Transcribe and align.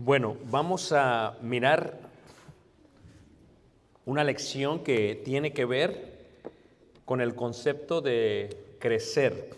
Bueno, 0.00 0.36
vamos 0.44 0.92
a 0.92 1.36
mirar 1.42 1.98
una 4.06 4.22
lección 4.22 4.84
que 4.84 5.20
tiene 5.24 5.52
que 5.52 5.64
ver 5.64 6.28
con 7.04 7.20
el 7.20 7.34
concepto 7.34 8.00
de 8.00 8.76
crecer 8.78 9.50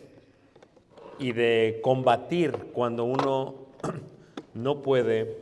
y 1.18 1.32
de 1.32 1.80
combatir 1.84 2.52
cuando 2.72 3.04
uno 3.04 3.66
no 4.54 4.80
puede, 4.80 5.36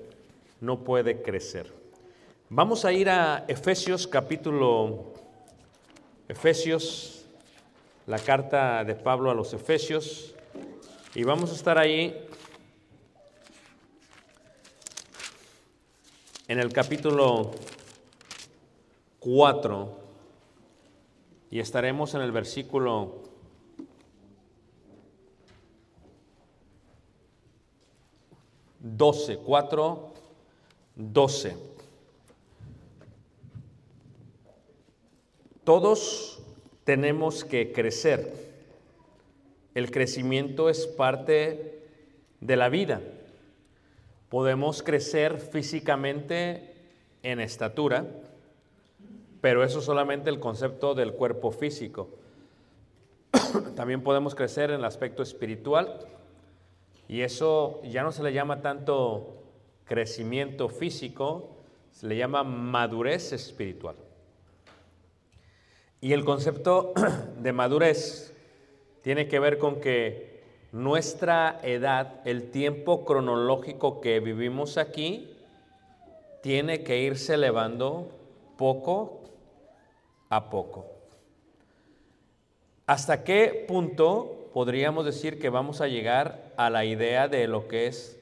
no 0.61 0.81
puede 0.81 1.23
crecer. 1.23 1.73
Vamos 2.49 2.85
a 2.85 2.91
ir 2.93 3.09
a 3.09 3.45
Efesios 3.47 4.09
capítulo, 4.09 5.15
Efesios, 6.27 7.25
la 8.09 8.19
carta 8.19 8.83
de 8.83 8.97
Pablo 8.97 9.31
a 9.31 9.35
los 9.35 9.55
Efesios, 9.55 10.35
y 11.15 11.23
vamos 11.23 11.53
a 11.53 11.55
estar 11.55 11.79
ahí 11.79 12.28
en 16.49 16.59
el 16.59 16.73
capítulo 16.73 17.51
4 19.21 19.99
y 21.51 21.61
estaremos 21.61 22.15
en 22.15 22.23
el 22.23 22.33
versículo 22.33 23.23
12, 28.81 29.39
4, 29.39 30.13
12. 30.97 31.57
Todos 35.65 36.41
tenemos 36.85 37.45
que 37.45 37.73
crecer. 37.73 38.49
El 39.75 39.91
crecimiento 39.91 40.71
es 40.71 40.87
parte 40.87 41.87
de 42.41 42.57
la 42.57 42.71
vida. 42.71 43.03
Podemos 44.29 44.83
crecer 44.83 45.39
físicamente 45.39 46.75
en 47.23 47.41
estatura, 47.41 48.07
pero 49.41 49.65
eso 49.65 49.79
es 49.79 49.85
solamente 49.85 50.29
el 50.29 50.41
concepto 50.41 50.95
del 50.95 51.15
cuerpo 51.15 51.51
físico. 51.51 52.11
También 53.77 54.03
podemos 54.03 54.35
crecer 54.35 54.71
en 54.71 54.81
el 54.81 54.85
aspecto 54.85 55.23
espiritual 55.23 56.01
y 57.09 57.23
eso 57.23 57.81
ya 57.85 58.03
no 58.03 58.13
se 58.13 58.23
le 58.23 58.33
llama 58.33 58.61
tanto 58.61 59.35
crecimiento 59.87 60.69
físico, 60.69 61.49
se 61.93 62.07
le 62.07 62.17
llama 62.17 62.45
madurez 62.45 63.33
espiritual. 63.33 63.97
Y 66.01 66.13
el 66.13 66.25
concepto 66.25 66.93
de 67.41 67.53
madurez 67.53 68.35
tiene 69.03 69.27
que 69.27 69.39
ver 69.39 69.57
con 69.59 69.81
que 69.81 70.38
nuestra 70.73 71.61
edad, 71.63 72.21
el 72.25 72.51
tiempo 72.51 73.05
cronológico 73.05 74.01
que 74.01 74.21
vivimos 74.21 74.77
aquí, 74.77 75.35
tiene 76.43 76.83
que 76.83 77.01
irse 77.01 77.35
elevando 77.35 78.11
poco 78.57 79.21
a 80.29 80.51
poco. 80.51 80.87
¿Hasta 82.87 83.25
qué 83.25 83.65
punto 83.67 84.51
podríamos 84.53 85.05
decir 85.05 85.39
que 85.39 85.51
vamos 85.51 85.81
a 85.81 85.89
llegar 85.89 86.53
a 86.57 86.71
la 86.71 86.85
idea 86.85 87.29
de 87.29 87.47
lo 87.47 87.69
que 87.69 87.87
es 87.87 88.19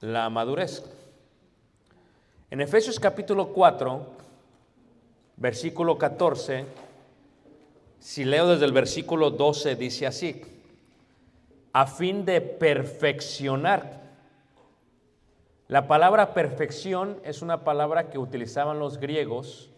la 0.00 0.28
madurez? 0.30 0.84
En 2.50 2.60
Efesios 2.60 3.00
capítulo 3.00 3.48
4, 3.48 4.06
versículo 5.36 5.96
14, 5.96 6.66
si 7.98 8.24
leo 8.24 8.48
desde 8.48 8.64
el 8.64 8.72
versículo 8.72 9.30
12, 9.30 9.76
dice 9.76 10.06
así, 10.06 10.42
a 11.72 11.86
fin 11.86 12.24
de 12.24 12.40
perfeccionar 12.40 14.02
La 15.68 15.88
palabra 15.88 16.34
perfección 16.34 17.18
es 17.24 17.40
una 17.40 17.64
palabra 17.64 18.10
que 18.10 18.18
utilizaban 18.18 18.78
los 18.78 18.98
griegos 18.98 19.70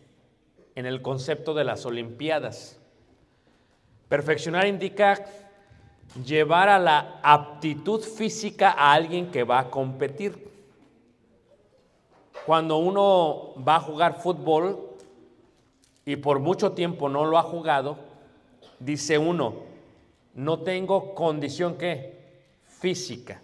en 0.74 0.86
el 0.86 1.02
concepto 1.02 1.54
de 1.54 1.62
las 1.62 1.86
Olimpiadas. 1.86 2.80
Perfeccionar 4.08 4.66
indica 4.66 5.24
llevar 6.24 6.68
a 6.68 6.80
la 6.80 7.20
aptitud 7.22 8.00
física 8.00 8.70
a 8.70 8.92
alguien 8.92 9.30
que 9.30 9.44
va 9.44 9.60
a 9.60 9.70
competir. 9.70 10.50
Cuando 12.44 12.78
uno 12.78 13.54
va 13.66 13.76
a 13.76 13.80
jugar 13.80 14.20
fútbol 14.20 14.96
y 16.04 16.16
por 16.16 16.40
mucho 16.40 16.72
tiempo 16.72 17.08
no 17.08 17.24
lo 17.24 17.38
ha 17.38 17.42
jugado, 17.42 17.98
dice 18.80 19.16
uno, 19.16 19.73
no 20.34 20.60
tengo 20.60 21.14
condición 21.14 21.76
física. 22.66 23.40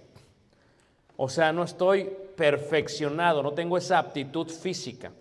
O 1.16 1.28
sea, 1.28 1.52
no 1.52 1.64
estoy 1.64 2.10
perfeccionado, 2.36 3.42
no 3.42 3.52
tengo 3.52 3.76
esa 3.76 3.98
aptitud 3.98 4.48
física. 4.48 5.12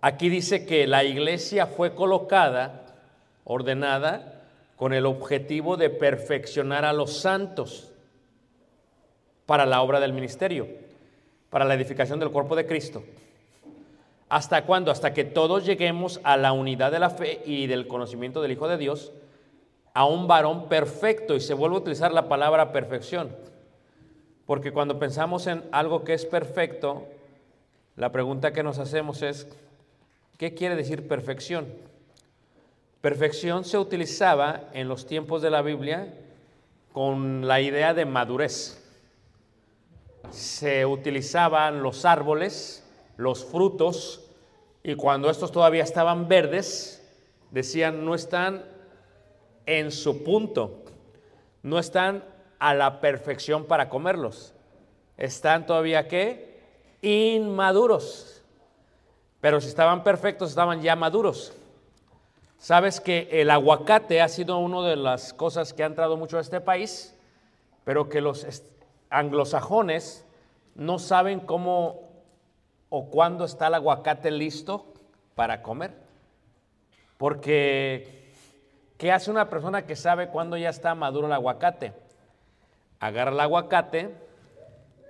Aquí 0.00 0.28
dice 0.28 0.66
que 0.66 0.86
la 0.86 1.04
iglesia 1.04 1.66
fue 1.66 1.94
colocada, 1.94 2.86
ordenada, 3.44 4.42
con 4.76 4.92
el 4.92 5.06
objetivo 5.06 5.76
de 5.76 5.90
perfeccionar 5.90 6.84
a 6.84 6.92
los 6.92 7.16
santos 7.18 7.92
para 9.46 9.66
la 9.66 9.82
obra 9.82 10.00
del 10.00 10.12
ministerio, 10.12 10.66
para 11.50 11.64
la 11.64 11.74
edificación 11.74 12.18
del 12.18 12.30
cuerpo 12.30 12.56
de 12.56 12.66
Cristo. 12.66 13.04
¿Hasta 14.28 14.64
cuándo? 14.64 14.90
Hasta 14.90 15.12
que 15.12 15.24
todos 15.24 15.66
lleguemos 15.66 16.20
a 16.24 16.36
la 16.36 16.52
unidad 16.52 16.90
de 16.90 16.98
la 16.98 17.10
fe 17.10 17.42
y 17.44 17.66
del 17.66 17.86
conocimiento 17.86 18.40
del 18.40 18.52
Hijo 18.52 18.66
de 18.66 18.78
Dios, 18.78 19.12
a 19.94 20.04
un 20.04 20.26
varón 20.26 20.68
perfecto. 20.68 21.34
Y 21.34 21.40
se 21.40 21.54
vuelve 21.54 21.76
a 21.76 21.80
utilizar 21.80 22.12
la 22.12 22.28
palabra 22.28 22.72
perfección. 22.72 23.34
Porque 24.46 24.72
cuando 24.72 24.98
pensamos 24.98 25.46
en 25.46 25.62
algo 25.72 26.04
que 26.04 26.14
es 26.14 26.26
perfecto, 26.26 27.06
la 27.96 28.10
pregunta 28.12 28.52
que 28.52 28.62
nos 28.62 28.78
hacemos 28.78 29.22
es, 29.22 29.46
¿qué 30.38 30.54
quiere 30.54 30.76
decir 30.76 31.06
perfección? 31.06 31.66
Perfección 33.00 33.64
se 33.64 33.78
utilizaba 33.78 34.68
en 34.72 34.88
los 34.88 35.06
tiempos 35.06 35.42
de 35.42 35.50
la 35.50 35.62
Biblia 35.62 36.14
con 36.92 37.46
la 37.46 37.60
idea 37.60 37.94
de 37.94 38.04
madurez. 38.04 38.78
Se 40.30 40.86
utilizaban 40.86 41.82
los 41.82 42.04
árboles, 42.04 42.84
los 43.16 43.44
frutos, 43.44 44.22
y 44.84 44.94
cuando 44.94 45.30
estos 45.30 45.52
todavía 45.52 45.82
estaban 45.82 46.28
verdes, 46.28 47.02
decían, 47.50 48.04
no 48.04 48.14
están 48.14 48.64
en 49.66 49.90
su 49.92 50.22
punto, 50.24 50.82
no 51.62 51.78
están 51.78 52.24
a 52.58 52.74
la 52.74 53.00
perfección 53.00 53.64
para 53.64 53.88
comerlos. 53.88 54.54
Están 55.16 55.66
todavía 55.66 56.08
qué? 56.08 56.60
Inmaduros. 57.02 58.42
Pero 59.40 59.60
si 59.60 59.68
estaban 59.68 60.04
perfectos, 60.04 60.50
estaban 60.50 60.82
ya 60.82 60.94
maduros. 60.94 61.52
Sabes 62.58 63.00
que 63.00 63.28
el 63.32 63.50
aguacate 63.50 64.22
ha 64.22 64.28
sido 64.28 64.58
una 64.58 64.88
de 64.88 64.94
las 64.94 65.32
cosas 65.32 65.72
que 65.72 65.82
ha 65.82 65.86
entrado 65.86 66.16
mucho 66.16 66.38
a 66.38 66.40
este 66.40 66.60
país, 66.60 67.12
pero 67.84 68.08
que 68.08 68.20
los 68.20 68.46
anglosajones 69.10 70.24
no 70.76 71.00
saben 71.00 71.40
cómo 71.40 72.08
o 72.88 73.10
cuándo 73.10 73.44
está 73.44 73.66
el 73.66 73.74
aguacate 73.74 74.30
listo 74.30 74.86
para 75.34 75.62
comer. 75.62 75.92
Porque, 77.18 78.21
¿qué 79.02 79.10
hace 79.10 79.32
una 79.32 79.50
persona 79.50 79.84
que 79.84 79.96
sabe 79.96 80.28
cuándo 80.28 80.56
ya 80.56 80.68
está 80.68 80.94
maduro 80.94 81.26
el 81.26 81.32
aguacate? 81.32 81.92
Agarra 83.00 83.32
el 83.32 83.40
aguacate 83.40 84.10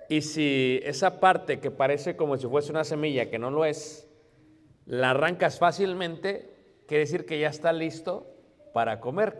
y 0.09 0.23
si 0.23 0.79
esa 0.81 1.19
parte 1.19 1.59
que 1.59 1.69
parece 1.69 2.15
como 2.15 2.35
si 2.37 2.47
fuese 2.47 2.71
una 2.71 2.85
semilla, 2.85 3.29
que 3.29 3.37
no 3.37 3.51
lo 3.51 3.65
es, 3.65 4.09
la 4.87 5.11
arrancas 5.11 5.59
fácilmente, 5.59 6.49
quiere 6.87 7.01
decir 7.03 7.27
que 7.27 7.39
ya 7.39 7.49
está 7.49 7.71
listo 7.71 8.25
para 8.73 8.99
comer. 8.99 9.37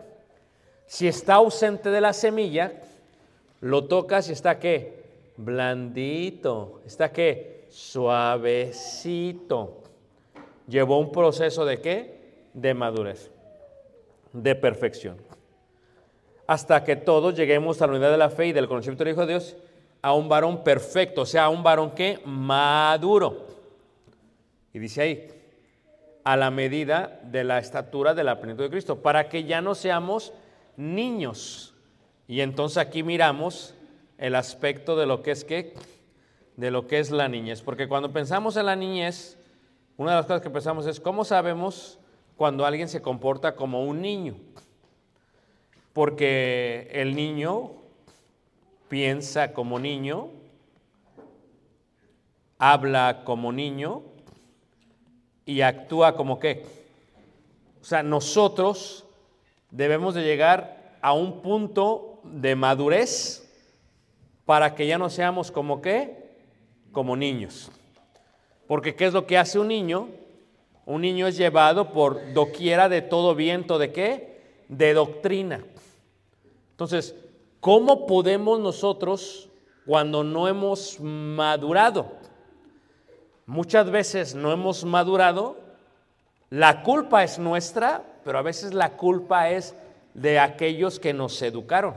Si 0.86 1.08
está 1.08 1.34
ausente 1.34 1.90
de 1.90 2.02
la 2.02 2.14
semilla, 2.14 2.74
lo 3.60 3.86
tocas 3.86 4.30
y 4.30 4.34
está 4.34 4.60
qué? 4.60 5.02
Blandito. 5.36 6.84
¿Está 6.86 7.12
qué? 7.12 7.66
suavecito. 7.72 9.02
Llevó 10.68 11.00
un 11.00 11.12
proceso 11.12 11.66
de 11.66 11.82
qué? 11.82 12.22
De 12.54 12.76
madurez, 12.76 13.32
de 14.34 14.56
perfección. 14.56 15.18
Hasta 16.46 16.84
que 16.84 16.96
todos 16.96 17.36
lleguemos 17.36 17.82
a 17.82 17.88
la 17.88 17.94
unidad 17.94 18.12
de 18.12 18.18
la 18.18 18.30
fe 18.30 18.48
y 18.48 18.54
del 18.54 18.68
conocimiento 18.68 19.04
del 19.04 19.14
Hijo 19.14 19.22
de 19.22 19.34
Dios, 19.34 19.56
a 20.02 20.14
un 20.14 20.28
varón 20.28 20.64
perfecto, 20.64 21.22
o 21.22 21.26
sea, 21.26 21.46
a 21.46 21.50
un 21.50 21.64
varón 21.64 21.92
que 21.92 22.20
maduro. 22.26 23.48
Y 24.74 24.80
dice 24.80 25.02
ahí, 25.02 25.28
a 26.26 26.36
la 26.36 26.52
medida 26.52 27.22
de 27.24 27.44
la 27.44 27.60
estatura 27.60 28.14
de 28.14 28.24
la 28.24 28.40
plenitud 28.40 28.64
de 28.64 28.70
Cristo, 28.70 29.02
para 29.02 29.30
que 29.30 29.46
ya 29.46 29.62
no 29.62 29.76
seamos 29.76 30.34
niños. 30.76 31.74
Y 32.28 32.42
entonces 32.42 32.78
aquí 32.78 33.04
miramos 33.04 33.76
el 34.18 34.36
aspecto 34.36 34.98
de 34.98 35.06
lo 35.06 35.22
que 35.22 35.32
es 35.32 35.44
que 35.44 35.74
de 36.56 36.72
lo 36.72 36.88
que 36.88 37.00
es 37.00 37.12
la 37.12 37.28
niñez. 37.28 37.62
Porque 37.62 37.88
cuando 37.88 38.12
pensamos 38.12 38.58
en 38.58 38.68
la 38.68 38.76
niñez, 38.76 39.38
una 39.98 40.12
de 40.12 40.18
las 40.18 40.26
cosas 40.26 40.42
que 40.42 40.50
pensamos 40.50 40.86
es 40.88 41.00
cómo 41.00 41.26
sabemos 41.26 42.00
cuando 42.44 42.66
alguien 42.66 42.90
se 42.90 43.02
comporta 43.02 43.56
como 43.56 43.86
un 43.86 44.02
niño. 44.02 44.36
Porque 45.94 46.90
el 46.92 47.16
niño 47.16 47.72
piensa 48.90 49.54
como 49.54 49.80
niño, 49.80 50.28
habla 52.58 53.22
como 53.24 53.54
niño 53.54 54.02
y 55.46 55.62
actúa 55.62 56.18
como 56.18 56.38
qué. 56.38 56.66
O 57.82 57.86
sea, 57.86 58.04
nosotros 58.04 59.06
debemos 59.72 60.14
de 60.14 60.26
llegar 60.26 60.98
a 61.02 61.14
un 61.14 61.42
punto 61.42 62.20
de 62.26 62.58
madurez 62.58 63.50
para 64.44 64.76
que 64.76 64.86
ya 64.86 64.98
no 64.98 65.10
seamos 65.10 65.50
como 65.50 65.82
qué, 65.82 66.36
como 66.92 67.16
niños. 67.16 67.72
Porque 68.68 68.96
¿qué 68.96 69.06
es 69.06 69.14
lo 69.14 69.26
que 69.26 69.38
hace 69.38 69.60
un 69.60 69.70
niño? 69.70 70.10
Un 70.86 71.02
niño 71.02 71.28
es 71.28 71.38
llevado 71.38 71.92
por 71.92 72.34
doquiera 72.34 72.90
de 72.90 73.02
todo 73.02 73.36
viento 73.36 73.78
de 73.78 73.92
qué? 73.92 74.42
De 74.68 74.94
doctrina. 74.94 75.64
Entonces, 76.72 77.16
¿cómo 77.60 78.06
podemos 78.06 78.60
nosotros, 78.60 79.50
cuando 79.86 80.24
no 80.24 80.48
hemos 80.48 81.00
madurado, 81.00 82.14
muchas 83.46 83.90
veces 83.90 84.36
no 84.36 84.52
hemos 84.52 84.84
madurado, 84.84 85.58
la 86.50 86.84
culpa 86.84 87.24
es 87.24 87.40
nuestra, 87.40 88.04
pero 88.24 88.38
a 88.38 88.42
veces 88.42 88.74
la 88.74 88.98
culpa 88.98 89.50
es 89.50 89.76
de 90.14 90.40
aquellos 90.40 91.00
que 91.00 91.14
nos 91.14 91.42
educaron. 91.42 91.96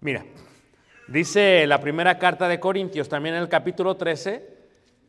Mira, 0.00 0.24
Dice 1.08 1.68
la 1.68 1.80
primera 1.80 2.18
carta 2.18 2.48
de 2.48 2.58
Corintios, 2.58 3.08
también 3.08 3.36
en 3.36 3.42
el 3.42 3.48
capítulo 3.48 3.96
13, 3.96 4.44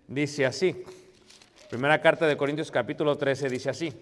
dice 0.07 0.46
así. 0.46 0.84
Primera 1.70 2.02
carta 2.02 2.28
de 2.28 2.38
Corintios 2.38 2.72
capítulo 2.72 3.18
13 3.18 3.50
dice 3.50 3.70
así. 3.70 3.94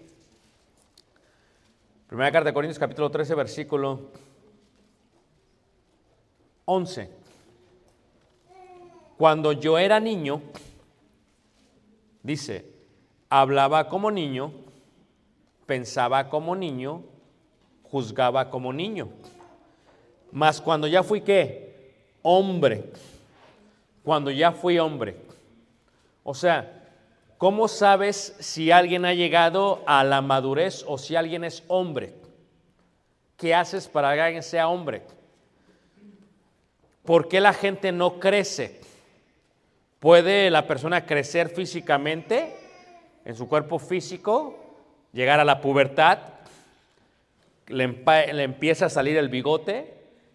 Primera 2.06 2.30
carta 2.30 2.50
de 2.50 2.54
Corintios 2.54 2.78
capítulo 2.78 3.10
13 3.10 3.34
versículo 3.34 4.10
11. 6.64 7.10
Cuando 9.16 9.52
yo 9.52 9.78
era 9.78 9.98
niño, 9.98 10.42
dice, 12.22 12.70
hablaba 13.30 13.88
como 13.88 14.10
niño, 14.10 14.52
pensaba 15.64 16.28
como 16.28 16.54
niño, 16.54 17.02
juzgaba 17.84 18.50
como 18.50 18.72
niño. 18.72 19.08
Mas 20.32 20.60
cuando 20.60 20.86
ya 20.86 21.02
fui 21.02 21.22
qué? 21.22 21.66
hombre, 22.28 22.90
cuando 24.02 24.32
ya 24.32 24.50
fui 24.50 24.80
hombre. 24.80 25.16
O 26.24 26.34
sea, 26.34 26.75
¿cómo 27.38 27.68
sabes 27.68 28.36
si 28.40 28.70
alguien 28.70 29.04
ha 29.04 29.14
llegado 29.14 29.82
a 29.86 30.04
la 30.04 30.20
madurez 30.20 30.84
o 30.86 30.98
si 30.98 31.16
alguien 31.16 31.44
es 31.44 31.62
hombre? 31.68 32.14
¿Qué 33.36 33.54
haces 33.54 33.88
para 33.88 34.14
que 34.14 34.20
alguien 34.20 34.42
sea 34.42 34.68
hombre? 34.68 35.02
¿Por 37.04 37.28
qué 37.28 37.40
la 37.40 37.52
gente 37.52 37.92
no 37.92 38.18
crece? 38.18 38.80
¿Puede 40.00 40.50
la 40.50 40.66
persona 40.66 41.06
crecer 41.06 41.48
físicamente, 41.48 42.56
en 43.24 43.34
su 43.34 43.48
cuerpo 43.48 43.78
físico, 43.78 44.58
llegar 45.12 45.38
a 45.38 45.44
la 45.44 45.60
pubertad? 45.60 46.18
Le, 47.68 47.84
empieza 48.42 48.86
a 48.86 48.90
salir 48.90 49.16
el 49.16 49.28
bigote, 49.28 49.94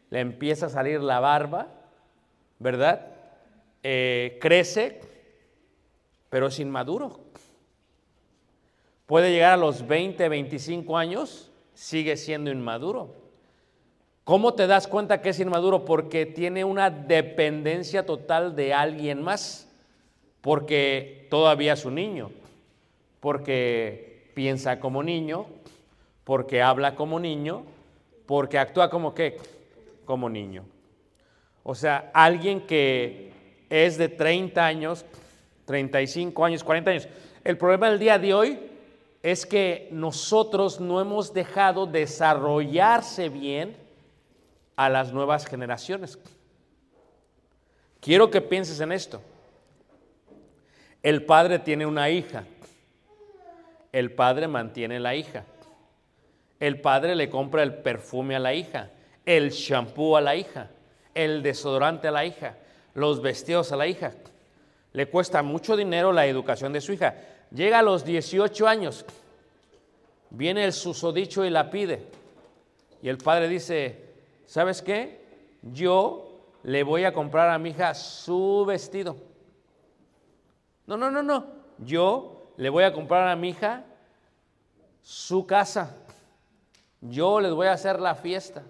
le 0.10 0.20
empieza 0.20 0.67
a 0.67 0.70
salir 0.70 1.01
la 1.01 1.20
barba, 1.20 1.67
¿verdad? 2.60 3.08
Eh, 3.84 4.38
crece, 4.41 5.01
pero 6.32 6.48
es 6.48 6.60
inmaduro. 6.60 7.20
Puede 9.06 9.34
llegar 9.34 9.52
a 9.52 9.58
los 9.58 9.86
20, 9.86 10.30
25 10.30 10.98
años, 10.98 11.52
sigue 11.74 12.16
siendo 12.16 12.50
inmaduro. 12.50 13.14
¿Cómo 14.24 14.54
te 14.54 14.66
das 14.66 14.88
cuenta 14.88 15.22
que 15.22 15.30
es 15.30 15.40
inmaduro? 15.42 15.84
Porque 15.84 16.26
tiene 16.26 16.64
una 16.64 16.90
dependencia 16.90 18.06
total 18.06 18.56
de 18.56 18.74
alguien 18.74 19.22
más, 19.22 19.70
porque 20.40 21.28
todavía 21.30 21.74
es 21.74 21.84
un 21.84 21.96
niño, 21.96 22.32
porque 23.20 24.32
piensa 24.34 24.80
como 24.80 25.04
niño, 25.04 25.48
porque 26.24 26.62
habla 26.62 26.96
como 26.96 27.20
niño, 27.20 27.64
porque 28.26 28.58
actúa 28.58 28.90
como 28.90 29.14
qué, 29.14 29.38
como 30.06 30.30
niño. 30.30 30.64
O 31.64 31.76
sea, 31.76 32.10
alguien 32.14 32.62
que 32.62 33.34
es 33.70 33.98
de 33.98 34.08
30 34.08 34.66
años, 34.66 35.06
35 35.65 36.46
años, 36.46 36.63
40 36.63 36.91
años. 36.91 37.08
El 37.44 37.58
problema 37.58 37.89
del 37.89 38.00
día 38.00 38.18
de 38.20 38.34
hoy 38.34 38.60
es 39.24 39.46
que 39.46 39.88
nosotros 39.91 40.80
no 40.80 41.00
hemos 41.00 41.34
dejado 41.34 41.86
desarrollarse 41.86 43.30
bien 43.30 43.75
a 44.75 44.89
las 44.89 45.13
nuevas 45.13 45.46
generaciones. 45.46 46.18
Quiero 48.00 48.32
que 48.32 48.41
pienses 48.41 48.80
en 48.80 48.91
esto. 48.91 49.22
El 51.03 51.24
padre 51.25 51.60
tiene 51.60 51.86
una 51.86 52.10
hija. 52.10 52.46
El 53.91 54.12
padre 54.12 54.48
mantiene 54.48 55.00
la 55.00 55.15
hija. 55.15 55.46
El 56.60 56.80
padre 56.80 57.15
le 57.15 57.30
compra 57.30 57.63
el 57.63 57.74
perfume 57.74 58.36
a 58.36 58.39
la 58.39 58.53
hija, 58.53 58.91
el 59.25 59.50
shampoo 59.50 60.15
a 60.15 60.22
la 60.22 60.36
hija, 60.36 60.70
el 61.15 61.41
desodorante 61.41 62.08
a 62.08 62.12
la 62.12 62.24
hija, 62.24 62.56
los 62.94 63.22
vestidos 63.22 63.72
a 63.72 63.77
la 63.77 63.88
hija. 63.88 64.13
Le 64.93 65.10
cuesta 65.10 65.41
mucho 65.41 65.75
dinero 65.75 66.12
la 66.12 66.25
educación 66.25 66.74
de 66.74 66.81
su 66.81 66.93
hija. 66.93 67.15
Llega 67.51 67.79
a 67.79 67.83
los 67.83 68.03
18 68.03 68.67
años, 68.67 69.05
viene 70.29 70.65
el 70.65 70.74
susodicho 70.74 71.45
y 71.45 71.50
la 71.50 71.69
pide. 71.69 72.07
Y 73.01 73.10
el 73.10 73.17
padre 73.17 73.48
dice, 73.48 74.13
¿sabes 74.45 74.81
qué? 74.81 75.21
Yo 75.62 76.31
le 76.63 76.83
voy 76.83 77.03
a 77.03 77.13
comprar 77.13 77.50
a 77.50 77.57
mi 77.57 77.69
hija 77.69 77.93
su 77.93 78.65
vestido. 78.67 79.17
No, 80.86 80.98
no, 80.98 81.10
no, 81.10 81.24
no. 81.24 81.45
Yo 81.77 82.53
le 82.57 82.69
voy 82.69 82.83
a 82.83 82.93
comprar 82.93 83.27
a 83.27 83.36
mi 83.36 83.50
hija 83.50 83.83
su 85.01 85.45
casa. 85.45 85.95
Yo 87.01 87.39
les 87.39 87.51
voy 87.53 87.67
a 87.67 87.74
hacer 87.74 88.00
la 88.00 88.15
fiesta. 88.15 88.63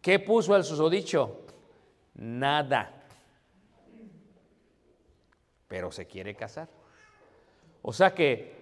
¿Qué 0.00 0.18
puso 0.18 0.56
el 0.56 0.64
susodicho? 0.64 1.42
Nada. 2.14 2.97
Pero 5.68 5.92
se 5.92 6.06
quiere 6.06 6.34
casar. 6.34 6.68
O 7.82 7.92
sea 7.92 8.14
que, 8.14 8.56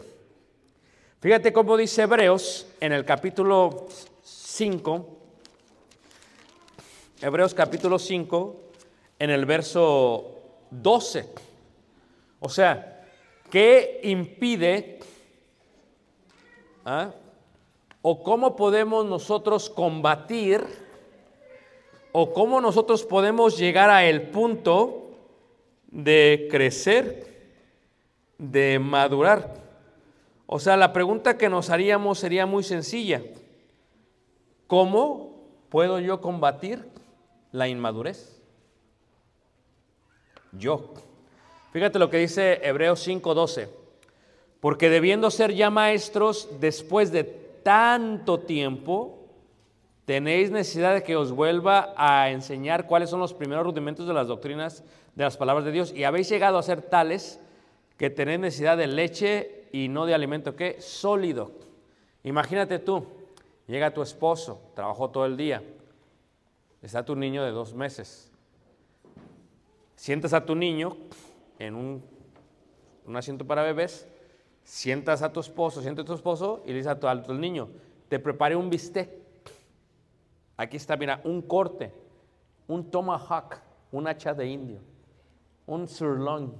fíjate 1.19 1.53
cómo 1.53 1.77
dice 1.77 2.01
Hebreos 2.01 2.67
en 2.79 2.91
el 2.93 3.05
capítulo 3.05 3.87
5, 4.23 5.18
Hebreos 7.21 7.53
capítulo 7.53 7.99
5, 7.99 8.55
en 9.19 9.29
el 9.29 9.45
verso 9.45 10.35
12. 10.71 11.27
O 12.39 12.47
sea, 12.47 13.03
¿qué 13.51 13.99
impide 14.03 14.99
ah, 16.85 17.11
o 18.01 18.23
cómo 18.23 18.55
podemos 18.55 19.05
nosotros 19.05 19.69
combatir 19.69 20.63
o 22.13 22.31
cómo 22.31 22.61
nosotros 22.61 23.03
podemos 23.03 23.57
llegar 23.57 23.89
a 23.89 24.05
el 24.05 24.29
punto 24.29 25.11
de 25.91 26.47
crecer, 26.49 27.51
de 28.37 28.79
madurar? 28.79 29.55
O 30.45 30.57
sea, 30.57 30.77
la 30.77 30.93
pregunta 30.93 31.37
que 31.37 31.49
nos 31.49 31.69
haríamos 31.69 32.17
sería 32.17 32.45
muy 32.45 32.63
sencilla. 32.63 33.21
¿Cómo 34.67 35.33
puedo 35.67 35.99
yo 35.99 36.21
combatir 36.21 36.97
la 37.51 37.67
inmadurez? 37.67 38.41
Yo. 40.51 40.93
Fíjate 41.71 41.99
lo 41.99 42.09
que 42.09 42.17
dice 42.17 42.59
Hebreos 42.63 43.05
5:12. 43.05 43.69
Porque 44.59 44.89
debiendo 44.89 45.31
ser 45.31 45.53
ya 45.53 45.69
maestros 45.69 46.49
después 46.59 47.11
de 47.11 47.23
tanto 47.23 48.39
tiempo, 48.39 49.19
tenéis 50.05 50.51
necesidad 50.51 50.93
de 50.93 51.03
que 51.03 51.15
os 51.15 51.31
vuelva 51.31 51.93
a 51.95 52.31
enseñar 52.31 52.87
cuáles 52.87 53.09
son 53.09 53.19
los 53.19 53.33
primeros 53.33 53.65
rudimentos 53.65 54.07
de 54.07 54.13
las 54.13 54.27
doctrinas 54.27 54.83
de 55.15 55.23
las 55.23 55.37
palabras 55.37 55.65
de 55.65 55.71
Dios. 55.71 55.93
Y 55.93 56.03
habéis 56.03 56.29
llegado 56.29 56.57
a 56.57 56.63
ser 56.63 56.81
tales 56.81 57.39
que 57.97 58.09
tenéis 58.09 58.39
necesidad 58.39 58.77
de 58.77 58.87
leche 58.87 59.67
y 59.71 59.87
no 59.87 60.05
de 60.05 60.13
alimento 60.13 60.55
que 60.55 60.81
sólido. 60.81 61.51
Imagínate 62.23 62.79
tú, 62.79 63.05
llega 63.67 63.93
tu 63.93 64.01
esposo, 64.01 64.61
trabajó 64.75 65.09
todo 65.09 65.25
el 65.25 65.37
día, 65.37 65.63
está 66.81 67.03
tu 67.03 67.15
niño 67.15 67.43
de 67.43 67.51
dos 67.51 67.73
meses. 67.73 68.31
Sientas 69.95 70.33
a 70.33 70.45
tu 70.45 70.55
niño 70.55 70.95
en 71.57 71.75
un, 71.75 72.03
asiento 73.15 73.45
para 73.45 73.63
bebés, 73.63 74.07
sientas 74.63 75.21
a 75.21 75.33
tu 75.33 75.39
esposo, 75.39 75.81
siente 75.81 76.01
a 76.01 76.05
tu 76.05 76.13
esposo 76.13 76.61
y 76.65 76.69
le 76.69 76.75
dices 76.75 76.91
a 76.91 76.99
tu, 76.99 77.33
niño, 77.33 77.69
te 78.07 78.19
preparé 78.19 78.55
un 78.55 78.69
bistec. 78.69 79.09
Aquí 80.55 80.77
está, 80.77 80.95
mira, 80.95 81.21
un 81.23 81.41
corte, 81.41 81.91
un 82.67 82.89
tomahawk, 82.89 83.61
un 83.91 84.07
hacha 84.07 84.33
de 84.33 84.47
indio, 84.47 84.79
un 85.65 85.87
sirloin, 85.87 86.53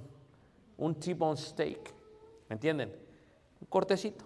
un 0.78 0.96
T-bone 0.96 1.38
steak. 1.38 1.94
¿Me 2.50 2.56
entienden? 2.56 2.94
Un 3.62 3.68
cortecito 3.68 4.26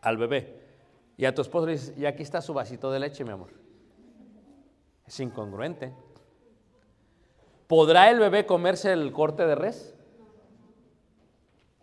al 0.00 0.16
bebé. 0.16 0.60
Y 1.16 1.24
a 1.24 1.34
tu 1.34 1.42
esposo 1.42 1.66
le 1.66 1.72
dices, 1.72 1.94
y 1.96 2.06
aquí 2.06 2.22
está 2.22 2.40
su 2.40 2.54
vasito 2.54 2.90
de 2.90 3.00
leche, 3.00 3.24
mi 3.24 3.30
amor. 3.30 3.63
Es 5.06 5.20
incongruente. 5.20 5.92
¿Podrá 7.66 8.10
el 8.10 8.18
bebé 8.18 8.46
comerse 8.46 8.92
el 8.92 9.12
corte 9.12 9.46
de 9.46 9.54
res? 9.54 9.94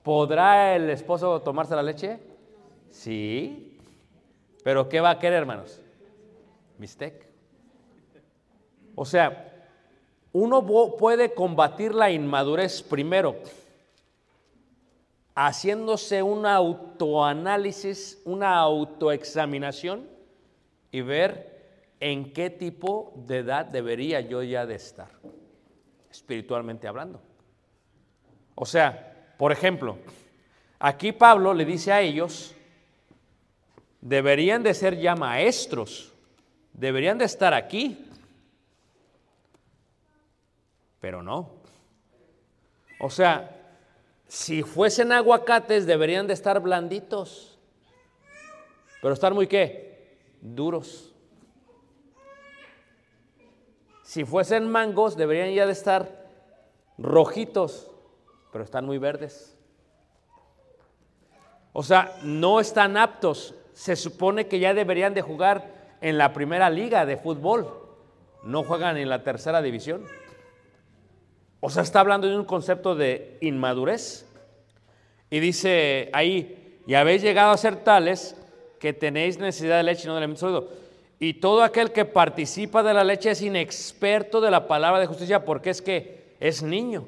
¿Podrá 0.04 0.76
el 0.76 0.90
esposo 0.90 1.42
tomarse 1.42 1.76
la 1.76 1.84
leche? 1.84 2.20
Sí. 2.90 3.78
Pero 4.64 4.90
¿qué 4.90 5.00
va 5.00 5.12
a 5.12 5.20
querer, 5.20 5.40
hermanos? 5.40 5.80
Bistec. 6.78 7.28
O 8.96 9.06
sea, 9.06 9.68
uno 10.34 10.66
puede 10.98 11.34
combatir 11.34 11.94
la 11.94 12.12
inmadurez 12.12 12.82
primero 12.82 13.36
haciéndose 15.36 16.22
un 16.22 16.46
autoanálisis, 16.46 18.22
una 18.26 18.58
autoexaminación 18.58 20.08
y 20.92 21.02
ver 21.02 21.51
en 22.02 22.34
qué 22.34 22.50
tipo 22.50 23.14
de 23.16 23.38
edad 23.38 23.68
debería 23.68 24.20
yo 24.22 24.42
ya 24.42 24.66
de 24.66 24.74
estar, 24.74 25.12
espiritualmente 26.10 26.88
hablando. 26.88 27.22
O 28.56 28.66
sea, 28.66 29.36
por 29.38 29.52
ejemplo, 29.52 30.00
aquí 30.80 31.12
Pablo 31.12 31.54
le 31.54 31.64
dice 31.64 31.94
a 31.94 32.02
ellos, 32.02 32.56
deberían 34.02 34.64
de 34.64 34.74
ser 34.74 34.98
ya 35.00 35.16
maestros, 35.16 36.12
deberían 36.74 37.20
de 37.20 37.26
estar 37.26 37.54
aquí, 37.54 38.10
pero 41.00 41.22
no. 41.22 41.52
O 43.00 43.12
sea, 43.12 43.58
si 44.28 44.64
fuesen 44.64 45.12
aguacates 45.12 45.86
deberían 45.86 46.26
de 46.26 46.34
estar 46.34 46.60
blanditos, 46.62 47.60
pero 49.04 49.14
estar 49.14 49.36
muy 49.36 49.46
qué? 49.46 50.18
Duros. 50.42 51.11
Si 54.12 54.26
fuesen 54.26 54.70
mangos 54.70 55.16
deberían 55.16 55.54
ya 55.54 55.66
de 55.66 55.72
estar 55.72 56.28
rojitos, 56.98 57.90
pero 58.52 58.66
están 58.66 58.86
muy 58.86 58.98
verdes. 58.98 59.58
O 61.72 61.82
sea, 61.82 62.18
no 62.22 62.60
están 62.60 62.98
aptos. 62.98 63.56
Se 63.72 63.96
supone 63.96 64.48
que 64.48 64.60
ya 64.60 64.74
deberían 64.74 65.14
de 65.14 65.22
jugar 65.22 65.96
en 66.02 66.18
la 66.18 66.34
primera 66.34 66.70
liga 66.70 67.06
de 67.06 67.16
fútbol. 67.16 67.70
No 68.44 68.66
juegan 68.66 68.98
en 68.98 69.08
la 69.08 69.24
tercera 69.24 69.62
división. 69.62 70.04
O 71.62 71.70
sea, 71.70 71.84
está 71.84 72.02
hablando 72.02 72.28
de 72.28 72.36
un 72.36 72.44
concepto 72.44 72.96
de 72.96 73.38
inmadurez. 73.40 74.30
Y 75.30 75.40
dice 75.40 76.10
ahí, 76.12 76.82
y 76.86 76.96
habéis 76.96 77.22
llegado 77.22 77.52
a 77.52 77.58
ser 77.58 77.78
tales 77.78 78.36
que 78.78 78.92
tenéis 78.92 79.40
necesidad 79.40 79.78
de 79.78 79.84
leche 79.84 80.04
y 80.04 80.08
no 80.08 80.16
de 80.16 80.18
alimento 80.18 80.42
sólido. 80.42 80.81
Y 81.24 81.36
todo 81.36 81.62
aquel 81.62 81.92
que 81.92 82.04
participa 82.04 82.82
de 82.82 82.96
la 82.96 83.04
leche 83.04 83.30
es 83.30 83.44
inexperto 83.44 84.42
de 84.42 84.50
la 84.50 84.68
palabra 84.68 85.00
de 85.00 85.06
justicia 85.06 85.46
porque 85.46 85.70
es 85.70 85.80
que 85.80 86.34
es 86.40 86.64
niño. 86.64 87.06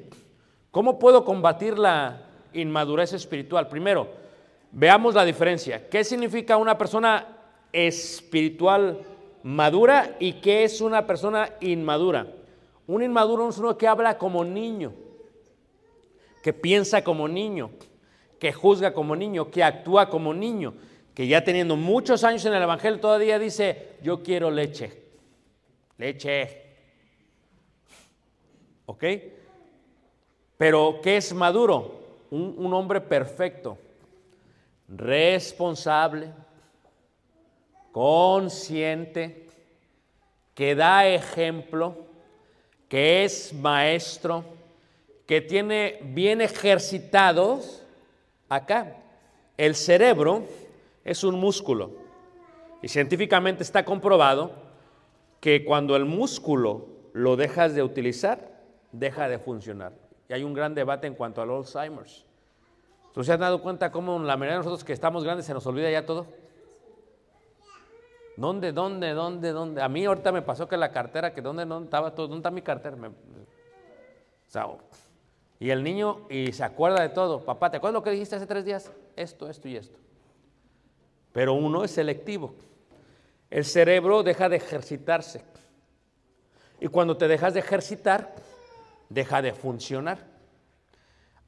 ¿Cómo 0.70 1.00
puedo 1.00 1.24
combatir 1.24 1.76
la 1.76 2.22
inmadurez 2.52 3.12
espiritual? 3.12 3.66
Primero, 3.66 4.06
veamos 4.70 5.16
la 5.16 5.24
diferencia. 5.24 5.88
¿Qué 5.88 6.04
significa 6.04 6.56
una 6.58 6.78
persona 6.78 7.26
espiritual 7.72 9.00
madura 9.42 10.14
y 10.20 10.34
qué 10.34 10.62
es 10.62 10.80
una 10.80 11.08
persona 11.08 11.50
inmadura? 11.60 12.28
Un 12.86 13.02
inmaduro 13.02 13.48
es 13.48 13.58
uno 13.58 13.76
que 13.76 13.88
habla 13.88 14.16
como 14.16 14.44
niño, 14.44 14.92
que 16.40 16.52
piensa 16.52 17.02
como 17.02 17.26
niño, 17.26 17.70
que 18.38 18.52
juzga 18.52 18.94
como 18.94 19.16
niño, 19.16 19.50
que 19.50 19.64
actúa 19.64 20.08
como 20.08 20.32
niño, 20.32 20.74
que 21.14 21.28
ya 21.28 21.44
teniendo 21.44 21.76
muchos 21.76 22.24
años 22.24 22.44
en 22.44 22.54
el 22.54 22.62
Evangelio 22.62 22.98
todavía 22.98 23.38
dice, 23.38 23.96
yo 24.02 24.22
quiero 24.22 24.50
leche, 24.50 24.92
leche. 25.96 26.62
¿Ok? 28.86 29.04
Pero 30.58 31.00
¿qué 31.02 31.16
es 31.16 31.32
maduro? 31.32 32.02
Un, 32.30 32.54
un 32.58 32.74
hombre 32.74 33.00
perfecto, 33.00 33.78
responsable, 34.88 36.32
consciente, 37.92 39.46
que 40.54 40.74
da 40.74 41.06
ejemplo, 41.06 41.96
que 42.88 43.24
es 43.24 43.52
maestro, 43.52 44.44
que 45.26 45.40
tiene 45.40 46.00
bien 46.02 46.40
ejercitados 46.40 47.82
acá. 48.48 48.96
El 49.56 49.76
cerebro 49.76 50.44
es 51.04 51.22
un 51.24 51.38
músculo 51.38 51.92
y 52.82 52.88
científicamente 52.88 53.62
está 53.62 53.84
comprobado 53.84 54.52
que 55.40 55.64
cuando 55.64 55.96
el 55.96 56.04
músculo 56.04 56.86
lo 57.12 57.36
dejas 57.36 57.74
de 57.74 57.82
utilizar, 57.82 58.50
deja 58.92 59.28
de 59.28 59.38
funcionar. 59.38 59.92
Y 60.28 60.32
hay 60.32 60.42
un 60.42 60.54
gran 60.54 60.74
debate 60.74 61.06
en 61.06 61.14
cuanto 61.14 61.42
al 61.42 61.50
Alzheimer's. 61.50 62.24
¿Tú 63.12 63.22
se 63.22 63.32
has 63.32 63.38
dado 63.38 63.62
cuenta 63.62 63.92
cómo 63.92 64.18
la 64.18 64.36
mayoría 64.36 64.54
de 64.54 64.58
nosotros 64.58 64.82
que 64.82 64.92
estamos 64.92 65.22
grandes 65.22 65.46
se 65.46 65.54
nos 65.54 65.66
olvida 65.66 65.90
ya 65.90 66.04
todo? 66.04 66.26
¿Dónde, 68.36 68.72
dónde, 68.72 69.10
dónde, 69.12 69.52
dónde? 69.52 69.82
A 69.82 69.88
mí 69.88 70.04
ahorita 70.04 70.32
me 70.32 70.42
pasó 70.42 70.66
que 70.66 70.76
la 70.76 70.90
cartera, 70.90 71.32
que 71.32 71.40
dónde, 71.40 71.64
dónde 71.64 71.84
estaba 71.86 72.14
todo, 72.14 72.26
¿dónde 72.26 72.40
está 72.40 72.50
mi 72.50 72.62
cartera? 72.62 72.96
Me- 72.96 73.08
o 73.08 73.12
sea, 74.48 74.66
y 75.60 75.70
el 75.70 75.82
niño, 75.84 76.26
y 76.28 76.52
se 76.52 76.64
acuerda 76.64 77.00
de 77.02 77.10
todo. 77.10 77.44
Papá, 77.44 77.70
¿te 77.70 77.76
acuerdas 77.76 77.94
lo 77.94 78.02
que 78.02 78.10
dijiste 78.10 78.34
hace 78.36 78.46
tres 78.46 78.64
días? 78.64 78.90
Esto, 79.14 79.48
esto 79.48 79.68
y 79.68 79.76
esto. 79.76 79.98
Pero 81.34 81.54
uno 81.54 81.82
es 81.82 81.90
selectivo. 81.90 82.54
El 83.50 83.64
cerebro 83.64 84.22
deja 84.22 84.48
de 84.48 84.56
ejercitarse. 84.56 85.44
Y 86.80 86.86
cuando 86.86 87.16
te 87.16 87.26
dejas 87.26 87.54
de 87.54 87.60
ejercitar, 87.60 88.36
deja 89.08 89.42
de 89.42 89.52
funcionar. 89.52 90.18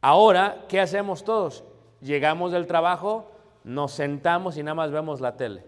Ahora, 0.01 0.65
¿qué 0.69 0.81
hacemos 0.81 1.23
todos? 1.23 1.63
Llegamos 2.01 2.51
del 2.51 2.67
trabajo, 2.67 3.31
nos 3.63 3.93
sentamos 3.93 4.57
y 4.57 4.65
nada 4.65 4.75
más 4.75 4.91
vemos 4.91 5.21
la 5.21 5.37
tele. 5.37 5.65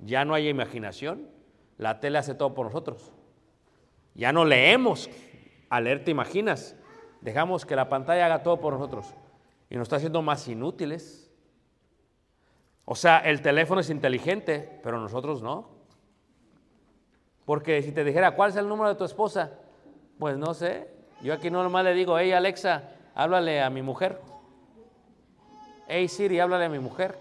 Ya 0.00 0.24
no 0.24 0.34
hay 0.34 0.48
imaginación, 0.48 1.28
la 1.78 2.00
tele 2.00 2.18
hace 2.18 2.34
todo 2.34 2.54
por 2.54 2.66
nosotros. 2.66 3.12
Ya 4.14 4.32
no 4.32 4.44
leemos, 4.44 5.08
al 5.70 5.84
leer 5.84 6.04
te 6.04 6.10
imaginas. 6.10 6.74
Dejamos 7.20 7.64
que 7.64 7.76
la 7.76 7.88
pantalla 7.88 8.26
haga 8.26 8.42
todo 8.42 8.60
por 8.60 8.72
nosotros 8.72 9.14
y 9.70 9.76
nos 9.76 9.84
está 9.84 9.96
haciendo 9.96 10.22
más 10.22 10.48
inútiles. 10.48 11.23
O 12.84 12.94
sea, 12.94 13.18
el 13.18 13.40
teléfono 13.40 13.80
es 13.80 13.90
inteligente, 13.90 14.80
pero 14.82 14.98
nosotros 14.98 15.42
no. 15.42 15.68
Porque 17.44 17.82
si 17.82 17.92
te 17.92 18.04
dijera, 18.04 18.32
¿cuál 18.32 18.50
es 18.50 18.56
el 18.56 18.68
número 18.68 18.90
de 18.90 18.94
tu 18.94 19.04
esposa? 19.04 19.52
Pues 20.18 20.36
no 20.36 20.54
sé. 20.54 20.88
Yo 21.22 21.32
aquí 21.32 21.50
nomás 21.50 21.84
le 21.84 21.94
digo, 21.94 22.18
hey 22.18 22.32
Alexa, 22.32 22.90
háblale 23.14 23.62
a 23.62 23.70
mi 23.70 23.82
mujer. 23.82 24.20
Hey 25.88 26.08
Siri, 26.08 26.40
háblale 26.40 26.66
a 26.66 26.68
mi 26.68 26.78
mujer. 26.78 27.18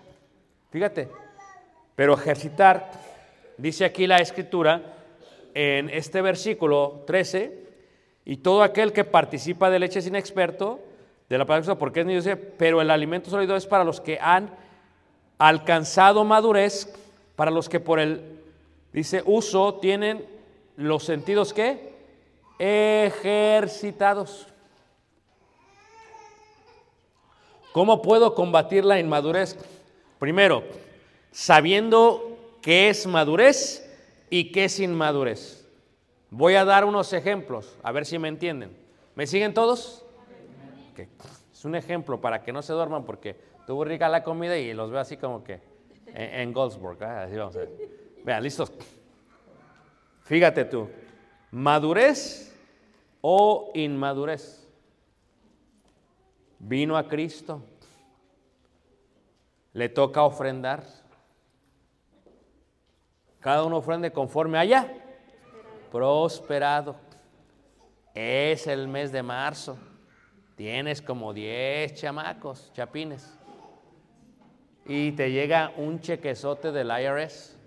Fíjate. 0.72 1.10
Pero 1.96 2.14
ejercitar, 2.16 2.92
dice 3.58 3.86
aquí 3.86 4.08
la 4.08 4.18
escritura, 4.18 4.82
en 5.54 5.90
este 5.90 6.22
versículo 6.22 7.04
13, 7.06 7.64
y 8.26 8.38
todo 8.38 8.64
aquel 8.64 8.94
que 8.94 9.04
participa 9.04 9.70
de 9.70 9.80
leche 9.80 10.00
es 10.00 10.08
inexperto, 10.08 10.80
de 11.30 11.38
la 11.38 11.46
palabra 11.46 11.76
porque 11.76 12.02
es 12.02 12.06
niño, 12.06 12.22
pero 12.58 12.82
el 12.82 12.90
alimento 12.90 13.30
sólido 13.30 13.56
es 13.56 13.66
para 13.66 13.84
los 13.84 14.02
que 14.02 14.20
han 14.20 14.50
alcanzado 15.48 16.24
madurez, 16.24 16.88
para 17.36 17.52
los 17.52 17.68
que 17.68 17.82
por 17.82 18.00
el, 18.00 18.40
dice, 18.94 19.24
uso 19.26 19.74
tienen 19.76 20.26
los 20.78 21.04
sentidos 21.04 21.54
que 21.54 21.92
ejercitados. 22.58 24.48
¿Cómo 27.74 28.02
puedo 28.02 28.36
combatir 28.36 28.86
la 28.86 29.00
inmadurez? 29.00 29.58
Primero, 30.18 30.64
sabiendo 31.34 32.38
qué 32.62 32.88
es 32.88 33.06
madurez 33.06 33.86
y 34.30 34.50
qué 34.54 34.66
es 34.66 34.80
inmadurez. 34.80 35.68
Voy 36.30 36.56
a 36.56 36.64
dar 36.64 36.86
unos 36.86 37.12
ejemplos, 37.12 37.76
a 37.84 37.92
ver 37.92 38.06
si 38.06 38.18
me 38.18 38.30
entienden. 38.30 38.78
¿Me 39.14 39.28
siguen 39.28 39.54
todos? 39.54 40.06
Es 41.52 41.66
un 41.66 41.76
ejemplo 41.76 42.22
para 42.22 42.44
que 42.44 42.54
no 42.54 42.62
se 42.62 42.72
duerman 42.72 43.04
porque 43.04 43.52
tuvo 43.66 43.84
rica 43.86 44.10
la 44.10 44.24
comida 44.24 44.58
y 44.58 44.74
los 44.74 44.92
veo 44.92 45.00
así 45.00 45.18
como 45.18 45.44
que 45.44 45.62
en, 46.08 46.42
en 46.42 46.54
Goldsburg. 46.54 47.02
¿eh? 47.02 47.06
Así 47.06 47.36
vamos 47.36 47.56
a 47.56 47.60
ver. 47.60 47.72
Vean, 48.24 48.44
listos. 48.44 48.72
Fíjate 50.24 50.66
tú, 50.66 50.90
madurez 51.52 52.56
o 53.22 53.72
inmadurez. 53.74 54.68
Vino 56.60 56.96
a 56.96 57.08
Cristo, 57.10 57.62
le 59.74 59.90
toca 59.90 60.24
ofrendar. 60.24 60.84
Cada 63.42 63.66
uno 63.66 63.78
ofrende 63.78 64.14
conforme 64.14 64.58
haya 64.58 64.88
prosperado. 65.92 66.96
Es 68.14 68.68
el 68.68 68.88
mes 68.88 69.12
de 69.12 69.22
marzo. 69.22 69.78
Tienes 70.56 71.02
como 71.02 71.34
10 71.34 71.96
chamacos, 71.96 72.72
chapines. 72.74 73.38
Y 74.86 75.14
te 75.14 75.32
llega 75.32 75.72
un 75.78 76.00
chequezote 76.00 76.72
del 76.72 76.92
IRS. 76.92 77.58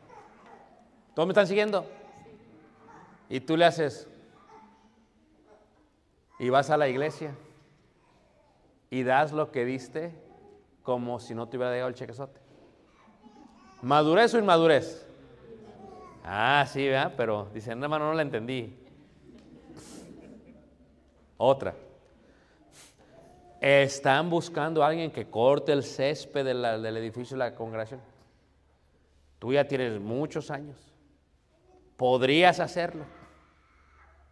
¿Todos 1.14 1.26
me 1.26 1.32
están 1.32 1.46
siguiendo? 1.46 1.86
Y 3.28 3.40
tú 3.40 3.56
le 3.56 3.64
haces. 3.64 4.06
Y 6.38 6.50
vas 6.50 6.70
a 6.70 6.76
la 6.76 6.88
iglesia. 6.88 7.34
y 8.90 9.02
das 9.02 9.32
lo 9.32 9.50
que 9.50 9.64
diste 9.64 10.12
como 10.82 11.18
si 11.18 11.34
no 11.34 11.48
te 11.48 11.56
hubiera 11.56 11.72
llegado 11.72 11.88
el 11.88 11.94
chequezote. 11.94 12.40
¿Madurez 13.82 14.32
o 14.34 14.38
inmadurez? 14.38 15.06
Ah, 16.24 16.64
sí, 16.68 16.86
¿verdad? 16.86 17.14
Pero 17.16 17.48
dicen, 17.52 17.82
hermano, 17.82 18.06
no 18.06 18.14
la 18.14 18.22
entendí. 18.22 18.76
Otra. 21.36 21.74
Están 23.66 24.30
buscando 24.30 24.84
a 24.84 24.86
alguien 24.86 25.10
que 25.10 25.28
corte 25.28 25.72
el 25.72 25.82
césped 25.82 26.44
del 26.44 26.96
edificio 26.96 27.36
de 27.36 27.40
la 27.40 27.52
congregación. 27.56 28.00
Tú 29.40 29.52
ya 29.52 29.66
tienes 29.66 30.00
muchos 30.00 30.52
años. 30.52 30.76
Podrías 31.96 32.60
hacerlo. 32.60 33.04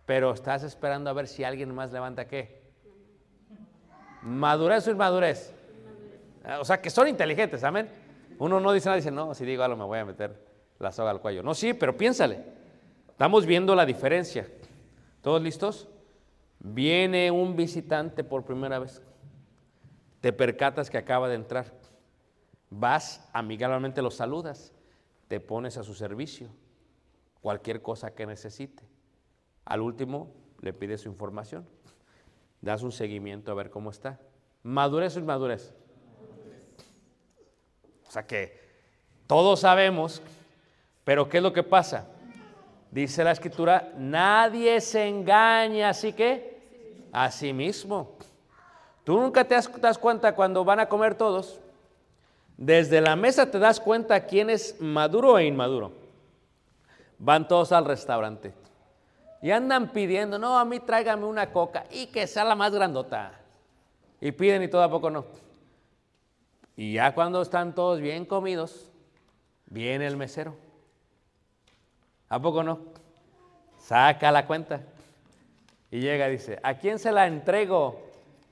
Pero 0.07 0.33
estás 0.33 0.62
esperando 0.62 1.11
a 1.11 1.14
ver 1.14 1.27
si 1.27 1.42
alguien 1.42 1.75
más 1.75 1.90
levanta 1.90 2.29
qué. 2.29 2.62
¿Madurez 4.23 4.87
o 4.87 4.92
inmadurez? 4.92 5.53
Ah, 6.44 6.61
O 6.61 6.64
sea, 6.64 6.81
que 6.81 6.88
son 6.88 7.09
inteligentes, 7.09 7.64
amén. 7.64 7.88
Uno 8.38 8.61
no 8.61 8.70
dice 8.70 8.87
nada, 8.87 8.97
dice, 8.99 9.11
no, 9.11 9.35
si 9.35 9.44
digo 9.44 9.64
algo 9.64 9.77
me 9.77 9.85
voy 9.85 9.99
a 9.99 10.05
meter 10.05 10.47
la 10.79 10.92
soga 10.92 11.11
al 11.11 11.20
cuello. 11.20 11.42
No, 11.42 11.55
sí, 11.55 11.75
pero 11.75 11.97
piénsale. 11.97 12.38
Estamos 13.09 13.47
viendo 13.47 13.75
la 13.75 13.85
diferencia. 13.85 14.47
¿Todos 15.23 15.42
listos? 15.42 15.88
Viene 16.61 17.33
un 17.33 17.57
visitante 17.57 18.23
por 18.23 18.44
primera 18.44 18.79
vez. 18.79 19.03
Te 20.24 20.32
percatas 20.32 20.88
que 20.88 20.96
acaba 20.96 21.28
de 21.28 21.34
entrar. 21.34 21.66
Vas, 22.70 23.28
amigablemente 23.34 24.00
lo 24.00 24.10
saludas. 24.10 24.72
Te 25.28 25.38
pones 25.38 25.76
a 25.76 25.84
su 25.84 25.92
servicio. 25.92 26.48
Cualquier 27.42 27.82
cosa 27.82 28.14
que 28.14 28.24
necesite. 28.24 28.84
Al 29.66 29.82
último, 29.82 30.32
le 30.62 30.72
pides 30.72 31.02
su 31.02 31.10
información. 31.10 31.66
Das 32.62 32.82
un 32.82 32.90
seguimiento 32.90 33.52
a 33.52 33.54
ver 33.54 33.68
cómo 33.68 33.90
está. 33.90 34.18
¿Madurez 34.62 35.14
o 35.14 35.18
inmadurez? 35.18 35.74
O 38.08 38.10
sea 38.10 38.26
que 38.26 38.58
todos 39.26 39.60
sabemos, 39.60 40.22
pero 41.04 41.28
¿qué 41.28 41.37
es 41.37 41.42
lo 41.42 41.52
que 41.52 41.64
pasa? 41.64 42.08
Dice 42.90 43.24
la 43.24 43.32
escritura, 43.32 43.92
nadie 43.98 44.80
se 44.80 45.06
engaña, 45.06 45.90
así 45.90 46.14
que 46.14 47.10
a 47.12 47.30
sí 47.30 47.52
mismo. 47.52 48.16
Tú 49.05 49.21
nunca 49.21 49.45
te 49.45 49.55
das, 49.55 49.99
cuenta 49.99 50.35
cuando 50.35 50.64
van 50.64 50.81
a 50.81 50.88
comer 50.88 51.14
todos. 51.14 51.61
Desde 52.57 53.01
la 53.01 53.17
mesa 53.17 53.51
te 53.51 53.59
das 53.59 53.79
cuenta 53.79 54.27
quién 54.27 54.49
es 54.49 54.81
maduro 54.81 55.38
e 55.38 55.47
inmaduro. 55.47 55.93
Van 57.19 57.47
todos 57.47 57.73
al 57.73 57.85
restaurante 57.85 58.55
y 59.43 59.51
andan 59.51 59.93
pidiendo, 59.93 60.38
no, 60.38 60.59
a 60.59 60.64
mí 60.64 60.81
tráigame 60.81 61.27
una 61.27 61.53
coca 61.53 61.85
y 61.90 62.07
que 62.07 62.27
sea 62.27 62.45
la 62.45 62.55
más 62.55 62.73
grandota. 62.73 63.33
Y 64.21 64.33
piden 64.33 64.62
y 64.62 64.69
todo 64.69 64.83
a 64.83 64.90
poco 64.90 65.11
no. 65.11 65.27
Y 66.77 66.95
ya 66.95 67.14
cuando 67.14 67.43
están 67.43 67.75
todos 67.75 68.01
bien 68.01 68.25
comidos, 68.25 68.90
viene 69.67 70.07
el 70.07 70.17
mesero. 70.17 70.57
¿A 72.31 72.40
poco 72.40 72.62
no? 72.62 72.81
Saca 73.79 74.33
la 74.33 74.47
cuenta. 74.47 74.81
Y 75.90 76.01
llega 76.01 76.29
y 76.29 76.33
dice, 76.33 76.59
¿a 76.62 76.75
quién 76.75 76.99
se 76.99 77.12
la 77.12 77.27
entrego? 77.27 78.04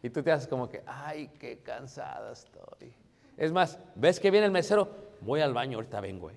Y 0.02 0.10
tú 0.10 0.22
te 0.22 0.32
haces 0.32 0.48
como 0.48 0.68
que, 0.68 0.82
ay, 0.86 1.30
qué 1.38 1.60
cansada 1.60 2.32
estoy. 2.32 2.92
Es 3.36 3.52
más, 3.52 3.78
¿ves 3.94 4.18
que 4.18 4.30
viene 4.30 4.46
el 4.46 4.52
mesero? 4.52 4.88
Voy 5.20 5.40
al 5.40 5.54
baño, 5.54 5.78
ahorita 5.78 6.00
vengo. 6.00 6.30
eh". 6.30 6.34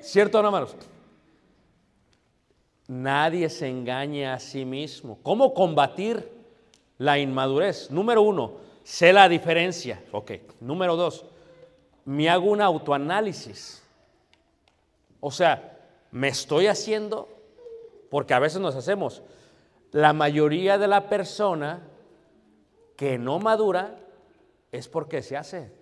¿Cierto 0.00 0.38
o 0.38 0.42
no, 0.42 0.48
hermanos? 0.48 0.76
Nadie 2.88 3.48
se 3.50 3.68
engaña 3.68 4.34
a 4.34 4.40
sí 4.40 4.64
mismo. 4.64 5.18
¿Cómo 5.22 5.54
combatir 5.54 6.28
la 6.98 7.18
inmadurez? 7.18 7.90
Número 7.90 8.22
uno, 8.22 8.54
sé 8.82 9.12
la 9.12 9.28
diferencia. 9.28 10.02
Ok. 10.10 10.32
Número 10.60 10.96
dos, 10.96 11.26
me 12.04 12.28
hago 12.30 12.50
un 12.50 12.62
autoanálisis. 12.62 13.82
O 15.20 15.30
sea, 15.30 15.78
me 16.10 16.28
estoy 16.28 16.66
haciendo, 16.66 17.28
porque 18.08 18.34
a 18.34 18.38
veces 18.38 18.60
nos 18.60 18.74
hacemos, 18.74 19.22
la 19.92 20.12
mayoría 20.12 20.78
de 20.78 20.88
la 20.88 21.08
persona 21.08 21.80
que 22.96 23.18
no 23.18 23.38
madura 23.38 23.96
es 24.72 24.88
porque 24.88 25.22
se 25.22 25.36
hace. 25.36 25.72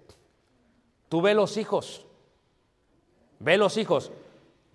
Tú 1.08 1.20
ve 1.20 1.34
los 1.34 1.56
hijos, 1.56 2.06
ve 3.38 3.56
los 3.56 3.76
hijos, 3.76 4.12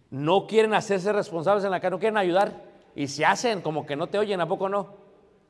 no 0.10 0.48
quieren 0.48 0.74
hacerse 0.74 1.14
responsables 1.14 1.64
en 1.64 1.72
la 1.72 1.80
casa, 1.80 1.92
no 1.92 2.00
quieren 2.00 2.18
ayudar 2.18 2.64
y 2.96 3.08
se 3.08 3.26
hacen 3.26 3.62
como 3.62 3.86
que 3.86 3.96
no 3.96 4.08
te 4.08 4.18
oyen, 4.18 4.42
¿a 4.42 4.48
poco 4.48 4.70
no? 4.70 4.96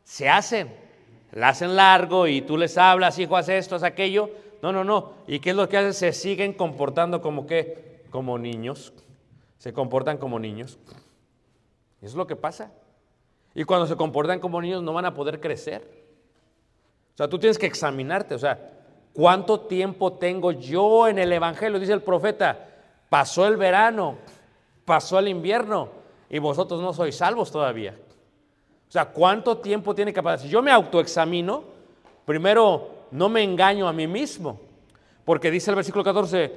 Se 0.04 0.30
hacen, 0.30 0.74
la 1.32 1.50
hacen 1.50 1.76
largo 1.76 2.28
y 2.28 2.42
tú 2.42 2.58
les 2.58 2.78
hablas, 2.78 3.20
hijo, 3.20 3.36
haz 3.36 3.50
esto, 3.50 3.76
haz 3.76 3.84
aquello. 3.84 4.30
No, 4.62 4.72
no, 4.72 4.84
no. 4.84 5.14
¿Y 5.28 5.40
qué 5.40 5.50
es 5.50 5.56
lo 5.56 5.68
que 5.68 5.78
hacen? 5.78 5.94
Se 5.94 6.14
siguen 6.14 6.54
comportando 6.54 7.22
como 7.22 7.46
que, 7.46 8.06
como 8.10 8.38
niños. 8.38 8.94
Se 9.58 9.74
comportan 9.74 10.18
como 10.18 10.40
niños. 10.40 10.78
Eso 12.02 12.12
es 12.12 12.16
lo 12.16 12.28
que 12.28 12.36
pasa. 12.36 12.72
Y 13.56 13.64
cuando 13.64 13.86
se 13.86 13.96
comportan 13.96 14.40
como 14.40 14.62
niños 14.62 14.82
no 14.82 14.94
van 14.94 15.06
a 15.06 15.14
poder 15.14 15.40
crecer. 15.40 16.04
O 17.14 17.18
sea, 17.18 17.28
tú 17.28 17.38
tienes 17.38 17.58
que 17.58 17.68
examinarte. 17.68 18.34
O 18.36 18.40
sea, 18.40 18.72
¿cuánto 19.14 19.62
tiempo 19.62 20.14
tengo 20.14 20.52
yo 20.52 21.08
en 21.08 21.20
el 21.20 21.32
Evangelio? 21.32 21.80
Dice 21.80 21.94
el 21.94 22.02
profeta, 22.02 22.68
pasó 23.10 23.48
el 23.48 23.58
verano, 23.58 24.18
pasó 24.86 25.20
el 25.20 25.28
invierno 25.28 25.90
y 26.30 26.40
vosotros 26.40 26.82
no 26.82 26.94
sois 26.94 27.16
salvos 27.16 27.52
todavía. 27.52 27.96
O 28.88 28.92
sea, 28.92 29.06
¿cuánto 29.06 29.58
tiempo 29.58 29.94
tiene 29.94 30.14
que 30.14 30.24
pasar? 30.24 30.40
Si 30.40 30.50
yo 30.50 30.62
me 30.62 30.72
autoexamino, 30.72 31.64
primero 32.26 32.90
no 33.12 33.30
me 33.30 33.44
engaño 33.44 33.88
a 33.88 33.94
mí 33.94 34.08
mismo. 34.08 34.60
Porque 35.26 35.52
dice 35.52 35.70
el 35.70 35.76
versículo 35.76 36.04
14, 36.04 36.52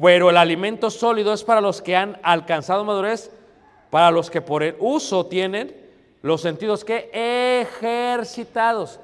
pero 0.00 0.30
el 0.30 0.36
alimento 0.36 0.90
sólido 0.90 1.32
es 1.32 1.44
para 1.44 1.60
los 1.60 1.80
que 1.80 1.96
han 1.96 2.18
alcanzado 2.22 2.84
madurez, 2.84 3.30
para 3.90 4.10
los 4.10 4.28
que 4.28 4.40
por 4.40 4.62
el 4.62 4.76
uso 4.78 5.26
tienen 5.26 5.85
los 6.22 6.40
sentidos 6.40 6.84
que 6.84 7.10
ejercitados. 7.60 9.00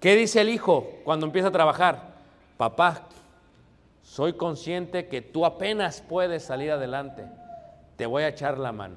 ¿Qué 0.00 0.14
dice 0.14 0.40
el 0.40 0.48
hijo 0.48 0.86
cuando 1.04 1.26
empieza 1.26 1.48
a 1.48 1.52
trabajar? 1.52 2.14
Papá, 2.56 3.08
soy 4.02 4.32
consciente 4.32 5.06
que 5.08 5.22
tú 5.22 5.44
apenas 5.44 6.00
puedes 6.00 6.44
salir 6.44 6.70
adelante. 6.70 7.24
Te 7.96 8.06
voy 8.06 8.22
a 8.22 8.28
echar 8.28 8.58
la 8.58 8.72
mano. 8.72 8.96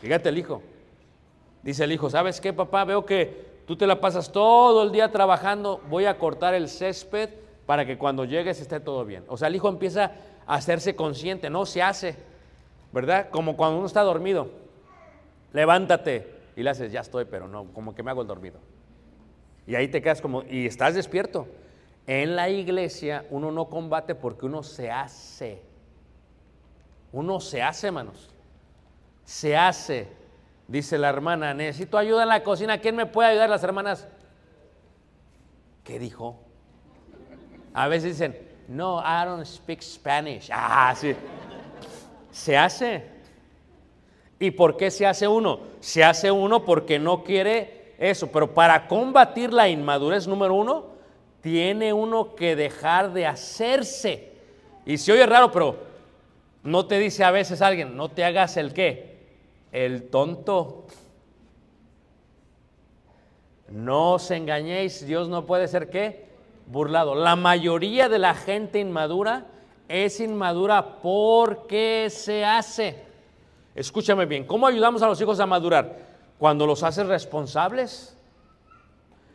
Fíjate 0.00 0.28
el 0.28 0.38
hijo. 0.38 0.62
Dice 1.62 1.84
el 1.84 1.92
hijo, 1.92 2.10
¿sabes 2.10 2.40
qué, 2.40 2.52
papá? 2.52 2.84
Veo 2.84 3.06
que 3.06 3.62
tú 3.66 3.76
te 3.76 3.86
la 3.86 4.00
pasas 4.00 4.32
todo 4.32 4.82
el 4.82 4.92
día 4.92 5.12
trabajando. 5.12 5.80
Voy 5.88 6.06
a 6.06 6.18
cortar 6.18 6.54
el 6.54 6.68
césped 6.68 7.30
para 7.66 7.86
que 7.86 7.98
cuando 7.98 8.24
llegues 8.24 8.60
esté 8.60 8.80
todo 8.80 9.04
bien. 9.04 9.24
O 9.28 9.36
sea, 9.36 9.48
el 9.48 9.56
hijo 9.56 9.68
empieza 9.68 10.12
a 10.46 10.54
hacerse 10.54 10.96
consciente, 10.96 11.50
no 11.50 11.66
se 11.66 11.82
hace, 11.82 12.16
¿verdad? 12.92 13.30
Como 13.30 13.56
cuando 13.56 13.78
uno 13.78 13.86
está 13.86 14.02
dormido. 14.02 14.61
Levántate. 15.52 16.40
Y 16.56 16.62
le 16.62 16.70
haces, 16.70 16.92
ya 16.92 17.00
estoy, 17.00 17.24
pero 17.24 17.48
no, 17.48 17.64
como 17.72 17.94
que 17.94 18.02
me 18.02 18.10
hago 18.10 18.22
el 18.22 18.28
dormido. 18.28 18.60
Y 19.66 19.74
ahí 19.74 19.88
te 19.88 20.02
quedas 20.02 20.20
como, 20.20 20.42
y 20.42 20.66
estás 20.66 20.94
despierto. 20.94 21.46
En 22.06 22.36
la 22.36 22.48
iglesia 22.48 23.24
uno 23.30 23.50
no 23.52 23.68
combate 23.68 24.14
porque 24.14 24.46
uno 24.46 24.62
se 24.62 24.90
hace. 24.90 25.62
Uno 27.12 27.40
se 27.40 27.62
hace, 27.62 27.86
hermanos. 27.86 28.30
Se 29.24 29.56
hace. 29.56 30.08
Dice 30.66 30.98
la 30.98 31.08
hermana, 31.08 31.54
necesito 31.54 31.96
ayuda 31.96 32.22
en 32.22 32.28
la 32.28 32.42
cocina. 32.42 32.78
¿Quién 32.78 32.96
me 32.96 33.06
puede 33.06 33.30
ayudar? 33.30 33.48
Las 33.50 33.62
hermanas. 33.62 34.08
¿Qué 35.84 35.98
dijo? 35.98 36.40
A 37.74 37.88
veces 37.88 38.18
dicen, 38.18 38.38
no, 38.68 39.00
I 39.00 39.24
don't 39.24 39.44
speak 39.44 39.80
Spanish. 39.82 40.50
Ah, 40.52 40.94
sí. 40.96 41.14
Se 42.30 42.56
hace. 42.56 43.11
¿Y 44.42 44.50
por 44.50 44.76
qué 44.76 44.90
se 44.90 45.06
hace 45.06 45.28
uno? 45.28 45.60
Se 45.78 46.02
hace 46.02 46.32
uno 46.32 46.64
porque 46.64 46.98
no 46.98 47.22
quiere 47.22 47.94
eso. 47.96 48.26
Pero 48.32 48.52
para 48.52 48.88
combatir 48.88 49.52
la 49.52 49.68
inmadurez 49.68 50.26
número 50.26 50.54
uno, 50.54 50.86
tiene 51.40 51.92
uno 51.92 52.34
que 52.34 52.56
dejar 52.56 53.12
de 53.12 53.24
hacerse. 53.24 54.32
Y 54.84 54.98
si 54.98 55.12
oye 55.12 55.24
raro, 55.26 55.52
pero 55.52 55.76
no 56.64 56.86
te 56.86 56.98
dice 56.98 57.22
a 57.22 57.30
veces 57.30 57.62
alguien, 57.62 57.96
no 57.96 58.08
te 58.08 58.24
hagas 58.24 58.56
el 58.56 58.72
qué, 58.72 59.28
el 59.70 60.10
tonto. 60.10 60.86
No 63.68 64.14
os 64.14 64.28
engañéis, 64.32 65.06
Dios 65.06 65.28
no 65.28 65.46
puede 65.46 65.68
ser 65.68 65.88
qué, 65.88 66.26
burlado. 66.66 67.14
La 67.14 67.36
mayoría 67.36 68.08
de 68.08 68.18
la 68.18 68.34
gente 68.34 68.80
inmadura 68.80 69.46
es 69.86 70.18
inmadura 70.18 71.00
porque 71.00 72.08
se 72.10 72.44
hace. 72.44 73.11
Escúchame 73.74 74.26
bien, 74.26 74.44
¿cómo 74.44 74.66
ayudamos 74.66 75.02
a 75.02 75.06
los 75.06 75.20
hijos 75.20 75.40
a 75.40 75.46
madurar? 75.46 75.96
Cuando 76.38 76.66
los 76.66 76.82
haces 76.82 77.06
responsables. 77.06 78.16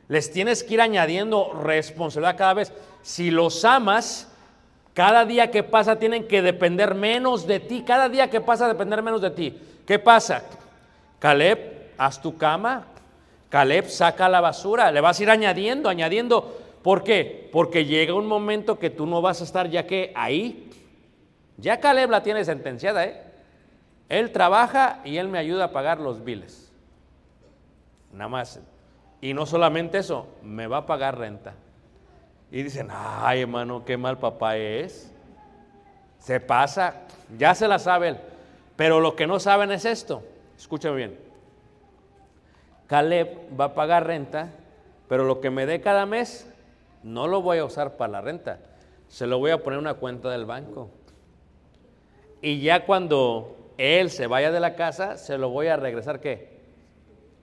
Les 0.07 0.31
tienes 0.31 0.63
que 0.63 0.75
ir 0.75 0.81
añadiendo 0.81 1.53
responsabilidad 1.53 2.37
cada 2.37 2.53
vez. 2.53 2.71
Si 3.01 3.31
los 3.31 3.65
amas, 3.65 4.31
cada 4.93 5.25
día 5.25 5.51
que 5.51 5.63
pasa 5.63 5.99
tienen 5.99 6.27
que 6.27 6.41
depender 6.41 6.95
menos 6.95 7.45
de 7.47 7.59
ti. 7.59 7.83
Cada 7.85 8.07
día 8.09 8.29
que 8.29 8.41
pasa 8.41 8.67
depender 8.67 9.01
menos 9.01 9.21
de 9.21 9.31
ti. 9.31 9.61
¿Qué 9.85 9.99
pasa? 9.99 10.43
Caleb 11.19 11.91
haz 11.97 12.21
tu 12.21 12.37
cama. 12.37 12.85
Caleb 13.49 13.87
saca 13.87 14.27
la 14.27 14.41
basura, 14.41 14.91
le 14.91 15.01
vas 15.01 15.19
a 15.19 15.23
ir 15.23 15.29
añadiendo, 15.29 15.89
añadiendo. 15.89 16.57
¿Por 16.83 17.03
qué? 17.03 17.49
Porque 17.51 17.85
llega 17.85 18.13
un 18.13 18.27
momento 18.27 18.77
que 18.77 18.89
tú 18.89 19.05
no 19.05 19.21
vas 19.21 19.41
a 19.41 19.45
estar 19.45 19.69
ya 19.69 19.87
que 19.87 20.11
ahí. 20.15 20.69
Ya 21.57 21.79
Caleb 21.79 22.09
la 22.09 22.23
tiene 22.23 22.45
sentenciada, 22.45 23.05
¿eh? 23.05 23.26
Él 24.09 24.31
trabaja 24.31 25.01
y 25.03 25.17
él 25.17 25.27
me 25.27 25.37
ayuda 25.37 25.65
a 25.65 25.71
pagar 25.71 25.99
los 25.99 26.23
biles. 26.23 26.71
Nada 28.13 28.29
más. 28.29 28.59
Y 29.19 29.33
no 29.33 29.45
solamente 29.45 29.97
eso, 29.97 30.27
me 30.43 30.67
va 30.67 30.77
a 30.77 30.85
pagar 30.85 31.17
renta. 31.17 31.53
Y 32.51 32.63
dicen, 32.63 32.87
ay 32.91 33.41
hermano, 33.41 33.83
qué 33.83 33.97
mal 33.97 34.17
papá 34.17 34.57
es. 34.57 35.11
Se 36.19 36.39
pasa, 36.39 37.01
ya 37.37 37.53
se 37.53 37.67
la 37.67 37.79
sabe 37.79 38.09
él. 38.09 38.17
Pero 38.75 38.99
lo 38.99 39.15
que 39.15 39.27
no 39.27 39.39
saben 39.39 39.71
es 39.71 39.85
esto. 39.85 40.23
Escúchame 40.57 40.95
bien. 40.95 41.19
Caleb 42.87 43.59
va 43.59 43.65
a 43.65 43.73
pagar 43.73 44.07
renta, 44.07 44.49
pero 45.09 45.25
lo 45.25 45.41
que 45.41 45.49
me 45.49 45.65
dé 45.65 45.81
cada 45.81 46.05
mes 46.05 46.49
no 47.03 47.27
lo 47.27 47.41
voy 47.41 47.57
a 47.57 47.65
usar 47.65 47.97
para 47.97 48.13
la 48.13 48.21
renta. 48.21 48.59
Se 49.09 49.27
lo 49.27 49.39
voy 49.39 49.51
a 49.51 49.61
poner 49.61 49.79
en 49.79 49.85
una 49.85 49.95
cuenta 49.95 50.29
del 50.29 50.45
banco. 50.45 50.89
Y 52.41 52.61
ya 52.61 52.85
cuando 52.85 53.56
él 53.77 54.09
se 54.09 54.27
vaya 54.27 54.51
de 54.51 54.59
la 54.59 54.75
casa, 54.75 55.17
se 55.17 55.37
lo 55.37 55.49
voy 55.49 55.67
a 55.67 55.77
regresar 55.77 56.19
qué? 56.19 56.57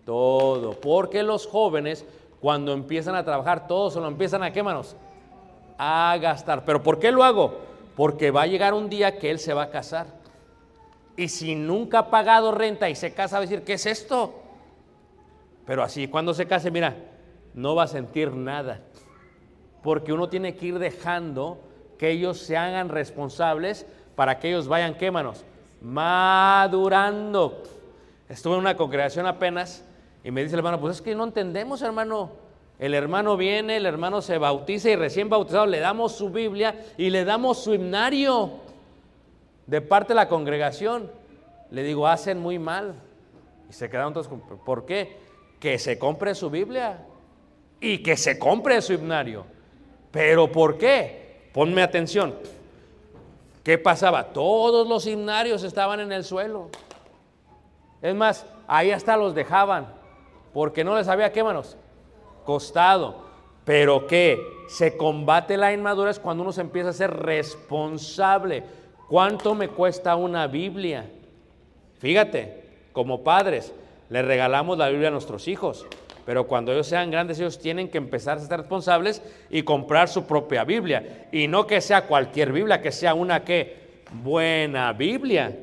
Todo. 0.04 0.72
Porque 0.80 1.22
los 1.22 1.46
jóvenes, 1.46 2.04
cuando 2.40 2.72
empiezan 2.72 3.14
a 3.14 3.24
trabajar, 3.24 3.66
todos 3.66 3.94
se 3.94 4.00
lo 4.00 4.08
empiezan 4.08 4.42
a 4.42 4.52
qué 4.52 4.62
manos? 4.62 4.96
A 5.78 6.16
gastar. 6.20 6.64
¿Pero 6.64 6.82
por 6.82 6.98
qué 6.98 7.12
lo 7.12 7.22
hago? 7.22 7.58
Porque 7.96 8.30
va 8.30 8.42
a 8.42 8.46
llegar 8.46 8.74
un 8.74 8.88
día 8.88 9.18
que 9.18 9.30
él 9.30 9.38
se 9.38 9.54
va 9.54 9.64
a 9.64 9.70
casar. 9.70 10.06
Y 11.16 11.28
si 11.28 11.54
nunca 11.54 12.00
ha 12.00 12.10
pagado 12.10 12.52
renta 12.52 12.90
y 12.90 12.96
se 12.96 13.14
casa, 13.14 13.36
va 13.36 13.44
a 13.44 13.46
decir, 13.46 13.62
¿qué 13.62 13.74
es 13.74 13.86
esto? 13.86 14.34
Pero 15.64 15.82
así, 15.82 16.08
cuando 16.08 16.34
se 16.34 16.46
case, 16.46 16.70
mira, 16.72 16.96
no 17.54 17.76
va 17.76 17.84
a 17.84 17.88
sentir 17.88 18.32
nada. 18.32 18.80
Porque 19.82 20.12
uno 20.12 20.28
tiene 20.28 20.56
que 20.56 20.66
ir 20.66 20.78
dejando 20.80 21.60
que 21.98 22.10
ellos 22.10 22.38
se 22.38 22.56
hagan 22.56 22.88
responsables 22.88 23.86
para 24.16 24.40
que 24.40 24.48
ellos 24.48 24.66
vayan, 24.66 24.94
¿qué 24.94 25.10
manos? 25.12 25.44
Madurando. 25.84 27.62
Estuve 28.28 28.54
en 28.54 28.60
una 28.60 28.76
congregación 28.76 29.26
apenas 29.26 29.84
y 30.24 30.30
me 30.30 30.42
dice 30.42 30.54
el 30.54 30.60
hermano, 30.60 30.80
pues 30.80 30.96
es 30.96 31.02
que 31.02 31.14
no 31.14 31.24
entendemos, 31.24 31.82
hermano. 31.82 32.30
El 32.78 32.94
hermano 32.94 33.36
viene, 33.36 33.76
el 33.76 33.84
hermano 33.84 34.22
se 34.22 34.38
bautiza 34.38 34.88
y 34.88 34.96
recién 34.96 35.28
bautizado 35.28 35.66
le 35.66 35.80
damos 35.80 36.12
su 36.12 36.30
Biblia 36.30 36.74
y 36.96 37.10
le 37.10 37.24
damos 37.24 37.62
su 37.62 37.74
himnario 37.74 38.52
de 39.66 39.82
parte 39.82 40.08
de 40.08 40.16
la 40.16 40.28
congregación. 40.28 41.10
Le 41.70 41.82
digo, 41.82 42.08
hacen 42.08 42.40
muy 42.40 42.58
mal. 42.58 42.94
Y 43.68 43.74
se 43.74 43.90
quedaron 43.90 44.14
todos, 44.14 44.30
¿por 44.64 44.86
qué? 44.86 45.18
Que 45.60 45.78
se 45.78 45.98
compre 45.98 46.34
su 46.34 46.48
Biblia 46.48 47.04
y 47.78 47.98
que 47.98 48.16
se 48.16 48.38
compre 48.38 48.80
su 48.80 48.94
himnario. 48.94 49.44
¿Pero 50.10 50.50
por 50.50 50.78
qué? 50.78 51.50
Ponme 51.52 51.82
atención. 51.82 52.34
¿Qué 53.64 53.78
pasaba? 53.78 54.24
Todos 54.24 54.86
los 54.86 55.06
himnarios 55.06 55.64
estaban 55.64 55.98
en 55.98 56.12
el 56.12 56.22
suelo. 56.22 56.68
Es 58.02 58.14
más, 58.14 58.46
ahí 58.68 58.90
hasta 58.90 59.16
los 59.16 59.34
dejaban, 59.34 59.86
porque 60.52 60.84
no 60.84 60.94
les 60.96 61.08
había 61.08 61.32
qué 61.32 61.42
costado. 62.44 63.24
Pero 63.64 64.06
que 64.06 64.38
se 64.68 64.98
combate 64.98 65.56
la 65.56 65.72
inmadurez 65.72 66.20
cuando 66.20 66.42
uno 66.42 66.52
se 66.52 66.60
empieza 66.60 66.90
a 66.90 66.92
ser 66.92 67.10
responsable. 67.10 68.62
¿Cuánto 69.08 69.54
me 69.54 69.68
cuesta 69.68 70.14
una 70.16 70.46
Biblia? 70.46 71.10
Fíjate, 71.98 72.88
como 72.92 73.24
padres, 73.24 73.72
le 74.10 74.20
regalamos 74.20 74.76
la 74.76 74.90
Biblia 74.90 75.08
a 75.08 75.12
nuestros 75.12 75.48
hijos. 75.48 75.86
Pero 76.24 76.46
cuando 76.46 76.72
ellos 76.72 76.86
sean 76.86 77.10
grandes, 77.10 77.38
ellos 77.38 77.58
tienen 77.58 77.88
que 77.88 77.98
empezar 77.98 78.38
a 78.38 78.40
ser 78.40 78.58
responsables 78.58 79.22
y 79.50 79.62
comprar 79.62 80.08
su 80.08 80.24
propia 80.24 80.64
Biblia. 80.64 81.26
Y 81.32 81.48
no 81.48 81.66
que 81.66 81.80
sea 81.80 82.06
cualquier 82.06 82.52
Biblia, 82.52 82.80
que 82.80 82.92
sea 82.92 83.14
una 83.14 83.42
buena 84.22 84.92
Biblia. 84.92 85.56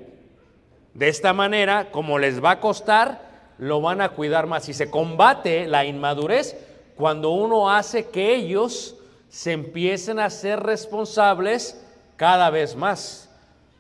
De 0.93 1.07
esta 1.07 1.33
manera, 1.33 1.89
como 1.91 2.19
les 2.19 2.43
va 2.43 2.51
a 2.51 2.59
costar, 2.59 3.21
lo 3.57 3.81
van 3.81 4.01
a 4.01 4.09
cuidar 4.09 4.45
más. 4.45 4.69
Y 4.69 4.73
se 4.73 4.89
combate 4.89 5.67
la 5.67 5.85
inmadurez 5.85 6.55
cuando 6.95 7.31
uno 7.31 7.71
hace 7.71 8.07
que 8.09 8.35
ellos 8.35 8.95
se 9.29 9.53
empiecen 9.53 10.19
a 10.19 10.29
ser 10.29 10.59
responsables 10.59 11.83
cada 12.17 12.51
vez 12.51 12.75
más. 12.75 13.29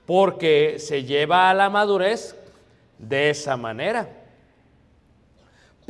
Porque 0.07 0.77
se 0.79 1.03
lleva 1.03 1.49
a 1.49 1.53
la 1.53 1.69
madurez 1.69 2.35
de 2.97 3.29
esa 3.29 3.55
manera. 3.55 4.20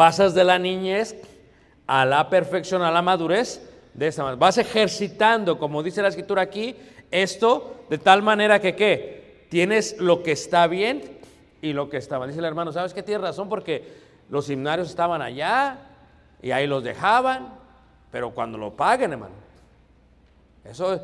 Pasas 0.02 0.34
de 0.34 0.44
la 0.44 0.58
niñez 0.58 1.16
a 1.86 2.06
la 2.06 2.28
perfección, 2.28 2.82
a 2.82 2.90
la 2.90 3.04
madurez, 3.04 3.62
de 3.94 4.08
esa 4.08 4.24
manera. 4.24 4.40
Vas 4.40 4.58
ejercitando, 4.58 5.60
como 5.60 5.84
dice 5.84 6.02
la 6.02 6.08
escritura 6.08 6.42
aquí, 6.42 6.76
esto 7.12 7.86
de 7.88 8.00
tal 8.00 8.24
manera 8.24 8.60
que 8.60 8.76
¿qué? 8.76 9.46
Tienes 9.52 10.00
lo 10.00 10.24
que 10.24 10.32
está 10.32 10.66
bien 10.66 11.20
y 11.62 11.74
lo 11.74 11.88
que 11.88 11.98
está 11.98 12.18
mal. 12.18 12.30
Dice 12.30 12.40
el 12.40 12.46
hermano, 12.46 12.72
¿sabes 12.72 12.96
qué? 12.96 13.04
Tienes 13.04 13.22
razón 13.22 13.48
porque 13.48 13.94
los 14.32 14.50
himnarios 14.50 14.90
estaban 14.90 15.22
allá 15.22 15.78
y 16.42 16.50
ahí 16.50 16.66
los 16.66 16.84
dejaban, 16.84 17.54
pero 18.10 18.32
cuando 18.32 18.58
lo 18.58 18.76
paguen, 18.76 19.12
hermano. 19.12 19.36
Eso 20.66 21.00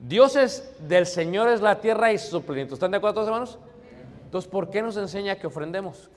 Dios 0.00 0.36
es 0.36 0.72
del 0.88 1.04
Señor 1.04 1.50
es 1.50 1.60
la 1.60 1.82
tierra 1.82 2.10
y 2.10 2.16
su 2.16 2.42
plenitud. 2.42 2.72
¿Están 2.72 2.92
de 2.92 2.96
acuerdo 2.96 3.12
todos, 3.12 3.28
hermanos? 3.28 3.58
Entonces, 4.24 4.50
¿por 4.50 4.70
qué 4.70 4.80
nos 4.80 4.96
enseña 4.96 5.36
que 5.36 5.46
ofrendemos? 5.46 6.08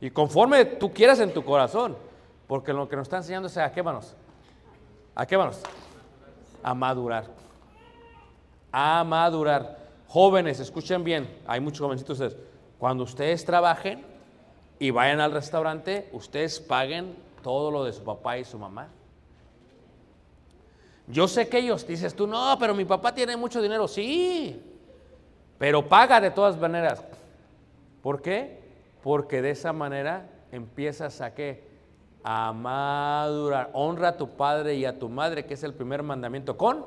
Y 0.00 0.10
conforme 0.10 0.64
tú 0.64 0.92
quieras 0.92 1.20
en 1.20 1.32
tu 1.32 1.44
corazón, 1.44 1.96
porque 2.46 2.72
lo 2.72 2.88
que 2.88 2.96
nos 2.96 3.04
está 3.04 3.18
enseñando 3.18 3.48
es 3.48 3.56
a 3.56 3.70
qué 3.70 3.82
manos. 3.82 4.14
¿A 5.14 5.26
qué 5.26 5.36
manos? 5.36 5.60
A 6.62 6.74
madurar. 6.74 7.26
A 8.72 9.04
madurar. 9.04 9.78
Jóvenes, 10.08 10.58
escuchen 10.58 11.04
bien, 11.04 11.28
hay 11.46 11.60
muchos 11.60 11.80
jovencitos 11.80 12.18
ustedes. 12.18 12.42
Cuando 12.78 13.04
ustedes 13.04 13.44
trabajen 13.44 14.04
y 14.78 14.90
vayan 14.90 15.20
al 15.20 15.32
restaurante, 15.32 16.08
ustedes 16.12 16.58
paguen 16.58 17.14
todo 17.42 17.70
lo 17.70 17.84
de 17.84 17.92
su 17.92 18.02
papá 18.02 18.38
y 18.38 18.44
su 18.44 18.58
mamá. 18.58 18.88
Yo 21.06 21.28
sé 21.28 21.48
que 21.48 21.58
ellos 21.58 21.86
dices 21.86 22.14
tú, 22.14 22.26
no, 22.26 22.56
pero 22.58 22.74
mi 22.74 22.84
papá 22.84 23.14
tiene 23.14 23.36
mucho 23.36 23.60
dinero. 23.60 23.86
Sí, 23.86 24.62
pero 25.58 25.86
paga 25.86 26.20
de 26.20 26.30
todas 26.30 26.56
maneras. 26.56 27.04
¿Por 28.02 28.22
qué? 28.22 28.59
Porque 29.02 29.42
de 29.42 29.50
esa 29.50 29.72
manera 29.72 30.28
empiezas 30.52 31.20
a 31.20 31.34
qué? 31.34 31.64
A 32.22 32.52
madurar. 32.52 33.70
Honra 33.72 34.08
a 34.08 34.16
tu 34.16 34.30
padre 34.36 34.74
y 34.74 34.84
a 34.84 34.98
tu 34.98 35.08
madre, 35.08 35.46
que 35.46 35.54
es 35.54 35.62
el 35.62 35.74
primer 35.74 36.02
mandamiento 36.02 36.56
con. 36.56 36.84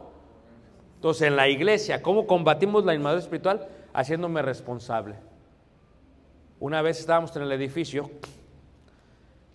Entonces, 0.96 1.28
en 1.28 1.36
la 1.36 1.50
iglesia, 1.50 2.02
¿cómo 2.02 2.28
combatimos 2.28 2.86
la 2.86 2.94
inmadurez 2.94 3.26
espiritual? 3.26 3.68
Haciéndome 3.94 4.42
responsable. 4.42 5.16
Una 6.60 6.82
vez 6.82 7.00
estábamos 7.00 7.36
en 7.36 7.42
el 7.42 7.52
edificio 7.52 8.10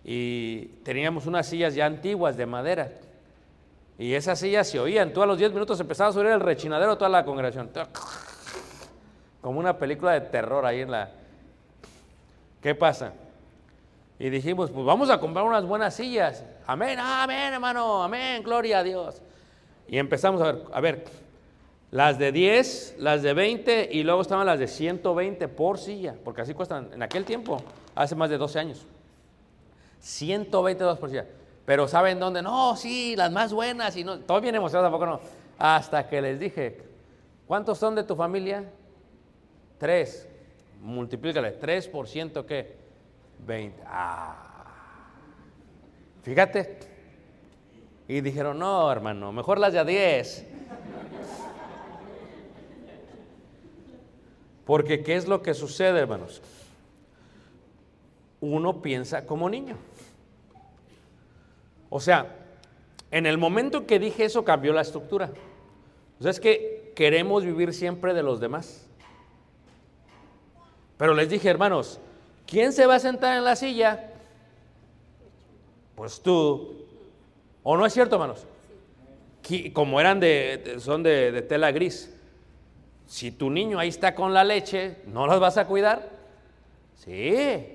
y 0.04 0.66
teníamos 0.84 1.26
unas 1.26 1.46
sillas 1.46 1.74
ya 1.74 1.86
antiguas 1.86 2.36
de 2.36 2.46
madera. 2.46 2.92
Y 3.98 4.14
esas 4.14 4.38
sillas 4.38 4.68
se 4.68 4.78
oían. 4.78 5.12
Tú 5.12 5.22
a 5.22 5.26
los 5.26 5.38
10 5.38 5.52
minutos 5.52 5.80
empezaba 5.80 6.10
a 6.10 6.12
subir 6.12 6.26
el 6.26 6.40
rechinadero 6.40 6.96
toda 6.96 7.08
la 7.08 7.24
congregación. 7.24 7.70
Como 9.40 9.58
una 9.58 9.76
película 9.76 10.12
de 10.12 10.20
terror 10.20 10.64
ahí 10.66 10.80
en 10.80 10.90
la... 10.90 11.10
¿Qué 12.68 12.74
pasa? 12.74 13.14
Y 14.18 14.28
dijimos, 14.28 14.70
pues 14.70 14.84
vamos 14.84 15.08
a 15.08 15.18
comprar 15.18 15.42
unas 15.46 15.64
buenas 15.64 15.94
sillas. 15.94 16.44
Amén, 16.66 16.98
amén, 17.00 17.54
hermano, 17.54 18.02
amén, 18.02 18.42
gloria 18.42 18.80
a 18.80 18.82
Dios. 18.82 19.22
Y 19.88 19.96
empezamos 19.96 20.42
a 20.42 20.52
ver, 20.52 20.64
a 20.70 20.80
ver, 20.82 21.04
las 21.90 22.18
de 22.18 22.30
10, 22.30 22.96
las 22.98 23.22
de 23.22 23.32
20 23.32 23.88
y 23.90 24.02
luego 24.02 24.20
estaban 24.20 24.44
las 24.44 24.58
de 24.58 24.68
120 24.68 25.48
por 25.48 25.78
silla, 25.78 26.14
porque 26.22 26.42
así 26.42 26.52
cuestan 26.52 26.90
en 26.92 27.02
aquel 27.02 27.24
tiempo, 27.24 27.56
hace 27.94 28.14
más 28.14 28.28
de 28.28 28.36
12 28.36 28.58
años. 28.58 28.86
122 30.00 30.98
por 30.98 31.08
silla. 31.08 31.24
Pero 31.64 31.88
¿saben 31.88 32.20
dónde? 32.20 32.42
No, 32.42 32.76
sí, 32.76 33.16
las 33.16 33.32
más 33.32 33.50
buenas 33.50 33.96
y 33.96 34.04
no, 34.04 34.18
todo 34.18 34.42
bien 34.42 34.54
emocionado 34.54 34.90
tampoco 34.90 35.06
no. 35.06 35.20
Hasta 35.58 36.06
que 36.06 36.20
les 36.20 36.38
dije, 36.38 36.82
¿cuántos 37.46 37.78
son 37.78 37.94
de 37.94 38.04
tu 38.04 38.14
familia? 38.14 38.70
Tres. 39.78 40.28
Multiplícale, 40.80 41.52
3 41.52 41.88
por 41.88 42.08
ciento 42.08 42.46
¿qué? 42.46 42.76
20. 43.46 43.82
Ah. 43.86 44.48
Fíjate. 46.22 46.78
Y 48.06 48.20
dijeron, 48.20 48.58
no, 48.58 48.90
hermano, 48.90 49.32
mejor 49.32 49.58
las 49.58 49.72
de 49.72 49.78
a 49.78 49.84
10. 49.84 50.46
Porque 54.64 55.02
¿qué 55.02 55.16
es 55.16 55.26
lo 55.26 55.42
que 55.42 55.54
sucede, 55.54 55.98
hermanos? 55.98 56.42
Uno 58.40 58.82
piensa 58.82 59.26
como 59.26 59.48
niño. 59.48 59.76
O 61.90 62.00
sea, 62.00 62.36
en 63.10 63.26
el 63.26 63.38
momento 63.38 63.86
que 63.86 63.98
dije 63.98 64.24
eso 64.24 64.44
cambió 64.44 64.72
la 64.72 64.82
estructura. 64.82 65.30
O 66.18 66.22
sea, 66.22 66.30
es 66.30 66.40
que 66.40 66.92
queremos 66.94 67.44
vivir 67.44 67.72
siempre 67.72 68.12
de 68.12 68.22
los 68.22 68.40
demás. 68.40 68.87
Pero 70.98 71.14
les 71.14 71.30
dije, 71.30 71.48
hermanos, 71.48 71.98
¿Quién 72.46 72.72
se 72.72 72.86
va 72.86 72.94
a 72.94 72.98
sentar 72.98 73.36
en 73.36 73.44
la 73.44 73.54
silla? 73.56 74.10
Pues 75.94 76.22
tú. 76.22 76.86
¿O 77.62 77.76
no 77.76 77.84
es 77.84 77.92
cierto, 77.92 78.14
hermanos? 78.16 78.46
Como 79.74 80.00
eran 80.00 80.18
de, 80.18 80.62
de- 80.64 80.80
son 80.80 81.02
de, 81.02 81.30
de 81.30 81.42
tela 81.42 81.70
gris. 81.72 82.14
Si 83.06 83.30
tu 83.30 83.50
niño 83.50 83.78
ahí 83.78 83.88
está 83.90 84.14
con 84.14 84.32
la 84.32 84.44
leche, 84.44 84.96
¿no 85.06 85.26
las 85.26 85.38
vas 85.40 85.58
a 85.58 85.66
cuidar? 85.66 86.08
Sí. 86.94 87.66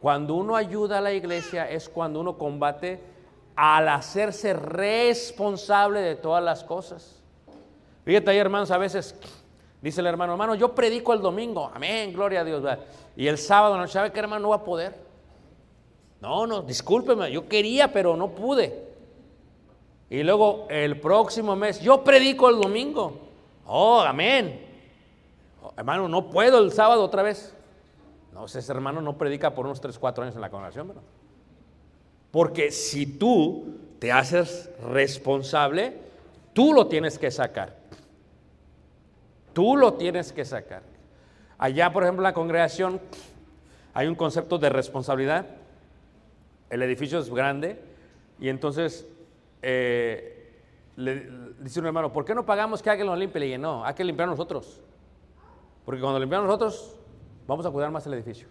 Cuando 0.00 0.34
uno 0.34 0.56
ayuda 0.56 0.96
a 0.98 1.00
la 1.02 1.12
iglesia 1.12 1.70
es 1.70 1.90
cuando 1.90 2.20
uno 2.20 2.38
combate 2.38 3.00
al 3.54 3.86
hacerse 3.90 4.54
responsable 4.54 6.00
de 6.00 6.16
todas 6.16 6.42
las 6.42 6.64
cosas. 6.64 7.20
Fíjate 8.06 8.30
ahí, 8.30 8.38
hermanos, 8.38 8.70
a 8.70 8.78
veces 8.78 9.14
dice 9.80 10.00
el 10.00 10.06
hermano, 10.06 10.32
hermano, 10.32 10.54
yo 10.54 10.74
predico 10.74 11.12
el 11.12 11.20
domingo, 11.20 11.70
amén, 11.74 12.12
gloria 12.12 12.40
a 12.40 12.44
Dios. 12.44 12.62
Y 13.16 13.26
el 13.26 13.38
sábado, 13.38 13.76
no 13.76 13.86
sabe 13.88 14.12
que 14.12 14.20
hermano 14.20 14.42
no 14.42 14.48
va 14.50 14.56
a 14.56 14.64
poder. 14.64 14.94
No, 16.20 16.46
no, 16.46 16.62
discúlpeme, 16.62 17.32
yo 17.32 17.48
quería, 17.48 17.92
pero 17.92 18.16
no 18.16 18.28
pude. 18.28 18.90
Y 20.10 20.22
luego 20.22 20.66
el 20.68 21.00
próximo 21.00 21.56
mes, 21.56 21.80
yo 21.80 22.04
predico 22.04 22.48
el 22.48 22.60
domingo. 22.60 23.18
Oh, 23.66 24.00
amén. 24.00 24.66
Oh, 25.62 25.72
hermano, 25.76 26.08
no 26.08 26.28
puedo 26.28 26.58
el 26.58 26.72
sábado 26.72 27.04
otra 27.04 27.22
vez. 27.22 27.54
No, 28.32 28.44
ese 28.44 28.60
hermano 28.72 29.00
no 29.00 29.16
predica 29.16 29.54
por 29.54 29.66
unos 29.66 29.80
3, 29.80 29.98
4 29.98 30.24
años 30.24 30.34
en 30.34 30.40
la 30.40 30.50
congregación. 30.50 30.92
Porque 32.30 32.70
si 32.70 33.06
tú 33.06 33.76
te 33.98 34.12
haces 34.12 34.70
responsable, 34.82 35.96
tú 36.52 36.72
lo 36.72 36.86
tienes 36.86 37.18
que 37.18 37.30
sacar. 37.30 37.79
Tú 39.52 39.76
lo 39.76 39.94
tienes 39.94 40.32
que 40.32 40.44
sacar. 40.44 40.82
Allá, 41.58 41.92
por 41.92 42.02
ejemplo, 42.02 42.22
en 42.22 42.24
la 42.24 42.34
congregación 42.34 43.00
hay 43.92 44.06
un 44.06 44.14
concepto 44.14 44.58
de 44.58 44.68
responsabilidad. 44.68 45.46
El 46.70 46.82
edificio 46.82 47.18
es 47.18 47.28
grande 47.28 47.80
y 48.38 48.48
entonces 48.48 49.06
eh, 49.62 50.40
le, 50.96 51.28
dice 51.60 51.80
un 51.80 51.86
hermano, 51.86 52.12
¿por 52.12 52.24
qué 52.24 52.34
no 52.34 52.46
pagamos 52.46 52.82
que 52.82 52.90
alguien 52.90 53.06
lo 53.06 53.16
limpie? 53.16 53.40
Le 53.40 53.46
dije, 53.46 53.58
no, 53.58 53.84
hay 53.84 53.94
que 53.94 54.04
limpiar 54.04 54.28
nosotros. 54.28 54.80
Porque 55.84 56.00
cuando 56.00 56.18
limpiamos 56.20 56.46
nosotros, 56.46 56.96
vamos 57.46 57.66
a 57.66 57.70
cuidar 57.70 57.90
más 57.90 58.06
el 58.06 58.14
edificio. 58.14 58.48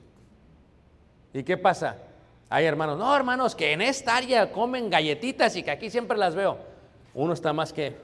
¿Y 1.33 1.43
qué 1.43 1.57
pasa? 1.57 1.97
Hay 2.49 2.65
hermanos, 2.65 2.97
no 2.97 3.15
hermanos, 3.15 3.55
que 3.55 3.71
en 3.71 3.81
esta 3.81 4.17
área 4.17 4.51
comen 4.51 4.89
galletitas 4.89 5.55
y 5.55 5.63
que 5.63 5.71
aquí 5.71 5.89
siempre 5.89 6.17
las 6.17 6.35
veo. 6.35 6.57
Uno 7.13 7.33
está 7.33 7.53
más 7.53 7.71
que, 7.71 7.95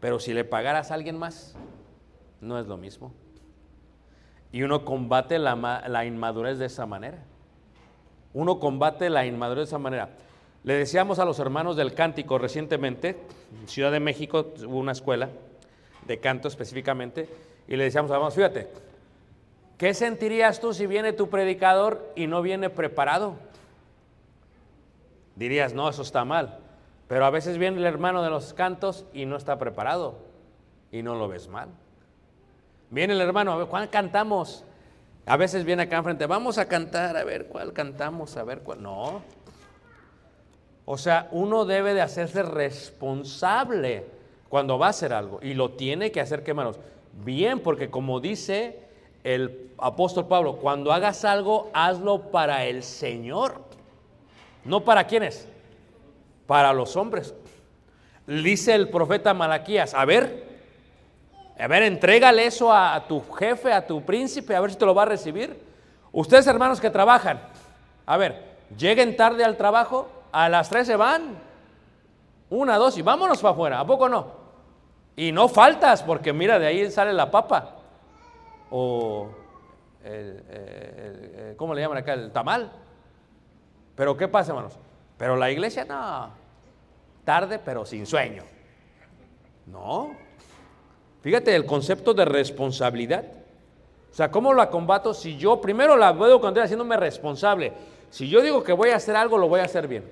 pero 0.00 0.18
si 0.18 0.32
le 0.32 0.44
pagaras 0.44 0.90
a 0.90 0.94
alguien 0.94 1.18
más, 1.18 1.54
no 2.42 2.58
es 2.58 2.66
lo 2.66 2.76
mismo. 2.76 3.12
Y 4.52 4.62
uno 4.62 4.84
combate 4.84 5.38
la, 5.38 5.56
ma- 5.56 5.88
la 5.88 6.04
inmadurez 6.04 6.58
de 6.58 6.66
esa 6.66 6.84
manera. 6.84 7.24
Uno 8.34 8.58
combate 8.58 9.08
la 9.08 9.24
inmadurez 9.24 9.62
de 9.64 9.68
esa 9.70 9.78
manera. 9.78 10.10
Le 10.64 10.74
decíamos 10.74 11.18
a 11.18 11.24
los 11.24 11.38
hermanos 11.38 11.76
del 11.76 11.94
cántico 11.94 12.36
recientemente, 12.38 13.18
en 13.60 13.68
Ciudad 13.68 13.90
de 13.90 14.00
México 14.00 14.52
hubo 14.66 14.78
una 14.78 14.92
escuela 14.92 15.30
de 16.06 16.20
canto 16.20 16.48
específicamente, 16.48 17.28
y 17.66 17.76
le 17.76 17.84
decíamos 17.84 18.10
hermanos, 18.10 18.34
fíjate, 18.34 18.68
¿qué 19.78 19.94
sentirías 19.94 20.60
tú 20.60 20.74
si 20.74 20.86
viene 20.86 21.12
tu 21.12 21.28
predicador 21.28 22.12
y 22.14 22.26
no 22.26 22.42
viene 22.42 22.70
preparado? 22.70 23.36
Dirías, 25.36 25.72
no, 25.74 25.88
eso 25.88 26.02
está 26.02 26.24
mal. 26.24 26.58
Pero 27.08 27.24
a 27.24 27.30
veces 27.30 27.58
viene 27.58 27.78
el 27.78 27.86
hermano 27.86 28.22
de 28.22 28.30
los 28.30 28.52
cantos 28.52 29.06
y 29.12 29.26
no 29.26 29.36
está 29.36 29.58
preparado 29.58 30.16
y 30.90 31.02
no 31.02 31.14
lo 31.14 31.28
ves 31.28 31.48
mal. 31.48 31.68
Viene 32.92 33.14
el 33.14 33.22
hermano, 33.22 33.54
a 33.54 33.56
ver, 33.56 33.68
¿cuál 33.68 33.88
cantamos? 33.88 34.64
A 35.24 35.38
veces 35.38 35.64
viene 35.64 35.84
acá 35.84 35.96
enfrente, 35.96 36.26
vamos 36.26 36.58
a 36.58 36.68
cantar, 36.68 37.16
a 37.16 37.24
ver 37.24 37.46
cuál 37.46 37.72
cantamos, 37.72 38.36
a 38.36 38.44
ver 38.44 38.58
cuál. 38.58 38.82
No. 38.82 39.22
O 40.84 40.98
sea, 40.98 41.26
uno 41.30 41.64
debe 41.64 41.94
de 41.94 42.02
hacerse 42.02 42.42
responsable 42.42 44.04
cuando 44.50 44.78
va 44.78 44.88
a 44.88 44.90
hacer 44.90 45.14
algo 45.14 45.38
y 45.40 45.54
lo 45.54 45.70
tiene 45.70 46.12
que 46.12 46.20
hacer, 46.20 46.42
¿qué 46.42 46.50
hermanos? 46.50 46.78
Bien, 47.24 47.60
porque 47.60 47.88
como 47.88 48.20
dice 48.20 48.80
el 49.24 49.70
apóstol 49.78 50.28
Pablo, 50.28 50.56
cuando 50.56 50.92
hagas 50.92 51.24
algo, 51.24 51.70
hazlo 51.72 52.30
para 52.30 52.66
el 52.66 52.82
Señor. 52.82 53.62
¿No 54.66 54.84
para 54.84 55.06
quiénes? 55.06 55.48
Para 56.46 56.74
los 56.74 56.94
hombres. 56.96 57.34
Dice 58.26 58.74
el 58.74 58.90
profeta 58.90 59.32
Malaquías, 59.32 59.94
a 59.94 60.04
ver, 60.04 60.51
a 61.62 61.68
ver, 61.68 61.82
entrégale 61.84 62.46
eso 62.46 62.72
a, 62.72 63.04
tu 63.06 63.22
jefe, 63.34 63.72
a 63.72 63.86
tu 63.86 64.02
príncipe, 64.02 64.54
a 64.56 64.60
ver 64.60 64.70
si 64.72 64.76
te 64.76 64.84
lo 64.86 64.94
va 64.94 65.02
a 65.02 65.06
recibir. 65.06 65.62
Ustedes 66.10 66.46
hermanos 66.46 66.80
que 66.80 66.90
trabajan, 66.90 67.40
a 68.04 68.16
ver, 68.16 68.56
lleguen 68.76 69.16
tarde 69.16 69.44
al 69.44 69.56
trabajo, 69.56 70.08
a 70.32 70.48
las 70.48 70.68
tres 70.68 70.86
se 70.86 70.96
van. 70.96 71.36
Una, 72.50 72.76
dos 72.76 72.98
y 72.98 73.02
vámonos 73.02 73.40
para 73.40 73.52
afuera, 73.52 73.80
¿a 73.80 73.86
poco 73.86 74.08
no? 74.08 74.26
Y 75.16 75.32
no 75.32 75.48
faltas, 75.48 76.02
porque 76.02 76.32
mira, 76.32 76.58
de 76.58 76.66
ahí 76.66 76.90
sale 76.90 77.12
la 77.12 77.30
papa. 77.30 77.76
O, 78.70 79.28
el- 80.04 81.54
¿cómo 81.56 81.74
le 81.74 81.80
llaman 81.82 81.98
acá? 81.98 82.14
El 82.14 82.32
tamal. 82.32 82.72
Pero 83.94 84.16
¿qué 84.16 84.26
pasa, 84.28 84.52
hermanos? 84.52 84.78
Pero 85.16 85.36
la 85.36 85.50
iglesia 85.50 85.84
no. 85.84 86.30
Tarde, 87.24 87.58
pero 87.58 87.84
sin 87.86 88.06
sueño. 88.06 88.42
No. 89.66 90.16
Fíjate 91.22 91.54
el 91.54 91.64
concepto 91.64 92.14
de 92.14 92.24
responsabilidad. 92.24 93.24
O 94.10 94.14
sea, 94.14 94.30
¿cómo 94.30 94.52
la 94.52 94.68
combato 94.68 95.14
si 95.14 95.36
yo 95.38 95.60
primero 95.60 95.96
la 95.96 96.12
veo 96.12 96.40
cuando 96.40 96.60
estoy 96.60 96.64
haciéndome 96.64 96.96
responsable? 96.96 97.72
Si 98.10 98.28
yo 98.28 98.42
digo 98.42 98.62
que 98.62 98.72
voy 98.72 98.90
a 98.90 98.96
hacer 98.96 99.16
algo, 99.16 99.38
lo 99.38 99.48
voy 99.48 99.60
a 99.60 99.64
hacer 99.64 99.88
bien. 99.88 100.04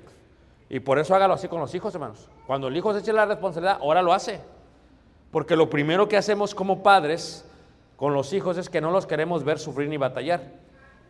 Y 0.70 0.80
por 0.80 0.98
eso 0.98 1.14
hágalo 1.14 1.34
así 1.34 1.48
con 1.48 1.60
los 1.60 1.74
hijos, 1.74 1.92
hermanos. 1.94 2.28
Cuando 2.46 2.68
el 2.68 2.76
hijo 2.76 2.94
se 2.94 3.00
eche 3.00 3.12
la 3.12 3.26
responsabilidad, 3.26 3.78
ahora 3.82 4.02
lo 4.02 4.12
hace. 4.12 4.40
Porque 5.30 5.56
lo 5.56 5.68
primero 5.68 6.08
que 6.08 6.16
hacemos 6.16 6.54
como 6.54 6.82
padres 6.82 7.44
con 7.96 8.14
los 8.14 8.32
hijos 8.32 8.56
es 8.56 8.70
que 8.70 8.80
no 8.80 8.90
los 8.90 9.06
queremos 9.06 9.44
ver 9.44 9.58
sufrir 9.58 9.88
ni 9.88 9.96
batallar. 9.96 10.40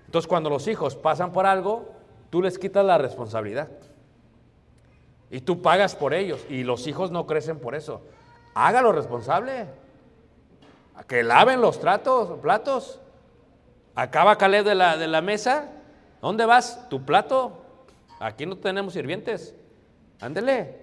Entonces, 0.06 0.26
cuando 0.26 0.50
los 0.50 0.66
hijos 0.66 0.96
pasan 0.96 1.32
por 1.32 1.46
algo, 1.46 1.88
tú 2.30 2.42
les 2.42 2.58
quitas 2.58 2.84
la 2.84 2.98
responsabilidad. 2.98 3.68
Y 5.30 5.42
tú 5.42 5.62
pagas 5.62 5.94
por 5.94 6.14
ellos. 6.14 6.44
Y 6.48 6.64
los 6.64 6.88
hijos 6.88 7.12
no 7.12 7.26
crecen 7.26 7.60
por 7.60 7.76
eso. 7.76 8.02
Hágalo 8.54 8.90
responsable. 8.90 9.66
Que 11.06 11.22
laven 11.22 11.60
los 11.60 11.80
tratos, 11.80 12.38
platos. 12.40 13.00
Acaba 13.94 14.36
Caleb 14.36 14.64
de 14.64 14.74
la, 14.74 14.96
de 14.96 15.08
la 15.08 15.20
mesa. 15.20 15.68
¿Dónde 16.20 16.44
vas? 16.44 16.88
Tu 16.88 17.04
plato. 17.04 17.64
Aquí 18.18 18.46
no 18.46 18.56
tenemos 18.56 18.92
sirvientes. 18.92 19.54
Ándele. 20.20 20.78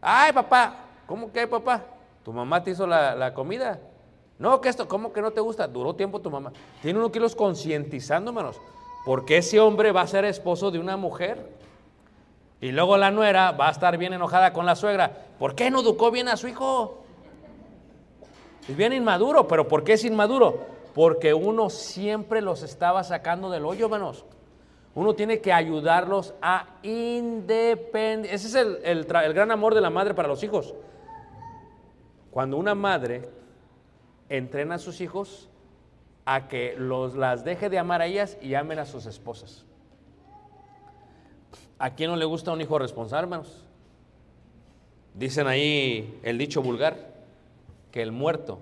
Ay, 0.00 0.32
papá. 0.32 0.84
¿Cómo 1.06 1.32
que 1.32 1.46
papá? 1.46 1.82
Tu 2.24 2.32
mamá 2.32 2.62
te 2.62 2.70
hizo 2.72 2.86
la, 2.86 3.14
la 3.14 3.32
comida. 3.32 3.80
No, 4.38 4.60
que 4.60 4.68
esto, 4.68 4.86
¿cómo 4.86 5.12
que 5.12 5.20
no 5.20 5.32
te 5.32 5.40
gusta? 5.40 5.66
Duró 5.66 5.94
tiempo 5.94 6.20
tu 6.20 6.30
mamá. 6.30 6.52
Tiene 6.80 6.98
uno 6.98 7.10
que 7.10 7.18
irlos 7.18 7.34
concientizando, 7.34 8.30
hermanos. 8.30 8.60
Porque 9.04 9.38
ese 9.38 9.58
hombre 9.58 9.90
va 9.90 10.02
a 10.02 10.06
ser 10.06 10.24
esposo 10.24 10.70
de 10.70 10.78
una 10.78 10.96
mujer. 10.96 11.56
Y 12.60 12.72
luego 12.72 12.96
la 12.96 13.10
nuera 13.10 13.52
va 13.52 13.68
a 13.68 13.70
estar 13.70 13.96
bien 13.96 14.12
enojada 14.12 14.52
con 14.52 14.66
la 14.66 14.76
suegra. 14.76 15.10
¿Por 15.38 15.54
qué 15.54 15.70
no 15.70 15.80
educó 15.80 16.10
bien 16.10 16.28
a 16.28 16.36
su 16.36 16.48
hijo? 16.48 16.98
Es 18.68 18.76
bien 18.76 18.92
inmaduro, 18.92 19.48
pero 19.48 19.66
¿por 19.66 19.82
qué 19.82 19.94
es 19.94 20.04
inmaduro? 20.04 20.66
Porque 20.94 21.32
uno 21.32 21.70
siempre 21.70 22.42
los 22.42 22.62
estaba 22.62 23.02
sacando 23.02 23.50
del 23.50 23.64
hoyo, 23.64 23.86
hermanos. 23.86 24.26
Uno 24.94 25.14
tiene 25.14 25.40
que 25.40 25.52
ayudarlos 25.52 26.34
a 26.42 26.66
independer. 26.82 28.34
Ese 28.34 28.48
es 28.48 28.54
el, 28.54 28.78
el 28.84 29.04
gran 29.06 29.50
amor 29.50 29.74
de 29.74 29.80
la 29.80 29.90
madre 29.90 30.12
para 30.12 30.28
los 30.28 30.42
hijos. 30.42 30.74
Cuando 32.30 32.56
una 32.56 32.74
madre 32.74 33.28
entrena 34.28 34.74
a 34.74 34.78
sus 34.78 35.00
hijos 35.00 35.48
a 36.26 36.46
que 36.46 36.74
los, 36.76 37.14
las 37.14 37.44
deje 37.44 37.70
de 37.70 37.78
amar 37.78 38.02
a 38.02 38.06
ellas 38.06 38.36
y 38.42 38.54
amen 38.54 38.78
a 38.78 38.84
sus 38.84 39.06
esposas. 39.06 39.64
¿A 41.78 41.94
quién 41.94 42.10
no 42.10 42.16
le 42.16 42.26
gusta 42.26 42.52
un 42.52 42.60
hijo 42.60 42.78
responsable, 42.78 43.24
hermanos? 43.24 43.64
Dicen 45.14 45.46
ahí 45.46 46.20
el 46.22 46.36
dicho 46.36 46.60
vulgar, 46.60 47.17
que 47.90 48.02
el 48.02 48.12
muerto 48.12 48.60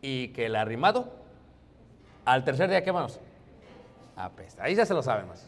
y 0.00 0.28
que 0.28 0.46
el 0.46 0.56
arrimado, 0.56 1.12
al 2.24 2.44
tercer 2.44 2.68
día, 2.68 2.82
¿qué, 2.82 2.90
hermanos? 2.90 3.18
Apesta. 4.16 4.64
Ahí 4.64 4.74
ya 4.74 4.86
se 4.86 4.94
lo 4.94 5.02
saben 5.02 5.28
más. 5.28 5.46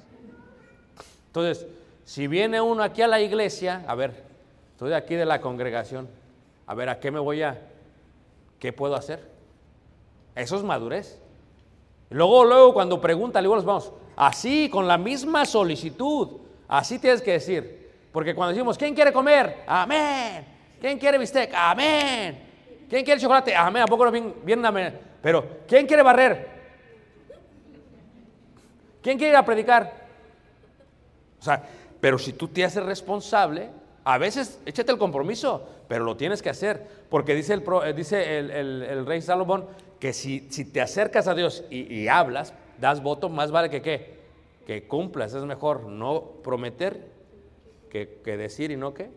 Entonces, 1.26 1.66
si 2.04 2.26
viene 2.26 2.60
uno 2.60 2.82
aquí 2.82 3.02
a 3.02 3.08
la 3.08 3.20
iglesia, 3.20 3.84
a 3.86 3.94
ver, 3.94 4.24
estoy 4.72 4.92
aquí 4.92 5.14
de 5.14 5.24
la 5.24 5.40
congregación, 5.40 6.08
a 6.66 6.74
ver, 6.74 6.88
¿a 6.88 7.00
qué 7.00 7.10
me 7.10 7.18
voy 7.18 7.42
a, 7.42 7.60
qué 8.58 8.72
puedo 8.72 8.94
hacer? 8.94 9.28
Eso 10.34 10.56
es 10.56 10.62
madurez. 10.62 11.20
Luego, 12.10 12.44
luego, 12.44 12.74
cuando 12.74 13.00
pregunta, 13.00 13.40
le 13.40 13.46
digo, 13.46 13.56
los 13.56 13.64
vamos, 13.64 13.92
así, 14.16 14.68
con 14.70 14.86
la 14.86 14.98
misma 14.98 15.44
solicitud, 15.44 16.28
así 16.68 16.98
tienes 16.98 17.22
que 17.22 17.32
decir. 17.32 17.90
Porque 18.12 18.34
cuando 18.34 18.52
decimos, 18.52 18.78
¿quién 18.78 18.94
quiere 18.94 19.12
comer? 19.12 19.64
Amén. 19.66 20.44
¿Quién 20.80 20.98
quiere 20.98 21.18
bistec? 21.18 21.52
Amén. 21.54 22.53
¿Quién 22.94 23.04
quiere 23.04 23.20
chocolate? 23.20 23.52
Amén. 23.56 23.82
¿A 23.82 23.86
poco 23.86 24.04
no 24.08 24.12
vienen 24.12 24.64
amén? 24.64 24.96
Pero, 25.20 25.44
¿quién 25.66 25.84
quiere 25.84 26.04
barrer? 26.04 26.46
¿Quién 29.02 29.18
quiere 29.18 29.32
ir 29.32 29.36
a 29.36 29.44
predicar? 29.44 29.92
O 31.40 31.42
sea, 31.42 31.60
pero 32.00 32.20
si 32.20 32.34
tú 32.34 32.46
te 32.46 32.64
haces 32.64 32.84
responsable, 32.84 33.68
a 34.04 34.16
veces 34.16 34.60
échate 34.64 34.92
el 34.92 34.98
compromiso, 34.98 35.68
pero 35.88 36.04
lo 36.04 36.16
tienes 36.16 36.40
que 36.40 36.50
hacer. 36.50 36.86
Porque 37.10 37.34
dice 37.34 37.54
el, 37.54 37.64
eh, 37.84 37.92
dice 37.94 38.38
el, 38.38 38.52
el- 38.52 39.06
rey 39.06 39.20
Salomón 39.22 39.66
que 39.98 40.12
si, 40.12 40.46
si 40.52 40.64
te 40.64 40.80
acercas 40.80 41.26
a 41.26 41.34
Dios 41.34 41.64
y, 41.70 41.92
y 41.92 42.06
hablas, 42.06 42.54
das 42.78 43.02
voto, 43.02 43.28
más 43.28 43.50
vale 43.50 43.70
que 43.70 43.82
qué? 43.82 44.18
Que 44.68 44.86
cumplas. 44.86 45.34
Es 45.34 45.42
mejor 45.42 45.86
no 45.86 46.22
prometer 46.44 47.08
que, 47.90 48.20
que 48.24 48.36
decir 48.36 48.70
y 48.70 48.76
no 48.76 48.94
qué, 48.94 49.10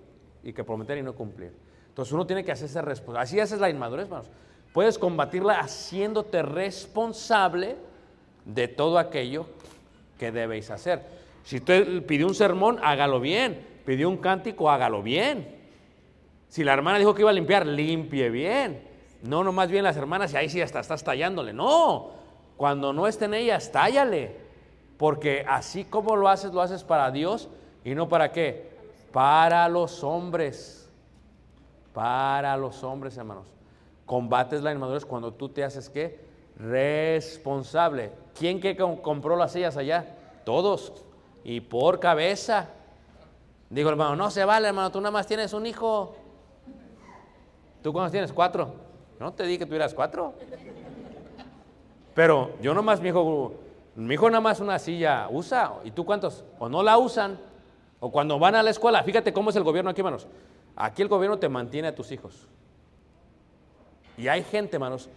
y 0.43 0.51
que 0.53 0.63
prometer 0.63 0.97
y 0.97 1.03
no 1.03 1.13
cumplir. 1.13 1.66
Entonces 1.97 2.13
uno 2.13 2.27
tiene 2.27 2.45
que 2.45 2.51
hacerse 2.51 2.79
responsable. 2.79 3.23
Así 3.23 3.39
haces 3.39 3.59
la 3.59 3.71
inmadurez, 3.71 4.05
hermanos. 4.05 4.27
Puedes 4.71 4.99
combatirla 4.99 5.61
haciéndote 5.61 6.43
responsable 6.43 7.75
de 8.45 8.67
todo 8.67 8.99
aquello 8.99 9.47
que 10.19 10.31
debéis 10.31 10.69
hacer. 10.69 11.01
Si 11.43 11.55
usted 11.55 12.05
pidió 12.05 12.27
un 12.27 12.35
sermón, 12.35 12.77
hágalo 12.83 13.19
bien. 13.19 13.65
Pidió 13.83 14.11
un 14.11 14.17
cántico, 14.17 14.69
hágalo 14.69 15.01
bien. 15.01 15.55
Si 16.49 16.63
la 16.63 16.73
hermana 16.73 16.99
dijo 16.99 17.15
que 17.15 17.23
iba 17.23 17.31
a 17.31 17.33
limpiar, 17.33 17.65
limpie 17.65 18.29
bien. 18.29 18.87
No 19.23 19.43
nomás 19.43 19.71
bien 19.71 19.83
las 19.83 19.97
hermanas 19.97 20.31
y 20.33 20.37
ahí 20.37 20.49
sí 20.49 20.61
hasta 20.61 20.81
estás 20.81 21.03
tallándole. 21.03 21.51
No, 21.51 22.11
cuando 22.57 22.93
no 22.93 23.07
estén 23.07 23.33
ellas, 23.33 23.71
tállale. 23.71 24.35
Porque 24.97 25.43
así 25.49 25.83
como 25.83 26.15
lo 26.15 26.29
haces, 26.29 26.53
lo 26.53 26.61
haces 26.61 26.83
para 26.83 27.09
Dios 27.09 27.49
y 27.83 27.95
no 27.95 28.07
para 28.07 28.31
qué. 28.31 28.69
Para 29.11 29.67
los 29.67 30.03
hombres. 30.03 30.86
Para 31.97 32.55
los 32.57 32.83
hombres, 32.83 33.17
hermanos. 33.17 33.47
Combates 34.05 34.61
la 34.61 34.71
inmadurez 34.71 35.03
cuando 35.03 35.33
tú 35.33 35.49
te 35.49 35.63
haces 35.63 35.89
qué? 35.89 36.23
Responsable. 36.59 38.11
¿Quién 38.37 38.61
que 38.61 38.77
com- 38.77 38.97
compró 38.97 39.35
las 39.35 39.53
sillas 39.53 39.77
allá? 39.77 40.05
Todos. 40.45 40.93
Y 41.43 41.59
por 41.59 41.99
cabeza. 41.99 42.67
Dijo 43.71 43.89
el 43.89 43.93
hermano, 43.93 44.15
no 44.15 44.29
se 44.29 44.45
vale, 44.45 44.67
hermano, 44.67 44.91
tú 44.91 44.99
nada 45.01 45.09
más 45.09 45.25
tienes 45.25 45.53
un 45.53 45.65
hijo. 45.65 46.15
¿Tú 47.81 47.91
cuántos 47.91 48.11
tienes? 48.11 48.31
Cuatro. 48.31 48.75
No 49.19 49.33
te 49.33 49.45
dije 49.45 49.57
que 49.57 49.65
tuvieras 49.65 49.95
cuatro. 49.95 50.35
Pero 52.13 52.51
yo 52.61 52.75
nomás, 52.75 53.01
mi 53.01 53.09
hijo, 53.09 53.55
mi 53.95 54.13
hijo 54.13 54.29
nada 54.29 54.41
más 54.41 54.59
una 54.59 54.77
silla 54.77 55.29
usa. 55.31 55.73
¿Y 55.83 55.89
tú 55.89 56.05
cuántos? 56.05 56.45
O 56.59 56.69
no 56.69 56.83
la 56.83 56.99
usan. 56.99 57.39
O 57.99 58.11
cuando 58.11 58.37
van 58.37 58.53
a 58.53 58.61
la 58.61 58.69
escuela, 58.69 59.01
fíjate 59.01 59.33
cómo 59.33 59.49
es 59.49 59.55
el 59.55 59.63
gobierno 59.63 59.89
aquí, 59.89 60.01
hermanos. 60.01 60.27
Aquí 60.77 61.01
el 61.01 61.07
gobierno 61.07 61.39
te 61.39 61.49
mantiene 61.49 61.87
a 61.87 61.95
tus 61.95 62.11
hijos. 62.11 62.47
Y 64.15 64.27
hay 64.27 64.43
gente, 64.43 64.75
hermanos, 64.75 65.09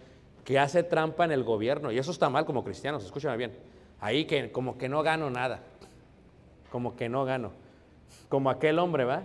que 0.43 0.57
hace 0.57 0.81
trampa 0.81 1.23
en 1.23 1.31
el 1.31 1.43
gobierno. 1.43 1.91
Y 1.91 1.99
eso 1.99 2.09
está 2.09 2.29
mal 2.29 2.45
como 2.45 2.63
cristianos, 2.63 3.05
escúchame 3.05 3.37
bien. 3.37 3.53
Ahí 3.99 4.25
que 4.25 4.51
como 4.51 4.79
que 4.79 4.89
no 4.89 5.03
gano 5.03 5.29
nada. 5.29 5.59
Como 6.71 6.95
que 6.95 7.09
no 7.09 7.25
gano. 7.25 7.51
Como 8.27 8.49
aquel 8.49 8.79
hombre, 8.79 9.05
¿va? 9.05 9.21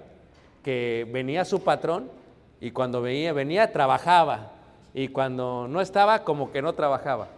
Que 0.63 1.09
venía 1.11 1.47
su 1.47 1.63
patrón 1.63 2.11
y 2.61 2.71
cuando 2.71 3.01
venía, 3.01 3.33
venía 3.33 3.73
trabajaba. 3.73 4.53
Y 4.93 5.09
cuando 5.09 5.67
no 5.69 5.81
estaba, 5.81 6.23
como 6.23 6.53
que 6.53 6.61
no 6.61 6.75
trabajaba. 6.75 7.29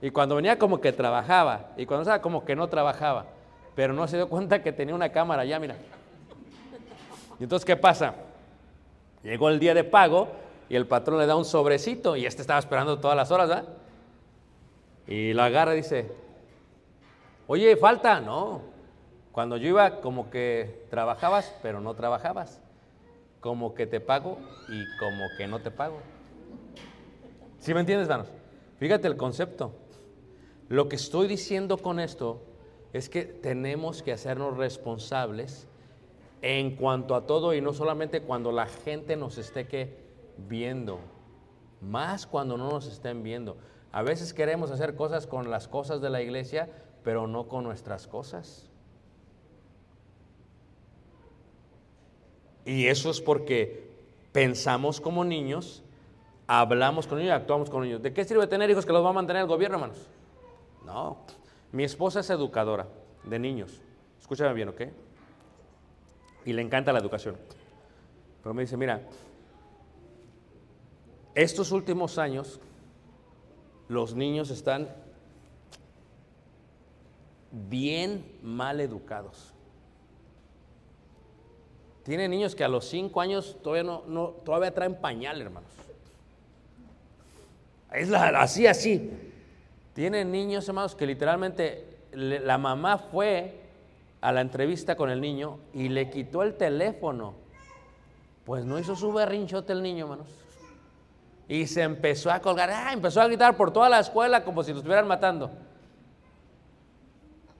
Y 0.00 0.10
cuando 0.10 0.36
venía, 0.36 0.56
como 0.56 0.80
que 0.80 0.92
trabajaba. 0.92 1.72
Y 1.76 1.84
cuando 1.84 2.02
estaba, 2.02 2.22
como 2.22 2.44
que 2.44 2.54
no 2.54 2.68
trabajaba. 2.68 3.26
Pero 3.74 3.92
no 3.92 4.06
se 4.06 4.16
dio 4.16 4.28
cuenta 4.28 4.62
que 4.62 4.72
tenía 4.72 4.94
una 4.94 5.10
cámara 5.10 5.44
ya, 5.44 5.58
mira. 5.58 5.74
Y 7.40 7.44
entonces, 7.44 7.64
¿qué 7.64 7.74
pasa? 7.74 8.14
Llegó 9.22 9.48
el 9.48 9.58
día 9.58 9.72
de 9.72 9.82
pago 9.82 10.28
y 10.68 10.76
el 10.76 10.86
patrón 10.86 11.18
le 11.18 11.26
da 11.26 11.36
un 11.36 11.46
sobrecito 11.46 12.14
y 12.14 12.26
este 12.26 12.42
estaba 12.42 12.60
esperando 12.60 12.98
todas 12.98 13.16
las 13.16 13.30
horas, 13.30 13.48
¿verdad? 13.48 13.68
Y 15.06 15.32
lo 15.32 15.42
agarra 15.42 15.72
y 15.72 15.78
dice, 15.78 16.12
oye, 17.46 17.76
falta. 17.76 18.20
No, 18.20 18.60
cuando 19.32 19.56
yo 19.56 19.68
iba 19.68 20.02
como 20.02 20.28
que 20.28 20.86
trabajabas, 20.90 21.54
pero 21.62 21.80
no 21.80 21.94
trabajabas. 21.94 22.60
Como 23.40 23.72
que 23.74 23.86
te 23.86 24.00
pago 24.00 24.38
y 24.68 24.84
como 24.98 25.24
que 25.38 25.46
no 25.46 25.60
te 25.60 25.70
pago. 25.70 25.98
¿Sí 27.58 27.72
me 27.72 27.80
entiendes, 27.80 28.06
hermanos? 28.06 28.30
Fíjate 28.78 29.08
el 29.08 29.16
concepto. 29.16 29.72
Lo 30.68 30.90
que 30.90 30.96
estoy 30.96 31.26
diciendo 31.26 31.78
con 31.78 32.00
esto 32.00 32.42
es 32.92 33.08
que 33.08 33.24
tenemos 33.24 34.02
que 34.02 34.12
hacernos 34.12 34.58
responsables 34.58 35.66
en 36.42 36.76
cuanto 36.76 37.14
a 37.14 37.26
todo 37.26 37.54
y 37.54 37.60
no 37.60 37.72
solamente 37.72 38.22
cuando 38.22 38.52
la 38.52 38.66
gente 38.66 39.16
nos 39.16 39.38
esté 39.38 39.96
viendo, 40.48 41.00
más 41.80 42.26
cuando 42.26 42.56
no 42.56 42.70
nos 42.70 42.86
estén 42.86 43.22
viendo. 43.22 43.56
A 43.92 44.02
veces 44.02 44.32
queremos 44.32 44.70
hacer 44.70 44.94
cosas 44.94 45.26
con 45.26 45.50
las 45.50 45.68
cosas 45.68 46.00
de 46.00 46.10
la 46.10 46.22
iglesia, 46.22 46.70
pero 47.02 47.26
no 47.26 47.48
con 47.48 47.64
nuestras 47.64 48.06
cosas. 48.06 48.70
Y 52.64 52.86
eso 52.86 53.10
es 53.10 53.20
porque 53.20 53.90
pensamos 54.32 55.00
como 55.00 55.24
niños, 55.24 55.82
hablamos 56.46 57.06
con 57.06 57.18
niños 57.18 57.30
y 57.30 57.34
actuamos 57.34 57.68
con 57.68 57.82
niños. 57.82 58.02
¿De 58.02 58.12
qué 58.12 58.24
sirve 58.24 58.46
tener 58.46 58.70
hijos 58.70 58.86
que 58.86 58.92
los 58.92 59.04
va 59.04 59.10
a 59.10 59.14
mantener 59.14 59.42
el 59.42 59.48
gobierno, 59.48 59.76
hermanos? 59.78 60.06
No. 60.84 61.18
Mi 61.72 61.84
esposa 61.84 62.20
es 62.20 62.30
educadora 62.30 62.86
de 63.24 63.38
niños. 63.38 63.80
Escúchame 64.20 64.52
bien, 64.54 64.68
¿ok? 64.68 64.82
Y 66.44 66.52
le 66.52 66.62
encanta 66.62 66.92
la 66.92 66.98
educación. 66.98 67.36
Pero 68.42 68.54
me 68.54 68.62
dice, 68.62 68.76
mira, 68.76 69.02
estos 71.34 71.72
últimos 71.72 72.18
años 72.18 72.60
los 73.88 74.14
niños 74.14 74.50
están 74.50 74.88
bien 77.50 78.24
mal 78.42 78.80
educados. 78.80 79.52
Tiene 82.04 82.28
niños 82.28 82.54
que 82.54 82.64
a 82.64 82.68
los 82.68 82.86
cinco 82.86 83.20
años 83.20 83.58
todavía 83.62 83.84
no, 83.84 84.02
no 84.06 84.28
todavía 84.28 84.72
traen 84.72 84.94
pañal, 84.94 85.40
hermanos. 85.40 85.70
Es 87.92 88.10
así, 88.12 88.66
así. 88.66 89.10
Tienen 89.94 90.30
niños, 90.30 90.66
hermanos, 90.68 90.94
que 90.94 91.06
literalmente 91.06 91.84
la 92.12 92.56
mamá 92.58 92.98
fue 92.98 93.59
a 94.20 94.32
la 94.32 94.40
entrevista 94.40 94.96
con 94.96 95.10
el 95.10 95.20
niño 95.20 95.58
y 95.72 95.88
le 95.88 96.10
quitó 96.10 96.42
el 96.42 96.54
teléfono. 96.54 97.34
Pues 98.44 98.64
no 98.64 98.78
hizo 98.78 98.96
su 98.96 99.12
berrinchote 99.12 99.72
el 99.72 99.82
niño, 99.82 100.04
hermanos. 100.04 100.28
Y 101.48 101.66
se 101.66 101.82
empezó 101.82 102.30
a 102.30 102.40
colgar, 102.40 102.70
¡ah! 102.70 102.92
empezó 102.92 103.20
a 103.20 103.26
gritar 103.26 103.56
por 103.56 103.72
toda 103.72 103.88
la 103.88 104.00
escuela 104.00 104.44
como 104.44 104.62
si 104.62 104.72
lo 104.72 104.78
estuvieran 104.78 105.08
matando. 105.08 105.50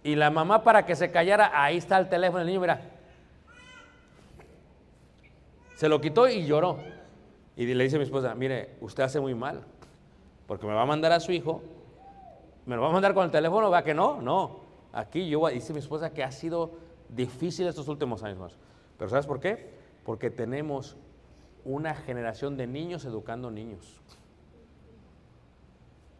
Y 0.02 0.14
la 0.14 0.30
mamá 0.30 0.62
para 0.62 0.86
que 0.86 0.96
se 0.96 1.10
callara, 1.10 1.50
ahí 1.52 1.76
está 1.76 1.98
el 1.98 2.08
teléfono 2.08 2.38
del 2.38 2.46
niño, 2.46 2.60
mira. 2.60 2.80
Se 5.74 5.88
lo 5.88 6.00
quitó 6.00 6.28
y 6.28 6.44
lloró. 6.46 6.78
Y 7.56 7.66
le 7.66 7.84
dice 7.84 7.96
a 7.96 7.98
mi 7.98 8.04
esposa, 8.04 8.34
mire, 8.34 8.76
usted 8.80 9.02
hace 9.02 9.20
muy 9.20 9.34
mal, 9.34 9.64
porque 10.46 10.66
me 10.66 10.72
va 10.72 10.82
a 10.82 10.86
mandar 10.86 11.12
a 11.12 11.20
su 11.20 11.32
hijo, 11.32 11.62
me 12.64 12.76
lo 12.76 12.82
va 12.82 12.88
a 12.88 12.92
mandar 12.92 13.12
con 13.12 13.24
el 13.24 13.30
teléfono, 13.30 13.70
va 13.70 13.82
que 13.82 13.92
no, 13.92 14.22
no. 14.22 14.69
Aquí 14.92 15.28
yo, 15.28 15.46
dice 15.48 15.72
mi 15.72 15.78
esposa 15.78 16.12
que 16.12 16.24
ha 16.24 16.32
sido 16.32 16.72
difícil 17.08 17.66
estos 17.66 17.88
últimos 17.88 18.22
años 18.22 18.38
más. 18.38 18.56
Pero 18.98 19.08
¿sabes 19.08 19.26
por 19.26 19.40
qué? 19.40 19.70
Porque 20.04 20.30
tenemos 20.30 20.96
una 21.64 21.94
generación 21.94 22.56
de 22.56 22.66
niños 22.66 23.04
educando 23.04 23.50
niños. 23.50 24.00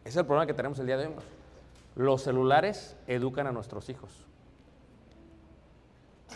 Ese 0.01 0.09
es 0.09 0.17
el 0.17 0.25
problema 0.25 0.47
que 0.47 0.53
tenemos 0.53 0.79
el 0.79 0.87
día 0.87 0.97
de 0.97 1.07
hoy. 1.07 1.13
Los 1.95 2.23
celulares 2.23 2.95
educan 3.07 3.47
a 3.47 3.51
nuestros 3.51 3.89
hijos. 3.89 4.25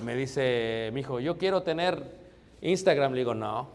Me 0.03 0.15
dice 0.15 0.89
mi 0.93 0.99
hijo, 0.99 1.19
yo 1.19 1.37
quiero 1.37 1.63
tener 1.63 2.19
Instagram. 2.61 3.13
Le 3.13 3.19
digo, 3.19 3.33
no. 3.33 3.69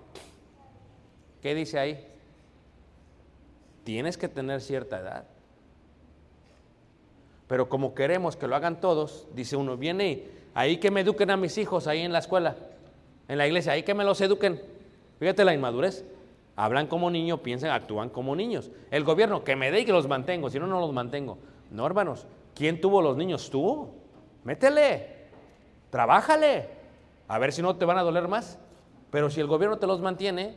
¿Qué 1.41 1.55
dice 1.55 1.79
ahí? 1.79 2.07
Tienes 3.85 4.19
que 4.19 4.29
tener 4.29 4.61
cierta 4.61 4.99
edad. 5.01 5.25
Pero 7.51 7.69
como 7.69 7.97
queremos 7.97 8.37
que 8.37 8.47
lo 8.47 8.55
hagan 8.55 8.81
todos, 8.81 9.27
dice 9.35 9.57
uno, 9.57 9.77
viene 9.77 10.29
ahí 10.55 10.77
que 10.77 10.93
me 10.93 11.01
eduquen 11.01 11.33
a 11.33 11.37
mis 11.37 11.59
hijos 11.59 11.89
ahí 11.89 12.01
en 12.03 12.13
la 12.13 12.21
escuela, 12.21 12.55
en 13.27 13.39
la 13.39 13.45
iglesia, 13.45 13.73
ahí 13.73 13.83
que 13.83 13.93
me 13.93 14.05
los 14.05 14.21
eduquen. 14.21 14.63
Fíjate 15.19 15.45
la 15.45 15.53
inmadurez. 15.53 16.05
Hablan 16.55 16.87
como 16.87 17.11
niños, 17.11 17.41
piensan, 17.41 17.71
actúan 17.71 18.09
como 18.09 18.37
niños. 18.37 18.71
El 18.93 19.03
gobierno, 19.03 19.43
que 19.43 19.57
me 19.57 19.73
dé 19.73 19.81
y 19.81 19.85
que 19.85 19.91
los 19.91 20.07
mantengo, 20.07 20.49
si 20.49 20.61
no, 20.61 20.69
no 20.69 20.79
los 20.79 20.93
mantengo. 20.93 21.39
No, 21.73 21.85
hermanos, 21.85 22.25
¿quién 22.55 22.81
tuvo 22.81 23.03
los 23.03 23.17
niños? 23.17 23.51
Tú. 23.51 23.89
Métele, 24.45 25.09
trabájale, 25.91 26.69
a 27.27 27.37
ver 27.41 27.53
si 27.53 27.63
no 27.63 27.75
te 27.75 27.85
van 27.85 27.99
a 27.99 28.05
doler 28.05 28.29
más. 28.29 28.61
Pero 29.11 29.29
si 29.29 29.41
el 29.41 29.49
gobierno 29.49 29.77
te 29.77 29.89
los 29.89 30.01
mantiene, 30.01 30.55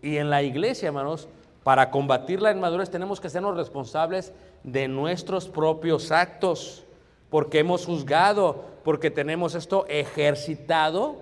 y 0.00 0.16
en 0.16 0.30
la 0.30 0.42
iglesia, 0.42 0.86
hermanos, 0.86 1.28
para 1.62 1.90
combatir 1.90 2.40
la 2.40 2.52
inmadurez 2.52 2.88
tenemos 2.90 3.20
que 3.20 3.28
sernos 3.28 3.54
responsables 3.54 4.32
de 4.64 4.88
nuestros 4.88 5.48
propios 5.48 6.10
actos, 6.10 6.82
porque 7.30 7.60
hemos 7.60 7.86
juzgado, 7.86 8.64
porque 8.82 9.10
tenemos 9.10 9.54
esto 9.54 9.86
ejercitado 9.88 11.16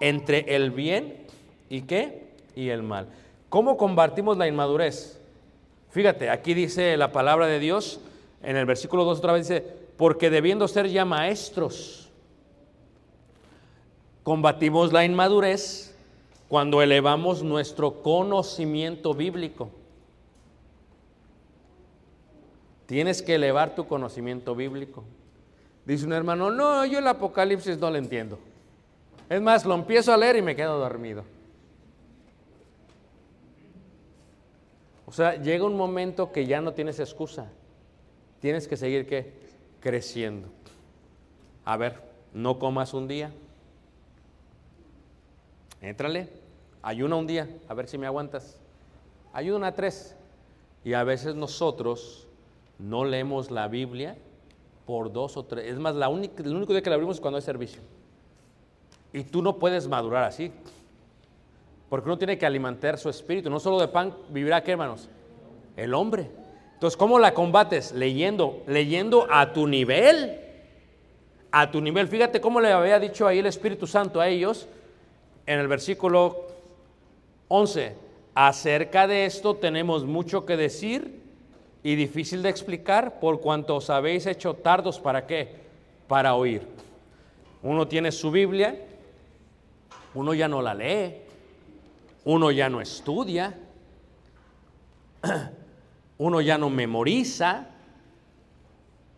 entre 0.00 0.56
el 0.56 0.70
bien 0.70 1.26
y 1.68 1.82
qué? 1.82 2.28
Y 2.54 2.70
el 2.70 2.82
mal. 2.82 3.08
¿Cómo 3.48 3.76
combatimos 3.76 4.38
la 4.38 4.48
inmadurez? 4.48 5.20
Fíjate, 5.90 6.30
aquí 6.30 6.54
dice 6.54 6.96
la 6.96 7.12
palabra 7.12 7.46
de 7.46 7.58
Dios, 7.58 8.00
en 8.42 8.56
el 8.56 8.66
versículo 8.66 9.04
2 9.04 9.18
otra 9.18 9.32
vez 9.32 9.48
dice, 9.48 9.64
porque 9.96 10.30
debiendo 10.30 10.68
ser 10.68 10.88
ya 10.88 11.04
maestros, 11.04 12.10
combatimos 14.22 14.92
la 14.92 15.04
inmadurez 15.04 15.96
cuando 16.48 16.82
elevamos 16.82 17.42
nuestro 17.42 18.02
conocimiento 18.02 19.14
bíblico. 19.14 19.70
Tienes 22.86 23.20
que 23.20 23.34
elevar 23.34 23.74
tu 23.74 23.86
conocimiento 23.86 24.54
bíblico. 24.54 25.04
Dice 25.84 26.06
un 26.06 26.12
hermano, 26.12 26.50
no, 26.50 26.84
yo 26.84 27.00
el 27.00 27.06
Apocalipsis 27.06 27.78
no 27.78 27.90
lo 27.90 27.96
entiendo. 27.96 28.38
Es 29.28 29.40
más, 29.40 29.64
lo 29.64 29.74
empiezo 29.74 30.12
a 30.12 30.16
leer 30.16 30.36
y 30.36 30.42
me 30.42 30.54
quedo 30.54 30.78
dormido. 30.78 31.24
O 35.06 35.12
sea, 35.12 35.36
llega 35.40 35.64
un 35.64 35.76
momento 35.76 36.32
que 36.32 36.46
ya 36.46 36.60
no 36.60 36.74
tienes 36.74 36.98
excusa. 36.98 37.46
Tienes 38.40 38.66
que 38.68 38.76
seguir 38.76 39.34
creciendo. 39.80 40.48
A 41.64 41.76
ver, 41.76 42.00
no 42.32 42.58
comas 42.58 42.94
un 42.94 43.08
día. 43.08 43.32
Éntrale, 45.80 46.28
ayuna 46.82 47.16
un 47.16 47.26
día, 47.26 47.48
a 47.68 47.74
ver 47.74 47.88
si 47.88 47.98
me 47.98 48.06
aguantas. 48.06 48.60
Ayuna 49.32 49.74
tres. 49.74 50.16
Y 50.84 50.94
a 50.94 51.04
veces 51.04 51.34
nosotros 51.34 52.25
no 52.78 53.04
leemos 53.04 53.50
la 53.50 53.68
Biblia 53.68 54.16
por 54.84 55.12
dos 55.12 55.36
o 55.36 55.44
tres. 55.44 55.66
Es 55.66 55.78
más, 55.78 55.94
la 55.94 56.08
única, 56.08 56.42
el 56.42 56.54
único 56.54 56.72
día 56.72 56.82
que 56.82 56.90
la 56.90 56.94
abrimos 56.94 57.16
es 57.16 57.20
cuando 57.20 57.36
hay 57.36 57.42
servicio. 57.42 57.82
Y 59.12 59.24
tú 59.24 59.42
no 59.42 59.58
puedes 59.58 59.88
madurar 59.88 60.24
así. 60.24 60.52
Porque 61.88 62.08
uno 62.08 62.18
tiene 62.18 62.38
que 62.38 62.46
alimentar 62.46 62.98
su 62.98 63.08
espíritu. 63.08 63.50
No 63.50 63.60
solo 63.60 63.80
de 63.80 63.88
pan 63.88 64.14
vivirá, 64.30 64.62
¿qué 64.62 64.72
hermanos? 64.72 65.08
El 65.76 65.94
hombre. 65.94 66.30
Entonces, 66.74 66.96
¿cómo 66.96 67.18
la 67.18 67.32
combates? 67.32 67.92
Leyendo, 67.92 68.62
leyendo 68.66 69.26
a 69.30 69.52
tu 69.52 69.66
nivel. 69.66 70.40
A 71.50 71.70
tu 71.70 71.80
nivel. 71.80 72.08
Fíjate 72.08 72.40
cómo 72.40 72.60
le 72.60 72.72
había 72.72 72.98
dicho 72.98 73.26
ahí 73.26 73.38
el 73.38 73.46
Espíritu 73.46 73.86
Santo 73.86 74.20
a 74.20 74.28
ellos 74.28 74.68
en 75.46 75.58
el 75.58 75.68
versículo 75.68 76.46
11. 77.48 77.94
Acerca 78.34 79.06
de 79.06 79.24
esto 79.24 79.56
tenemos 79.56 80.04
mucho 80.04 80.44
que 80.44 80.56
decir 80.56 81.25
y 81.86 81.94
difícil 81.94 82.42
de 82.42 82.48
explicar 82.48 83.20
por 83.20 83.40
cuanto 83.40 83.76
os 83.76 83.90
habéis 83.90 84.26
hecho 84.26 84.54
tardos 84.54 84.98
para 84.98 85.24
qué? 85.24 85.54
Para 86.08 86.34
oír. 86.34 86.66
Uno 87.62 87.86
tiene 87.86 88.10
su 88.10 88.32
Biblia, 88.32 88.76
uno 90.12 90.34
ya 90.34 90.48
no 90.48 90.60
la 90.62 90.74
lee, 90.74 91.14
uno 92.24 92.50
ya 92.50 92.68
no 92.68 92.80
estudia, 92.80 93.54
uno 96.18 96.40
ya 96.40 96.58
no 96.58 96.70
memoriza. 96.70 97.66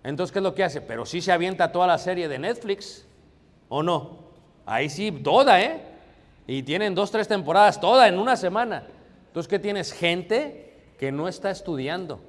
Entonces, 0.04 0.30
¿qué 0.30 0.40
es 0.40 0.42
lo 0.42 0.54
que 0.54 0.64
hace? 0.64 0.82
Pero 0.82 1.06
sí 1.06 1.22
se 1.22 1.32
avienta 1.32 1.72
toda 1.72 1.86
la 1.86 1.96
serie 1.96 2.28
de 2.28 2.38
Netflix, 2.38 3.06
¿o 3.70 3.82
no? 3.82 4.18
Ahí 4.66 4.90
sí, 4.90 5.10
toda, 5.10 5.58
¿eh? 5.58 5.80
Y 6.46 6.62
tienen 6.64 6.94
dos, 6.94 7.10
tres 7.10 7.28
temporadas, 7.28 7.80
toda 7.80 8.08
en 8.08 8.18
una 8.18 8.36
semana. 8.36 8.82
Entonces, 9.28 9.48
¿qué 9.48 9.58
tienes? 9.58 9.90
Gente 9.90 10.74
que 10.98 11.10
no 11.10 11.28
está 11.28 11.50
estudiando. 11.50 12.27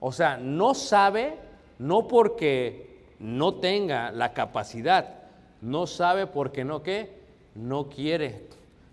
O 0.00 0.12
sea, 0.12 0.36
no 0.36 0.74
sabe, 0.74 1.36
no 1.78 2.06
porque 2.06 3.04
no 3.18 3.54
tenga 3.54 4.10
la 4.12 4.32
capacidad, 4.32 5.14
no 5.60 5.86
sabe 5.86 6.26
porque 6.26 6.64
no 6.64 6.82
qué, 6.82 7.10
no 7.54 7.88
quiere. 7.88 8.46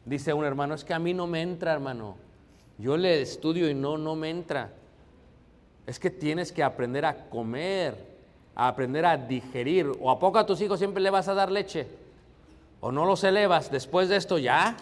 Dice 0.06 0.34
un 0.34 0.45
hermano, 0.45 0.74
es 0.74 0.84
que 0.84 0.93
a 0.93 0.99
mí 0.99 1.14
no 1.14 1.28
me 1.28 1.41
entra, 1.41 1.74
hermano. 1.74 2.16
Yo 2.78 2.97
le 2.97 3.22
estudio 3.22 3.70
y 3.70 3.74
no, 3.74 3.97
no 3.97 4.16
me 4.16 4.30
entra. 4.30 4.72
Es 5.88 5.99
que 5.99 6.10
tienes 6.10 6.51
que 6.51 6.64
aprender 6.64 7.06
a 7.06 7.30
comer, 7.30 7.95
a 8.56 8.68
aprender 8.68 9.06
a 9.06 9.18
digerir. 9.18 9.91
¿O 10.01 10.12
a 10.12 10.20
poco 10.20 10.39
a 10.39 10.45
tus 10.45 10.62
hijos 10.62 10.80
siempre 10.80 11.01
le 11.01 11.10
vas 11.10 11.28
a 11.28 11.34
dar 11.34 11.51
leche? 11.51 11.88
¿O 12.82 12.91
no 12.91 13.06
los 13.06 13.24
elevas? 13.24 13.72
Después 13.72 14.10
de 14.10 14.18
esto 14.18 14.38
ya. 14.38 14.76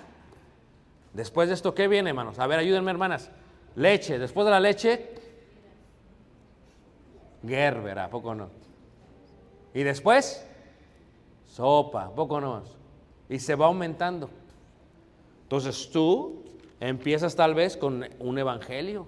Después 1.14 1.50
de 1.50 1.56
esto, 1.56 1.76
¿qué 1.76 1.88
viene, 1.88 2.10
hermanos? 2.10 2.40
A 2.40 2.48
ver, 2.48 2.60
ayúdenme, 2.60 2.92
hermanas. 2.92 3.30
Leche. 3.76 4.18
Después 4.18 4.46
de 4.46 4.52
la 4.52 4.60
leche, 4.60 5.12
Gerber, 7.46 8.00
¿a 8.00 8.10
poco 8.10 8.34
no? 8.34 8.50
Y 9.74 9.84
después, 9.84 10.46
sopa, 11.48 12.06
¿a 12.06 12.10
poco 12.10 12.40
no? 12.40 12.64
Y 13.30 13.40
se 13.40 13.56
va 13.56 13.66
aumentando. 13.66 14.30
Entonces 15.44 15.90
tú 15.92 16.44
empiezas 16.80 17.36
tal 17.36 17.54
vez 17.54 17.78
con 17.78 18.08
un 18.20 18.38
evangelio. 18.38 19.08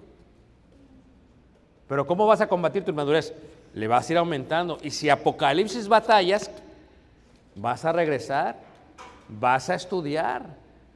Pero 1.88 2.06
¿cómo 2.06 2.26
vas 2.26 2.40
a 2.40 2.48
combatir 2.48 2.84
tu 2.84 2.90
inmadurez? 2.90 3.32
Le 3.74 3.86
vas 3.86 4.08
a 4.08 4.12
ir 4.12 4.18
aumentando. 4.18 4.78
Y 4.82 4.90
si 4.90 5.08
Apocalipsis 5.08 5.86
batallas, 5.86 6.50
vas 7.54 7.84
a 7.84 7.92
regresar, 7.92 8.56
vas 9.28 9.70
a 9.70 9.74
estudiar, 9.74 10.46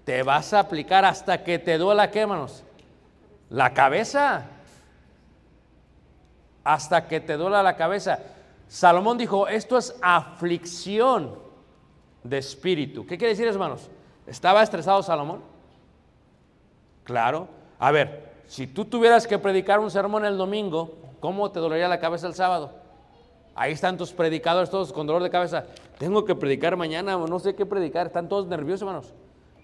te 0.05 0.23
vas 0.23 0.53
a 0.53 0.61
aplicar 0.61 1.05
hasta 1.05 1.43
que 1.45 1.59
te 1.59 1.79
duela, 1.79 2.11
¿qué, 2.11 2.21
hermanos? 2.21 2.65
La 3.49 3.73
cabeza 3.73 4.47
hasta 6.65 7.07
que 7.09 7.21
te 7.21 7.37
duela 7.37 7.63
la 7.63 7.77
cabeza. 7.77 8.19
Salomón 8.69 9.19
dijo, 9.19 9.49
esto 9.49 9.77
es 9.79 9.97
aflicción 10.01 11.35
de 12.23 12.39
espíritu. 12.39 13.07
¿Qué 13.07 13.19
quiere 13.19 13.35
decir, 13.35 13.49
hermanos? 13.49 13.91
¿Estaba 14.27 14.63
estresado 14.63 15.03
Salomón? 15.03 15.43
Claro. 17.05 17.49
A 17.79 17.91
ver, 17.91 18.31
si 18.47 18.67
tú 18.67 18.85
tuvieras 18.85 19.27
que 19.27 19.39
predicar 19.39 19.81
un 19.81 19.91
sermón 19.91 20.25
el 20.25 20.37
domingo, 20.37 20.99
¿cómo 21.19 21.51
te 21.51 21.61
dolería 21.61 21.89
la 21.89 21.99
cabeza 21.99 22.27
el 22.27 22.35
sábado? 22.35 22.73
Ahí 23.55 23.73
están 23.73 23.97
tus 23.97 24.13
predicadores 24.13 24.71
todos 24.71 24.93
con 24.93 25.07
dolor 25.07 25.23
de 25.23 25.31
cabeza. 25.31 25.67
Tengo 25.99 26.25
que 26.25 26.35
predicar 26.35 26.77
mañana, 26.77 27.17
no 27.17 27.39
sé 27.39 27.55
qué 27.55 27.67
predicar. 27.67 28.07
Están 28.07 28.29
todos 28.29 28.47
nerviosos, 28.47 28.83
hermanos. 28.83 29.13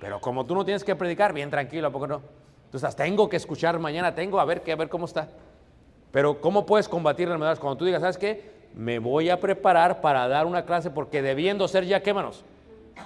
Pero 0.00 0.20
como 0.20 0.44
tú 0.44 0.54
no 0.54 0.64
tienes 0.64 0.84
que 0.84 0.96
predicar, 0.96 1.32
bien 1.32 1.50
tranquilo, 1.50 1.88
¿a 1.88 1.90
poco 1.90 2.06
no? 2.06 2.20
Entonces, 2.64 2.94
tengo 2.96 3.28
que 3.28 3.36
escuchar 3.36 3.78
mañana, 3.78 4.14
tengo 4.14 4.40
a 4.40 4.44
ver 4.44 4.62
qué, 4.62 4.72
a 4.72 4.76
ver 4.76 4.88
cómo 4.88 5.06
está. 5.06 5.28
Pero 6.16 6.40
¿cómo 6.40 6.64
puedes 6.64 6.88
combatir 6.88 7.28
la 7.28 7.34
enfermedad? 7.34 7.60
Cuando 7.60 7.76
tú 7.76 7.84
digas, 7.84 8.00
¿sabes 8.00 8.16
qué? 8.16 8.50
Me 8.74 8.98
voy 8.98 9.28
a 9.28 9.38
preparar 9.38 10.00
para 10.00 10.26
dar 10.26 10.46
una 10.46 10.64
clase 10.64 10.88
porque 10.88 11.20
debiendo 11.20 11.68
ser 11.68 11.84
ya, 11.84 12.02
¿qué? 12.02 12.14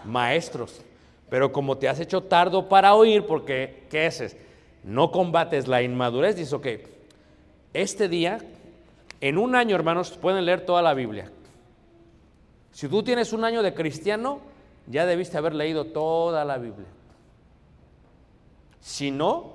Maestros. 0.05 0.81
Pero 1.29 1.51
como 1.51 1.77
te 1.77 1.89
has 1.89 1.99
hecho 1.99 2.23
tardo 2.23 2.69
para 2.69 2.95
oír, 2.95 3.27
porque, 3.27 3.83
¿qué 3.91 4.07
es? 4.07 4.37
No 4.85 5.11
combates 5.11 5.67
la 5.67 5.83
inmadurez, 5.83 6.37
dices, 6.37 6.53
ok, 6.53 6.69
este 7.75 8.09
día, 8.09 8.39
en 9.21 9.39
un 9.39 9.57
año, 9.57 9.75
hermanos, 9.75 10.13
pueden 10.13 10.45
leer 10.45 10.65
toda 10.65 10.81
la 10.81 10.95
Biblia. 10.95 11.33
Si 12.71 12.87
tú 12.87 13.03
tienes 13.03 13.33
un 13.33 13.43
año 13.43 13.65
de 13.65 13.75
cristiano, 13.75 14.39
ya 14.87 15.05
debiste 15.05 15.37
haber 15.37 15.57
leído 15.57 15.87
toda 15.87 16.45
la 16.45 16.59
Biblia. 16.59 16.87
Si 18.79 19.11
no, 19.11 19.55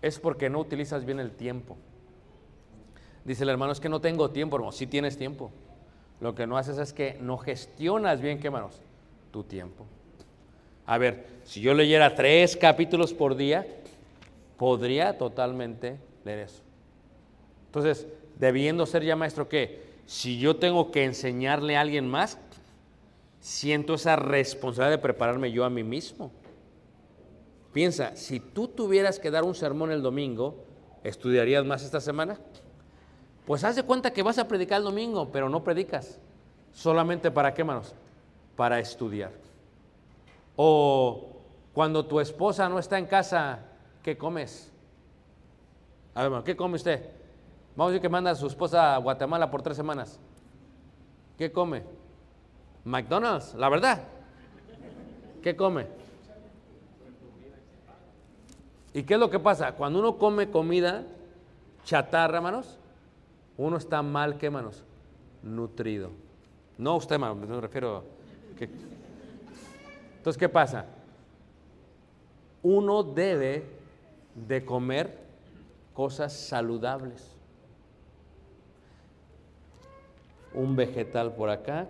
es 0.00 0.18
porque 0.18 0.48
no 0.48 0.58
utilizas 0.58 1.04
bien 1.04 1.20
el 1.20 1.32
tiempo. 1.32 1.76
Dice 3.24 3.42
el 3.44 3.48
hermano, 3.48 3.72
es 3.72 3.80
que 3.80 3.88
no 3.88 4.00
tengo 4.00 4.30
tiempo, 4.30 4.56
hermano. 4.56 4.72
Sí 4.72 4.86
tienes 4.86 5.16
tiempo. 5.16 5.50
Lo 6.20 6.34
que 6.34 6.46
no 6.46 6.56
haces 6.56 6.78
es 6.78 6.92
que 6.92 7.16
no 7.20 7.38
gestionas 7.38 8.20
bien, 8.20 8.38
¿qué 8.38 8.48
hermanos? 8.48 8.80
Tu 9.30 9.42
tiempo. 9.44 9.86
A 10.86 10.98
ver, 10.98 11.26
si 11.44 11.60
yo 11.60 11.74
leyera 11.74 12.14
tres 12.14 12.56
capítulos 12.56 13.14
por 13.14 13.36
día, 13.36 13.66
podría 14.56 15.16
totalmente 15.16 15.98
leer 16.24 16.40
eso. 16.40 16.62
Entonces, 17.66 18.06
debiendo 18.38 18.86
ser 18.86 19.02
ya 19.02 19.16
maestro, 19.16 19.48
¿qué? 19.48 19.82
Si 20.06 20.38
yo 20.38 20.56
tengo 20.56 20.90
que 20.90 21.04
enseñarle 21.04 21.76
a 21.76 21.80
alguien 21.80 22.06
más, 22.06 22.38
siento 23.40 23.94
esa 23.94 24.16
responsabilidad 24.16 24.96
de 24.96 25.02
prepararme 25.02 25.50
yo 25.50 25.64
a 25.64 25.70
mí 25.70 25.82
mismo. 25.82 26.30
Piensa, 27.72 28.14
si 28.14 28.38
tú 28.38 28.68
tuvieras 28.68 29.18
que 29.18 29.30
dar 29.30 29.44
un 29.44 29.54
sermón 29.54 29.90
el 29.90 30.02
domingo, 30.02 30.64
¿estudiarías 31.02 31.64
más 31.64 31.82
esta 31.82 32.00
semana? 32.00 32.38
Pues 33.46 33.62
haz 33.64 33.76
de 33.76 33.82
cuenta 33.82 34.12
que 34.12 34.22
vas 34.22 34.38
a 34.38 34.48
predicar 34.48 34.78
el 34.78 34.84
domingo, 34.84 35.30
pero 35.30 35.48
no 35.48 35.62
predicas. 35.62 36.18
Solamente 36.72 37.30
para 37.30 37.52
qué, 37.52 37.62
manos? 37.62 37.94
Para 38.56 38.78
estudiar. 38.78 39.32
O 40.56 41.28
cuando 41.72 42.06
tu 42.06 42.20
esposa 42.20 42.68
no 42.68 42.78
está 42.78 42.98
en 42.98 43.06
casa, 43.06 43.58
¿qué 44.02 44.16
comes? 44.16 44.70
A 46.14 46.20
ver, 46.20 46.26
hermano, 46.26 46.44
¿qué 46.44 46.56
come 46.56 46.76
usted? 46.76 47.10
Vamos 47.76 47.90
a 47.90 47.92
decir 47.92 48.02
que 48.02 48.08
manda 48.08 48.30
a 48.30 48.34
su 48.34 48.46
esposa 48.46 48.94
a 48.94 48.98
Guatemala 48.98 49.50
por 49.50 49.62
tres 49.62 49.76
semanas. 49.76 50.18
¿Qué 51.36 51.50
come? 51.50 51.82
McDonald's, 52.84 53.54
la 53.54 53.68
verdad. 53.68 54.00
¿Qué 55.42 55.56
come? 55.56 55.86
¿Y 58.92 59.02
qué 59.02 59.14
es 59.14 59.20
lo 59.20 59.28
que 59.28 59.40
pasa? 59.40 59.72
Cuando 59.72 59.98
uno 59.98 60.16
come 60.16 60.50
comida 60.50 61.02
chatarra, 61.84 62.36
hermanos, 62.36 62.78
uno 63.56 63.76
está 63.76 64.02
mal, 64.02 64.38
¿qué, 64.38 64.46
hermanos? 64.46 64.84
Nutrido. 65.42 66.10
No 66.78 66.96
usted, 66.96 67.14
hermano, 67.14 67.34
me 67.34 67.60
refiero. 67.60 68.04
Que... 68.58 68.68
Entonces, 70.16 70.38
¿qué 70.38 70.48
pasa? 70.48 70.86
Uno 72.62 73.02
debe 73.02 73.64
de 74.34 74.64
comer 74.64 75.18
cosas 75.92 76.32
saludables. 76.32 77.34
un 80.54 80.76
vegetal 80.76 81.32
por 81.34 81.50
acá, 81.50 81.86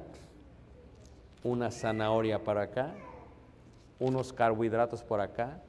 una 1.43 1.71
zanahoria 1.71 2.43
por 2.43 2.59
acá, 2.59 2.95
unos 4.01 4.33
carbohidratos 4.33 5.03
por 5.05 5.21
acá, 5.21 5.61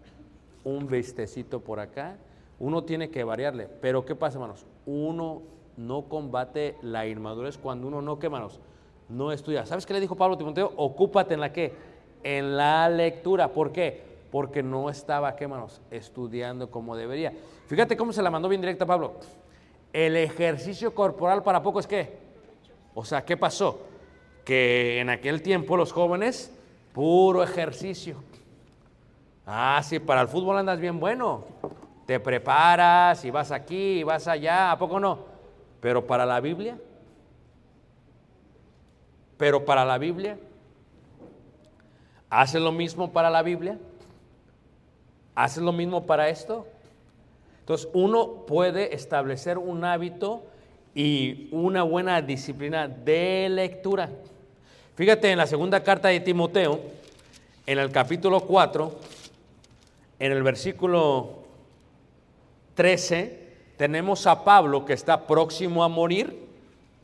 un 0.63 0.87
vistecito 0.87 1.59
por 1.59 1.79
acá. 1.79 2.15
Uno 2.57 2.83
tiene 2.85 3.09
que 3.09 3.23
variarle. 3.23 3.67
Pero 3.81 4.05
¿qué 4.05 4.15
pasa, 4.15 4.37
hermanos? 4.37 4.65
Uno 4.85 5.41
no 5.77 6.03
combate 6.03 6.75
la 6.81 7.07
inmadurez 7.07 7.57
cuando 7.57 7.87
uno 7.87 8.01
no, 8.01 8.19
¿qué, 8.19 8.27
hermanos? 8.27 8.59
No 9.09 9.31
estudia. 9.31 9.65
¿Sabes 9.65 9.85
qué 9.85 9.93
le 9.93 9.99
dijo 9.99 10.15
Pablo 10.15 10.35
a 10.35 10.37
Timoteo? 10.37 10.71
Ocúpate 10.77 11.33
en 11.33 11.39
la 11.41 11.51
qué? 11.51 11.73
En 12.23 12.57
la 12.57 12.89
lectura. 12.89 13.49
¿Por 13.49 13.71
qué? 13.71 14.03
Porque 14.31 14.63
no 14.63 14.89
estaba, 14.89 15.35
¿qué, 15.35 15.43
hermanos? 15.43 15.81
Estudiando 15.91 16.71
como 16.71 16.95
debería. 16.95 17.33
Fíjate 17.67 17.95
cómo 17.95 18.13
se 18.13 18.21
la 18.21 18.31
mandó 18.31 18.49
bien 18.49 18.61
directa 18.61 18.85
Pablo. 18.85 19.13
El 19.93 20.15
ejercicio 20.17 20.93
corporal 20.93 21.43
para 21.43 21.61
poco 21.61 21.79
es 21.79 21.87
qué? 21.87 22.17
O 22.93 23.05
sea, 23.05 23.23
¿qué 23.23 23.37
pasó? 23.37 23.79
Que 24.43 24.99
en 24.99 25.09
aquel 25.09 25.41
tiempo 25.41 25.77
los 25.77 25.91
jóvenes, 25.91 26.51
puro 26.93 27.43
ejercicio. 27.43 28.17
Ah, 29.45 29.81
sí, 29.83 29.99
para 29.99 30.21
el 30.21 30.27
fútbol 30.27 30.57
andas 30.57 30.79
bien 30.79 30.99
bueno. 30.99 31.43
Te 32.05 32.19
preparas 32.19 33.23
y 33.25 33.31
vas 33.31 33.51
aquí 33.51 33.99
y 33.99 34.03
vas 34.03 34.27
allá, 34.27 34.71
¿a 34.71 34.77
poco 34.77 34.99
no? 34.99 35.34
Pero 35.85 36.07
para 36.07 36.25
la 36.25 36.41
Biblia, 36.41 36.79
pero 39.37 39.65
para 39.65 39.85
la 39.85 39.99
Biblia, 39.99 40.35
¿haces 42.27 42.59
lo 42.59 42.71
mismo 42.71 43.13
para 43.13 43.29
la 43.29 43.43
Biblia? 43.43 43.77
¿Haces 45.35 45.61
lo 45.61 45.71
mismo 45.71 46.07
para 46.07 46.29
esto? 46.29 46.65
Entonces, 47.59 47.87
uno 47.93 48.47
puede 48.47 48.95
establecer 48.95 49.59
un 49.59 49.85
hábito 49.85 50.41
y 50.95 51.49
una 51.51 51.83
buena 51.83 52.19
disciplina 52.19 52.87
de 52.87 53.47
lectura. 53.51 54.09
Fíjate 54.95 55.29
en 55.29 55.37
la 55.37 55.45
segunda 55.45 55.83
carta 55.83 56.07
de 56.07 56.19
Timoteo, 56.19 56.79
en 57.67 57.77
el 57.77 57.91
capítulo 57.91 58.39
4, 58.39 58.99
en 60.17 60.31
el 60.31 60.41
versículo 60.41 61.43
13, 62.73 63.44
tenemos 63.77 64.25
a 64.27 64.43
Pablo 64.43 64.85
que 64.85 64.93
está 64.93 65.27
próximo 65.27 65.83
a 65.83 65.89
morir 65.89 66.45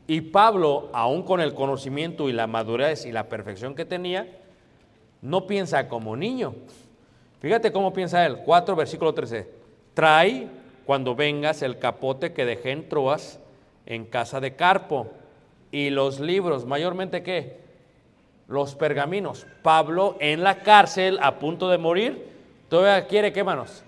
y 0.06 0.20
Pablo, 0.20 0.88
aún 0.92 1.22
con 1.22 1.40
el 1.40 1.54
conocimiento 1.54 2.28
y 2.28 2.32
la 2.32 2.46
madurez 2.46 3.06
y 3.06 3.12
la 3.12 3.28
perfección 3.28 3.74
que 3.74 3.84
tenía, 3.84 4.26
no 5.20 5.46
piensa 5.46 5.88
como 5.88 6.16
niño. 6.16 6.54
Fíjate 7.40 7.72
cómo 7.72 7.92
piensa 7.92 8.26
él. 8.26 8.38
4, 8.44 8.76
versículo 8.76 9.14
13. 9.14 9.48
Trae 9.94 10.48
cuando 10.84 11.14
vengas 11.14 11.62
el 11.62 11.78
capote 11.78 12.32
que 12.32 12.44
dejé 12.44 12.72
en 12.72 12.88
Troas 12.88 13.38
en 13.86 14.04
casa 14.04 14.40
de 14.40 14.54
Carpo 14.54 15.08
y 15.70 15.90
los 15.90 16.20
libros, 16.20 16.66
mayormente 16.66 17.22
qué? 17.22 17.60
Los 18.48 18.74
pergaminos. 18.74 19.46
Pablo 19.62 20.16
en 20.20 20.42
la 20.42 20.58
cárcel 20.58 21.18
a 21.22 21.38
punto 21.38 21.68
de 21.68 21.78
morir, 21.78 22.28
todavía 22.68 23.06
quiere 23.06 23.32
qué, 23.32 23.42
manos? 23.44 23.82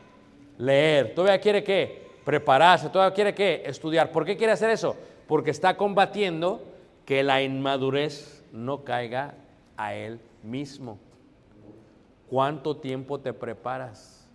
Leer. 0.58 1.14
Todavía 1.14 1.40
quiere 1.40 1.64
qué? 1.64 2.03
Prepararse. 2.24 2.88
Todavía 2.88 3.14
quiere 3.14 3.34
qué? 3.34 3.62
Estudiar. 3.66 4.10
¿Por 4.10 4.24
qué 4.24 4.36
quiere 4.36 4.52
hacer 4.52 4.70
eso? 4.70 4.96
Porque 5.26 5.50
está 5.50 5.76
combatiendo 5.76 6.62
que 7.04 7.22
la 7.22 7.42
inmadurez 7.42 8.42
no 8.52 8.84
caiga 8.84 9.34
a 9.76 9.94
él 9.94 10.20
mismo. 10.42 10.98
¿Cuánto 12.30 12.76
tiempo 12.76 13.20
te 13.20 13.32
preparas? 13.32 14.26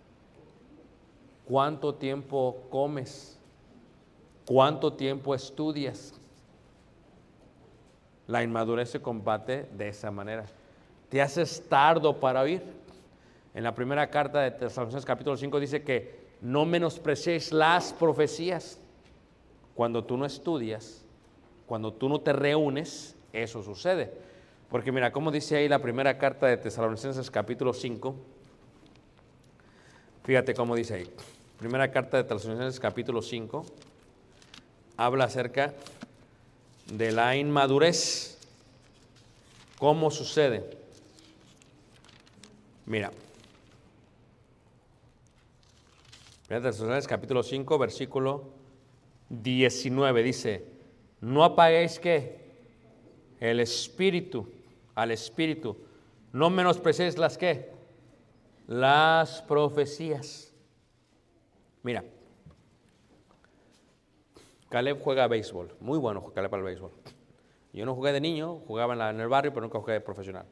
¿Cuánto 1.46 1.94
tiempo 1.94 2.62
comes? 2.70 3.38
¿Cuánto 4.46 4.92
tiempo 4.92 5.34
estudias? 5.34 6.14
La 8.26 8.42
inmadurez 8.42 8.90
se 8.90 9.02
combate 9.02 9.68
de 9.72 9.88
esa 9.88 10.10
manera. 10.12 10.44
Te 11.08 11.20
haces 11.20 11.68
tardo 11.68 12.20
para 12.20 12.42
oír. 12.42 12.62
En 13.52 13.64
la 13.64 13.74
primera 13.74 14.08
carta 14.08 14.40
de 14.40 14.52
Tesalonicenses 14.52 15.04
capítulo 15.04 15.36
5 15.36 15.58
dice 15.58 15.82
que 15.82 16.19
no 16.40 16.64
menospreciéis 16.64 17.52
las 17.52 17.92
profecías. 17.92 18.78
Cuando 19.74 20.04
tú 20.04 20.16
no 20.16 20.26
estudias, 20.26 21.02
cuando 21.66 21.92
tú 21.92 22.08
no 22.08 22.20
te 22.20 22.32
reúnes, 22.32 23.14
eso 23.32 23.62
sucede. 23.62 24.12
Porque 24.68 24.92
mira, 24.92 25.12
cómo 25.12 25.30
dice 25.30 25.56
ahí 25.56 25.68
la 25.68 25.80
primera 25.80 26.18
carta 26.18 26.46
de 26.46 26.56
Tesalonicenses 26.56 27.30
capítulo 27.30 27.72
5. 27.72 28.14
Fíjate 30.24 30.54
cómo 30.54 30.76
dice 30.76 30.94
ahí. 30.94 31.10
Primera 31.58 31.90
carta 31.90 32.16
de 32.16 32.24
Tesalonicenses 32.24 32.80
capítulo 32.80 33.22
5 33.22 33.64
habla 34.96 35.24
acerca 35.24 35.74
de 36.92 37.12
la 37.12 37.36
inmadurez. 37.36 38.38
¿Cómo 39.78 40.10
sucede? 40.10 40.78
Mira. 42.86 43.10
Primera 46.50 46.68
Tesalonicenses 46.68 47.06
capítulo 47.06 47.44
5 47.44 47.78
versículo 47.78 48.42
19 49.28 50.20
dice, 50.24 50.64
no 51.20 51.44
apaguéis 51.44 52.00
que 52.00 52.40
el 53.38 53.60
espíritu, 53.60 54.48
al 54.96 55.12
espíritu, 55.12 55.76
no 56.32 56.50
menospreciéis 56.50 57.18
las 57.18 57.38
que, 57.38 57.70
las 58.66 59.42
profecías. 59.42 60.52
Mira, 61.84 62.02
Caleb 64.70 65.00
juega 65.00 65.28
béisbol, 65.28 65.76
muy 65.78 66.00
bueno 66.00 66.32
Caleb 66.34 66.52
al 66.52 66.64
béisbol. 66.64 66.90
Yo 67.72 67.86
no 67.86 67.94
jugué 67.94 68.10
de 68.10 68.20
niño, 68.20 68.56
jugaba 68.66 69.10
en, 69.10 69.20
el 69.20 69.28
barrio, 69.28 69.52
pero 69.52 69.66
nunca 69.66 69.78
jugué 69.78 69.92
de 69.92 70.00
profesional. 70.00 70.46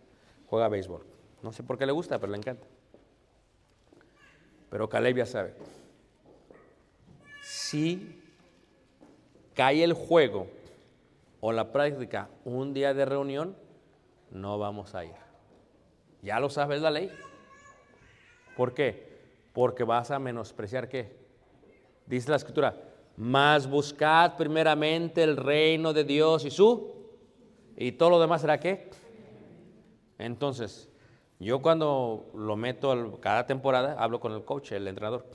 Juega 0.46 0.68
béisbol. 0.68 1.04
No 1.42 1.52
sé 1.52 1.64
por 1.64 1.76
qué 1.76 1.86
le 1.86 1.92
gusta, 1.92 2.20
pero 2.20 2.30
le 2.30 2.38
encanta. 2.38 2.68
Pero 4.70 4.88
Caleb 4.88 5.16
ya 5.16 5.26
sabe. 5.26 5.56
Si 7.68 8.18
cae 9.52 9.84
el 9.84 9.92
juego 9.92 10.46
o 11.38 11.52
la 11.52 11.70
práctica 11.70 12.30
un 12.46 12.72
día 12.72 12.94
de 12.94 13.04
reunión, 13.04 13.54
no 14.30 14.58
vamos 14.58 14.94
a 14.94 15.04
ir. 15.04 15.12
Ya 16.22 16.40
lo 16.40 16.48
sabes 16.48 16.80
la 16.80 16.90
ley. 16.90 17.12
¿Por 18.56 18.72
qué? 18.72 19.18
Porque 19.52 19.84
vas 19.84 20.10
a 20.10 20.18
menospreciar 20.18 20.88
qué. 20.88 21.14
Dice 22.06 22.30
la 22.30 22.36
escritura, 22.36 22.74
más 23.18 23.68
buscad 23.68 24.38
primeramente 24.38 25.22
el 25.22 25.36
reino 25.36 25.92
de 25.92 26.04
Dios 26.04 26.46
y 26.46 26.50
su, 26.50 26.90
y 27.76 27.92
todo 27.92 28.08
lo 28.08 28.18
demás 28.18 28.40
será 28.40 28.58
qué. 28.58 28.88
Entonces, 30.16 30.88
yo 31.38 31.60
cuando 31.60 32.30
lo 32.32 32.56
meto 32.56 33.18
cada 33.20 33.44
temporada, 33.46 33.94
hablo 33.98 34.20
con 34.20 34.32
el 34.32 34.42
coach, 34.42 34.72
el 34.72 34.88
entrenador. 34.88 35.26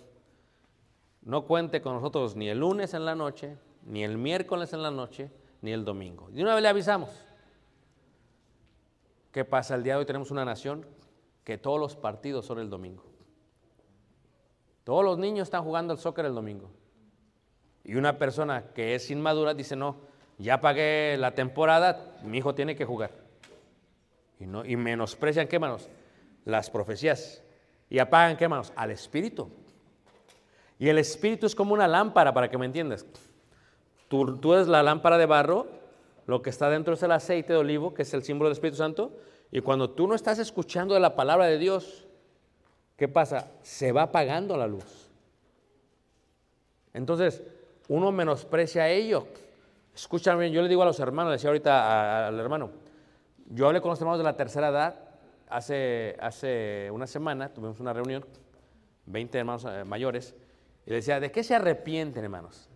No 1.26 1.46
cuente 1.46 1.82
con 1.82 1.94
nosotros 1.94 2.36
ni 2.36 2.50
el 2.50 2.60
lunes 2.60 2.94
en 2.94 3.06
la 3.06 3.16
noche, 3.16 3.58
ni 3.86 4.04
el 4.04 4.18
miércoles 4.18 4.74
en 4.74 4.84
la 4.84 4.92
noche, 4.92 5.32
ni 5.62 5.72
el 5.72 5.86
domingo. 5.86 6.30
De 6.32 6.42
una 6.42 6.54
vez 6.54 6.64
le 6.64 6.70
avisamos. 6.70 7.10
¿Qué 9.32 9.46
pasa? 9.46 9.76
El 9.76 9.84
día 9.84 9.94
de 9.94 10.00
hoy 10.00 10.06
tenemos 10.06 10.32
una 10.32 10.46
nación 10.46 10.86
que 11.44 11.58
todos 11.58 11.80
los 11.80 11.96
partidos 11.96 12.46
son 12.46 12.60
el 12.60 12.70
domingo. 12.70 13.04
Todos 14.84 15.04
los 15.04 15.18
niños 15.18 15.48
están 15.48 15.64
jugando 15.64 15.94
el 15.94 16.00
soccer 16.00 16.26
el 16.26 16.36
domingo. 16.36 16.70
Y 17.84 17.96
una 17.96 18.18
persona 18.18 18.66
que 18.74 18.96
es 18.96 19.10
inmadura 19.10 19.54
dice, 19.54 19.76
no, 19.76 19.96
ya 20.38 20.60
pagué 20.60 21.16
la 21.18 21.34
temporada, 21.34 22.18
mi 22.24 22.38
hijo 22.38 22.54
tiene 22.54 22.76
que 22.76 22.86
jugar. 22.86 23.12
Y, 24.40 24.46
no, 24.46 24.66
y 24.66 24.76
menosprecian, 24.76 25.48
¿qué 25.48 25.58
manos? 25.58 25.90
Las 26.44 26.70
profecías. 26.70 27.42
Y 27.90 28.00
apagan, 28.00 28.36
¿qué 28.36 28.48
manos? 28.48 28.74
Al 28.76 28.92
espíritu. 28.92 29.50
Y 30.80 30.90
el 30.90 30.98
espíritu 30.98 31.46
es 31.46 31.56
como 31.56 31.74
una 31.74 31.88
lámpara, 31.88 32.34
para 32.34 32.50
que 32.50 32.58
me 32.58 32.66
entiendas. 32.66 33.06
Tú, 34.08 34.38
tú 34.38 34.54
eres 34.54 34.68
la 34.68 34.84
lámpara 34.84 35.18
de 35.18 35.26
barro, 35.26 35.68
lo 36.26 36.42
que 36.42 36.50
está 36.50 36.70
dentro 36.70 36.94
es 36.94 37.04
el 37.04 37.12
aceite 37.12 37.54
de 37.54 37.60
olivo, 37.60 37.94
que 37.94 38.04
es 38.04 38.14
el 38.14 38.24
símbolo 38.24 38.50
del 38.50 38.54
Espíritu 38.54 38.78
Santo. 38.78 39.12
Y 39.52 39.62
cuando 39.62 39.90
tú 39.90 40.08
no 40.08 40.16
estás 40.16 40.40
escuchando 40.40 40.94
de 40.94 41.00
la 41.00 41.16
palabra 41.16 41.46
de 41.46 41.58
Dios, 41.58 42.08
¿qué 42.98 43.08
pasa? 43.08 43.52
Se 43.62 43.92
va 43.92 44.04
apagando 44.04 44.58
la 44.58 44.68
luz. 44.68 45.10
Entonces, 46.94 47.44
uno 47.88 48.12
menosprecia 48.12 48.90
ello. 48.90 49.28
Escúchame, 49.94 50.52
yo 50.52 50.62
le 50.62 50.70
digo 50.70 50.82
a 50.82 50.86
los 50.86 51.00
hermanos, 51.00 51.34
decía 51.34 51.50
ahorita 51.50 52.28
al 52.28 52.40
hermano, 52.40 52.72
yo 53.50 53.68
hablé 53.68 53.82
con 53.82 53.92
los 53.92 54.00
hermanos 54.00 54.20
de 54.20 54.24
la 54.24 54.36
tercera 54.36 54.70
edad 54.70 54.96
hace, 55.50 56.16
hace 56.20 56.90
una 56.92 57.06
semana, 57.06 57.50
tuvimos 57.50 57.80
una 57.80 57.94
reunión, 57.94 58.26
20 59.06 59.38
hermanos 59.38 59.66
eh, 59.70 59.84
mayores, 59.84 60.36
y 60.86 60.90
le 60.90 60.98
decía, 60.98 61.20
¿de 61.20 61.32
qué 61.32 61.44
se 61.44 61.56
arrepienten, 61.56 62.24
hermanos? 62.24 62.70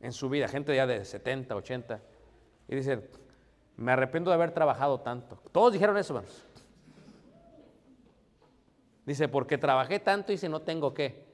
En 0.00 0.12
su 0.12 0.28
vida, 0.28 0.48
gente 0.48 0.74
ya 0.74 0.86
de 0.86 1.04
70, 1.04 1.54
80, 1.54 2.00
y 2.68 2.76
dicen, 2.76 3.08
me 3.76 3.92
arrepiento 3.92 4.30
de 4.30 4.34
haber 4.34 4.52
trabajado 4.52 5.00
tanto. 5.00 5.36
Todos 5.52 5.72
dijeron 5.72 5.96
eso, 5.96 6.14
hermanos. 6.14 6.44
Dice, 9.04 9.28
porque 9.28 9.58
trabajé 9.58 10.00
tanto 10.00 10.32
y 10.32 10.38
si 10.38 10.48
no 10.48 10.62
tengo 10.62 10.94
qué, 10.94 11.24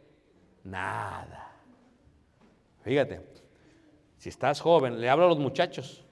nada. 0.65 1.53
Fíjate, 2.83 3.21
si 4.17 4.29
estás 4.29 4.61
joven, 4.61 5.01
le 5.01 5.09
hablo 5.09 5.27
a 5.27 5.29
los 5.29 5.39
muchachos. 5.39 6.05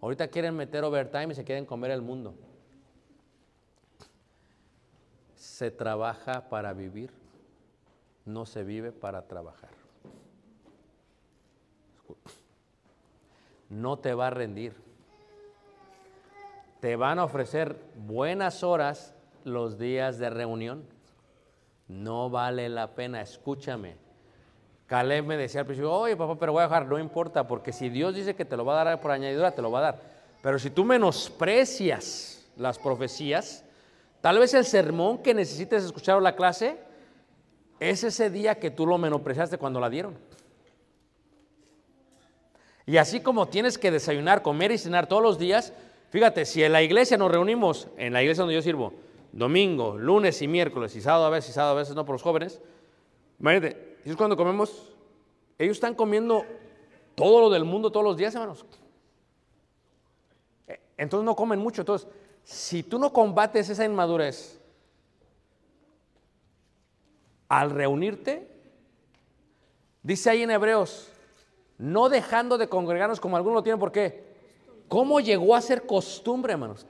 Ahorita 0.00 0.28
quieren 0.28 0.54
meter 0.54 0.84
overtime 0.84 1.32
y 1.32 1.34
se 1.34 1.44
quieren 1.44 1.64
comer 1.64 1.90
el 1.90 2.02
mundo. 2.02 2.34
Se 5.34 5.70
trabaja 5.70 6.48
para 6.48 6.72
vivir, 6.74 7.12
no 8.26 8.44
se 8.44 8.64
vive 8.64 8.92
para 8.92 9.22
trabajar. 9.22 9.70
No 13.70 13.98
te 13.98 14.14
va 14.14 14.26
a 14.26 14.30
rendir. 14.30 14.74
Te 16.80 16.96
van 16.96 17.18
a 17.18 17.24
ofrecer 17.24 17.76
buenas 17.96 18.62
horas 18.62 19.14
los 19.44 19.78
días 19.78 20.18
de 20.18 20.28
reunión. 20.28 20.84
No 21.88 22.28
vale 22.28 22.68
la 22.68 22.94
pena, 22.94 23.22
escúchame. 23.22 23.96
Caleb 24.86 25.24
me 25.24 25.36
decía 25.36 25.60
al 25.60 25.66
principio, 25.66 25.92
oye 25.92 26.16
papá, 26.16 26.36
pero 26.38 26.52
voy 26.52 26.60
a 26.60 26.64
dejar, 26.64 26.86
no 26.86 26.98
importa, 26.98 27.46
porque 27.48 27.72
si 27.72 27.88
Dios 27.88 28.14
dice 28.14 28.36
que 28.36 28.44
te 28.44 28.56
lo 28.56 28.64
va 28.64 28.80
a 28.80 28.84
dar 28.84 29.00
por 29.00 29.10
añadidura, 29.10 29.52
te 29.52 29.62
lo 29.62 29.70
va 29.70 29.78
a 29.80 29.82
dar. 29.82 30.00
Pero 30.42 30.58
si 30.58 30.70
tú 30.70 30.84
menosprecias 30.84 32.48
las 32.56 32.78
profecías, 32.78 33.64
tal 34.20 34.38
vez 34.38 34.54
el 34.54 34.64
sermón 34.64 35.18
que 35.18 35.34
necesites 35.34 35.84
escuchar 35.84 36.16
o 36.16 36.20
la 36.20 36.36
clase 36.36 36.85
es 37.80 38.04
ese 38.04 38.30
día 38.30 38.58
que 38.58 38.70
tú 38.70 38.86
lo 38.86 38.98
menospreciaste 38.98 39.58
cuando 39.58 39.80
la 39.80 39.90
dieron. 39.90 40.16
Y 42.86 42.98
así 42.98 43.20
como 43.20 43.48
tienes 43.48 43.78
que 43.78 43.90
desayunar, 43.90 44.42
comer 44.42 44.70
y 44.70 44.78
cenar 44.78 45.08
todos 45.08 45.22
los 45.22 45.38
días, 45.38 45.72
fíjate, 46.10 46.44
si 46.44 46.62
en 46.62 46.72
la 46.72 46.82
iglesia 46.82 47.16
nos 47.16 47.30
reunimos, 47.30 47.88
en 47.96 48.12
la 48.12 48.22
iglesia 48.22 48.42
donde 48.42 48.54
yo 48.54 48.62
sirvo, 48.62 48.94
domingo, 49.32 49.98
lunes 49.98 50.40
y 50.40 50.48
miércoles, 50.48 50.94
y 50.94 51.00
sábado 51.00 51.26
a 51.26 51.30
veces, 51.30 51.50
y 51.50 51.52
sábado 51.54 51.74
a 51.74 51.80
veces 51.80 51.94
no 51.94 52.04
por 52.04 52.14
los 52.14 52.22
jóvenes, 52.22 52.60
imagínate, 53.40 53.96
ellos 54.04 54.16
cuando 54.16 54.36
comemos, 54.36 54.94
ellos 55.58 55.76
están 55.76 55.94
comiendo 55.94 56.44
todo 57.16 57.40
lo 57.40 57.50
del 57.50 57.64
mundo 57.64 57.90
todos 57.90 58.04
los 58.04 58.16
días, 58.16 58.34
hermanos. 58.34 58.64
Eh, 60.68 60.78
Entonces 60.96 61.24
no 61.24 61.34
comen 61.34 61.58
mucho. 61.58 61.82
Entonces, 61.82 62.08
si 62.44 62.84
tú 62.84 62.98
no 63.00 63.12
combates 63.12 63.68
esa 63.68 63.84
inmadurez 63.84 64.60
al 67.48 67.70
reunirte, 67.70 68.48
dice 70.02 70.30
ahí 70.30 70.42
en 70.42 70.50
Hebreos, 70.50 71.10
no 71.78 72.08
dejando 72.08 72.58
de 72.58 72.68
congregarnos 72.68 73.20
como 73.20 73.36
algunos 73.36 73.56
lo 73.56 73.62
tienen, 73.62 73.78
¿por 73.78 73.92
qué? 73.92 74.24
¿Cómo 74.88 75.20
llegó 75.20 75.54
a 75.54 75.60
ser 75.60 75.86
costumbre, 75.86 76.52
hermanos? 76.52 76.86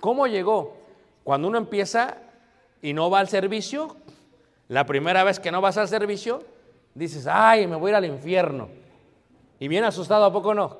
¿Cómo 0.00 0.26
llegó? 0.26 0.76
Cuando 1.24 1.48
uno 1.48 1.58
empieza 1.58 2.18
y 2.82 2.92
no 2.92 3.10
va 3.10 3.18
al 3.18 3.28
servicio, 3.28 3.96
la 4.68 4.86
primera 4.86 5.24
vez 5.24 5.40
que 5.40 5.50
no 5.50 5.60
vas 5.60 5.76
al 5.76 5.88
servicio, 5.88 6.44
dices, 6.94 7.26
ay, 7.26 7.66
me 7.66 7.76
voy 7.76 7.88
a 7.88 7.92
ir 7.92 7.96
al 7.96 8.04
infierno. 8.04 8.68
Y 9.58 9.68
bien 9.68 9.84
asustado, 9.84 10.24
¿a 10.24 10.32
poco 10.32 10.54
no? 10.54 10.78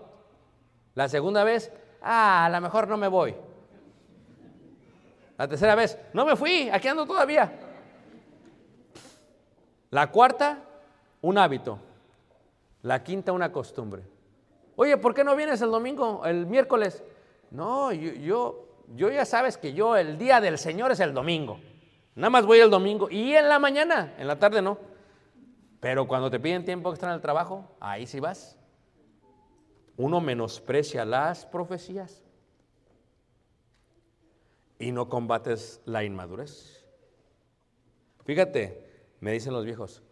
La 0.95 1.09
segunda 1.09 1.45
vez, 1.45 1.73
ah, 2.03 2.45
a 2.45 2.49
lo 2.49 2.61
mejor 2.61 2.89
no 2.89 2.97
me 2.97 3.09
voy. 3.09 3.35
La 5.39 5.47
tercera 5.47 5.75
vez, 5.75 5.99
no 6.13 6.25
me 6.25 6.35
fui, 6.35 6.71
aquí 6.71 6.89
ando 6.89 7.05
todavía. 7.05 7.53
La 9.91 10.11
cuarta, 10.11 10.63
un 11.21 11.37
hábito. 11.37 11.79
La 12.83 13.03
quinta, 13.03 13.33
una 13.33 13.53
costumbre. 13.53 14.03
Oye, 14.77 14.97
¿por 14.97 15.15
qué 15.15 15.25
no 15.25 15.37
vienes 15.37 15.61
el 15.61 15.71
domingo, 15.71 16.25
el 16.25 16.47
miércoles? 16.47 17.03
No, 17.51 17.93
yo, 17.93 18.13
yo, 18.13 18.69
yo 18.95 19.11
ya 19.11 19.25
sabes 19.25 19.59
que 19.59 19.73
yo 19.73 19.97
el 19.97 20.19
día 20.19 20.41
del 20.41 20.59
Señor 20.59 20.93
es 20.93 21.01
el 21.01 21.13
domingo. 21.13 21.59
Nada 22.15 22.31
más 22.31 22.47
voy 22.47 22.61
el 22.61 22.71
domingo 22.71 23.11
y 23.11 23.35
en 23.35 23.49
la 23.49 23.59
mañana, 23.59 24.15
en 24.19 24.27
la 24.27 24.39
tarde 24.39 24.63
no. 24.63 24.79
Pero 25.81 26.09
cuando 26.09 26.31
te 26.31 26.41
piden 26.41 26.65
tiempo 26.65 26.91
extra 26.91 27.11
en 27.11 27.17
el 27.17 27.21
trabajo, 27.21 27.77
ahí 27.79 28.07
sí 28.07 28.21
vas. 28.21 28.59
Uno 29.97 30.21
menosprecia 30.21 31.05
las 31.05 31.47
profecías 31.47 32.26
y 34.79 34.93
no 34.93 35.09
combates 35.09 35.81
la 35.85 36.05
inmadurez. 36.05 36.85
Fíjate, 38.25 38.87
me 39.21 39.33
dicen 39.33 39.53
los 39.53 39.65
viejos, 39.65 40.03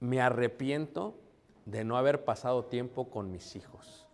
me 0.00 0.20
arrepiento 0.20 1.18
de 1.64 1.84
no 1.84 1.96
haber 1.96 2.24
pasado 2.24 2.64
tiempo 2.64 3.10
con 3.10 3.30
mis 3.30 3.56
hijos. 3.56 4.08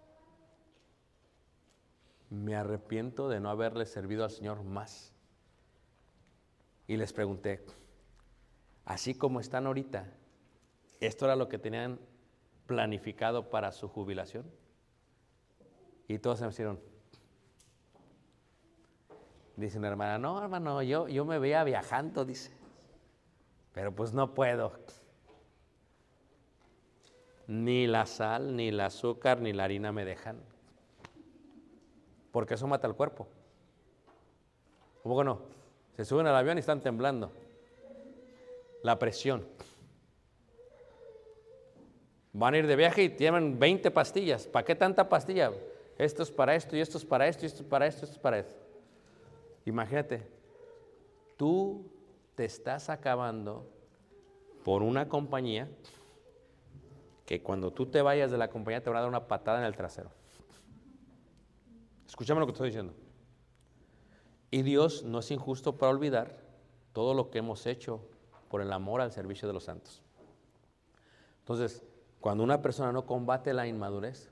Me 2.31 2.55
arrepiento 2.55 3.29
de 3.29 3.41
no 3.41 3.49
haberle 3.49 3.87
servido 3.87 4.25
al 4.25 4.31
Señor 4.31 4.63
más. 4.63 5.13
Y 6.87 6.97
les 6.97 7.13
pregunté, 7.13 7.65
así 8.85 9.15
como 9.15 9.41
están 9.41 9.67
ahorita, 9.67 10.13
¿esto 11.01 11.25
era 11.25 11.37
lo 11.37 11.49
que 11.49 11.59
tenían 11.59 11.99
planificado 12.67 13.49
para 13.49 13.73
su 13.73 13.89
jubilación? 13.89 14.45
Y 16.07 16.19
todos 16.19 16.41
me 16.41 16.49
hicieron. 16.49 16.81
Dice 19.59 19.77
una 19.77 19.89
hermana, 19.89 20.19
no, 20.19 20.41
hermano, 20.41 20.81
yo, 20.85 21.09
yo 21.09 21.25
me 21.25 21.41
veía 21.41 21.65
viajando, 21.65 22.25
dice. 22.25 22.53
Pero 23.73 23.91
pues 23.91 24.13
no 24.13 24.33
puedo. 24.33 24.71
Ni 27.49 27.89
la 27.89 28.07
sal, 28.07 28.55
ni 28.55 28.69
el 28.69 28.79
azúcar, 28.79 29.41
ni 29.41 29.53
la 29.53 29.65
harina 29.65 29.91
me 29.91 30.05
dejan. 30.05 30.39
Porque 32.31 32.55
eso 32.55 32.69
mata 32.69 32.87
el 32.87 32.95
cuerpo. 32.95 33.27
¿Cómo 35.03 35.19
que 35.19 35.25
no? 35.25 35.41
Se 35.97 36.05
suben 36.05 36.29
al 36.29 36.37
avión 36.37 36.57
y 36.57 36.61
están 36.61 36.81
temblando. 36.81 37.33
La 38.85 38.97
presión. 38.97 39.45
Van 42.33 42.55
a 42.55 42.59
ir 42.59 42.69
de 42.69 42.77
viaje 42.77 43.03
y 43.03 43.09
tienen 43.09 43.59
20 43.59 43.91
pastillas. 43.91 44.47
¿Para 44.47 44.65
qué 44.65 44.77
tanta 44.77 45.09
pastilla? 45.09 45.51
Esto 45.99 46.23
es 46.23 46.31
para 46.31 46.55
esto, 46.55 46.77
y 46.77 46.81
esto 46.81 46.97
es 46.97 47.05
para 47.05 47.27
esto, 47.27 47.45
y 47.45 47.47
esto 47.47 47.63
es 47.65 47.69
para 47.69 47.87
esto, 47.89 48.05
esto 48.05 48.15
es 48.15 48.21
para 48.21 48.39
esto. 48.39 48.68
Imagínate, 49.69 50.27
tú 51.37 51.91
te 52.35 52.47
estás 52.47 52.89
acabando 52.89 53.71
por 54.65 54.83
una 54.83 55.11
compañía 55.11 55.69
que 57.27 57.43
cuando 57.43 57.71
tú 57.71 57.85
te 57.85 58.01
vayas 58.01 58.31
de 58.31 58.39
la 58.39 58.49
compañía 58.49 58.83
te 58.83 58.89
van 58.89 58.97
a 58.97 59.01
dar 59.01 59.11
una 59.11 59.29
patada 59.29 59.59
en 59.59 59.65
el 59.67 59.77
trasero. 59.77 60.11
Escúchame 62.07 62.41
lo 62.41 62.47
que 62.47 62.53
estoy 62.53 62.69
diciendo. 62.69 62.95
Y 64.51 64.63
Dios 64.63 65.05
no 65.05 65.19
es 65.19 65.31
injusto 65.31 65.77
para 65.77 65.93
olvidar 65.93 66.41
todo 66.95 67.13
lo 67.13 67.29
que 67.29 67.39
hemos 67.39 67.67
hecho 67.67 68.01
por 68.49 68.63
el 68.63 68.73
amor 68.73 69.03
al 69.03 69.13
servicio 69.13 69.47
de 69.47 69.53
los 69.53 69.65
santos. 69.65 70.03
Entonces, 71.41 71.85
cuando 72.21 72.43
una 72.43 72.63
persona 72.63 72.91
no 72.91 73.05
combate 73.05 73.53
la 73.53 73.67
inmadurez, 73.67 74.31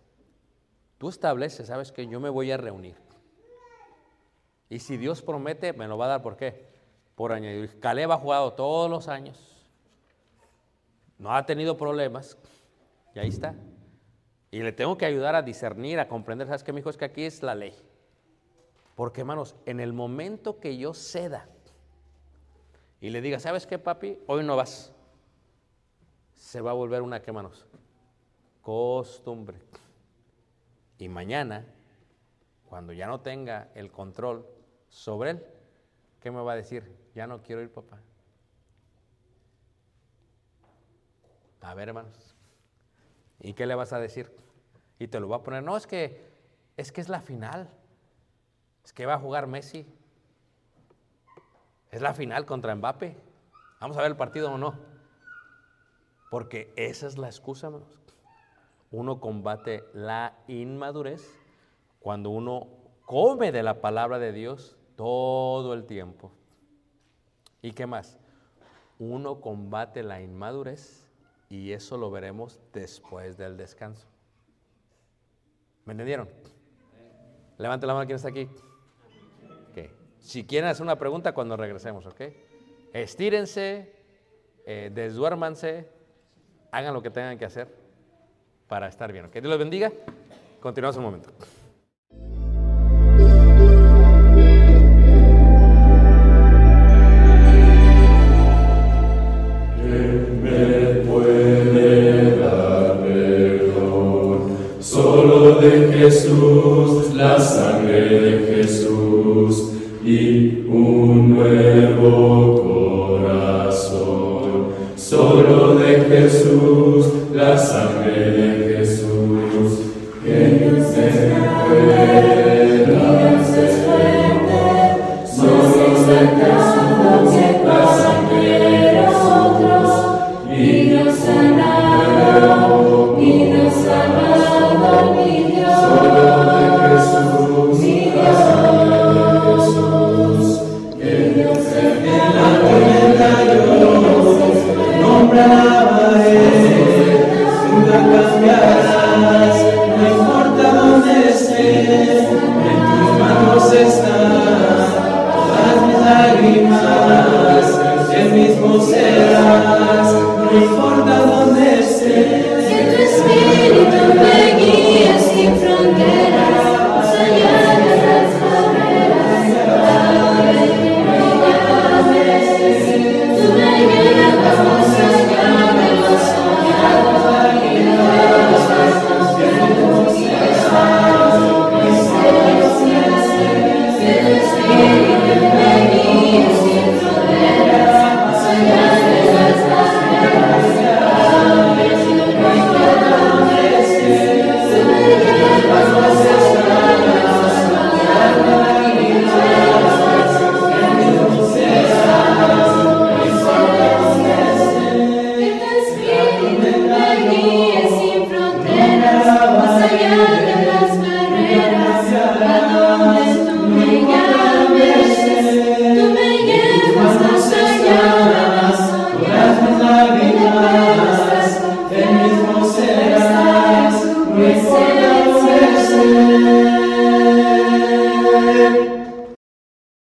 tú 0.96 1.10
estableces, 1.10 1.66
sabes 1.66 1.92
que 1.92 2.06
yo 2.06 2.20
me 2.20 2.30
voy 2.30 2.50
a 2.50 2.56
reunir. 2.56 3.05
Y 4.68 4.80
si 4.80 4.96
Dios 4.96 5.22
promete, 5.22 5.72
me 5.72 5.86
lo 5.86 5.96
va 5.96 6.06
a 6.06 6.08
dar, 6.08 6.22
¿por 6.22 6.36
qué? 6.36 6.66
Por 7.14 7.32
añadir. 7.32 7.78
Caleb 7.80 8.10
ha 8.12 8.18
jugado 8.18 8.52
todos 8.54 8.90
los 8.90 9.08
años, 9.08 9.38
no 11.18 11.34
ha 11.34 11.46
tenido 11.46 11.76
problemas, 11.76 12.36
y 13.14 13.18
ahí 13.18 13.28
está. 13.28 13.54
Y 14.50 14.60
le 14.60 14.72
tengo 14.72 14.96
que 14.96 15.06
ayudar 15.06 15.34
a 15.34 15.42
discernir, 15.42 16.00
a 16.00 16.08
comprender, 16.08 16.46
¿sabes 16.46 16.64
qué, 16.64 16.72
mi 16.72 16.80
hijo? 16.80 16.90
Es 16.90 16.96
que 16.96 17.04
aquí 17.04 17.24
es 17.24 17.42
la 17.42 17.54
ley. 17.54 17.74
Porque, 18.94 19.20
hermanos, 19.20 19.54
en 19.66 19.80
el 19.80 19.92
momento 19.92 20.58
que 20.58 20.76
yo 20.76 20.94
ceda 20.94 21.48
y 23.00 23.10
le 23.10 23.20
diga, 23.20 23.38
¿sabes 23.38 23.66
qué, 23.66 23.78
papi? 23.78 24.18
Hoy 24.26 24.42
no 24.42 24.56
vas. 24.56 24.92
Se 26.34 26.60
va 26.60 26.70
a 26.70 26.74
volver 26.74 27.02
una, 27.02 27.20
¿qué, 27.20 27.30
hermanos? 27.30 27.66
Costumbre. 28.62 29.58
Y 30.98 31.08
mañana, 31.08 31.66
cuando 32.68 32.92
ya 32.92 33.06
no 33.06 33.20
tenga 33.20 33.68
el 33.74 33.90
control 33.90 34.46
sobre 34.96 35.30
él, 35.30 35.46
¿qué 36.20 36.30
me 36.30 36.40
va 36.40 36.54
a 36.54 36.56
decir? 36.56 36.90
Ya 37.14 37.26
no 37.26 37.42
quiero 37.42 37.60
ir, 37.60 37.70
papá. 37.70 38.00
A 41.60 41.74
ver, 41.74 41.88
hermanos. 41.88 42.34
¿Y 43.40 43.52
qué 43.52 43.66
le 43.66 43.74
vas 43.74 43.92
a 43.92 43.98
decir? 43.98 44.34
Y 44.98 45.08
te 45.08 45.20
lo 45.20 45.28
va 45.28 45.36
a 45.36 45.42
poner. 45.42 45.62
No, 45.62 45.76
es 45.76 45.86
que 45.86 46.24
es 46.78 46.92
que 46.92 47.02
es 47.02 47.10
la 47.10 47.20
final. 47.20 47.68
Es 48.84 48.92
que 48.92 49.04
va 49.04 49.14
a 49.14 49.18
jugar 49.18 49.46
Messi. 49.46 49.86
Es 51.90 52.00
la 52.00 52.14
final 52.14 52.46
contra 52.46 52.74
Mbappe. 52.74 53.16
Vamos 53.80 53.98
a 53.98 54.00
ver 54.00 54.12
el 54.12 54.16
partido 54.16 54.50
o 54.50 54.56
no. 54.56 54.76
Porque 56.30 56.72
esa 56.76 57.06
es 57.06 57.18
la 57.18 57.26
excusa, 57.26 57.66
hermanos. 57.66 58.00
Uno 58.90 59.20
combate 59.20 59.84
la 59.92 60.38
inmadurez 60.48 61.38
cuando 62.00 62.30
uno 62.30 62.68
come 63.04 63.52
de 63.52 63.62
la 63.62 63.82
palabra 63.82 64.18
de 64.18 64.32
Dios 64.32 64.76
todo 64.96 65.74
el 65.74 65.84
tiempo. 65.84 66.32
¿Y 67.62 67.72
qué 67.72 67.86
más? 67.86 68.18
Uno 68.98 69.40
combate 69.40 70.02
la 70.02 70.20
inmadurez 70.20 71.06
y 71.48 71.72
eso 71.72 71.96
lo 71.96 72.10
veremos 72.10 72.60
después 72.72 73.36
del 73.36 73.56
descanso. 73.56 74.06
¿Me 75.84 75.92
entendieron? 75.92 76.28
Levante 77.58 77.86
la 77.86 77.94
mano 77.94 78.06
quien 78.06 78.16
está 78.16 78.28
aquí. 78.28 78.48
Ok. 79.70 79.90
Si 80.18 80.44
quieren 80.44 80.68
hacer 80.68 80.82
una 80.82 80.98
pregunta 80.98 81.32
cuando 81.32 81.56
regresemos, 81.56 82.06
¿ok? 82.06 82.20
Estírense, 82.92 83.94
eh, 84.64 84.90
desduérmanse, 84.92 85.88
hagan 86.72 86.92
lo 86.92 87.02
que 87.02 87.10
tengan 87.10 87.38
que 87.38 87.44
hacer 87.44 87.68
para 88.68 88.88
estar 88.88 89.12
bien. 89.12 89.26
¿ok? 89.26 89.32
Dios 89.32 89.46
los 89.46 89.58
bendiga. 89.58 89.92
Continuamos 90.60 90.96
un 90.96 91.04
momento. 91.04 91.30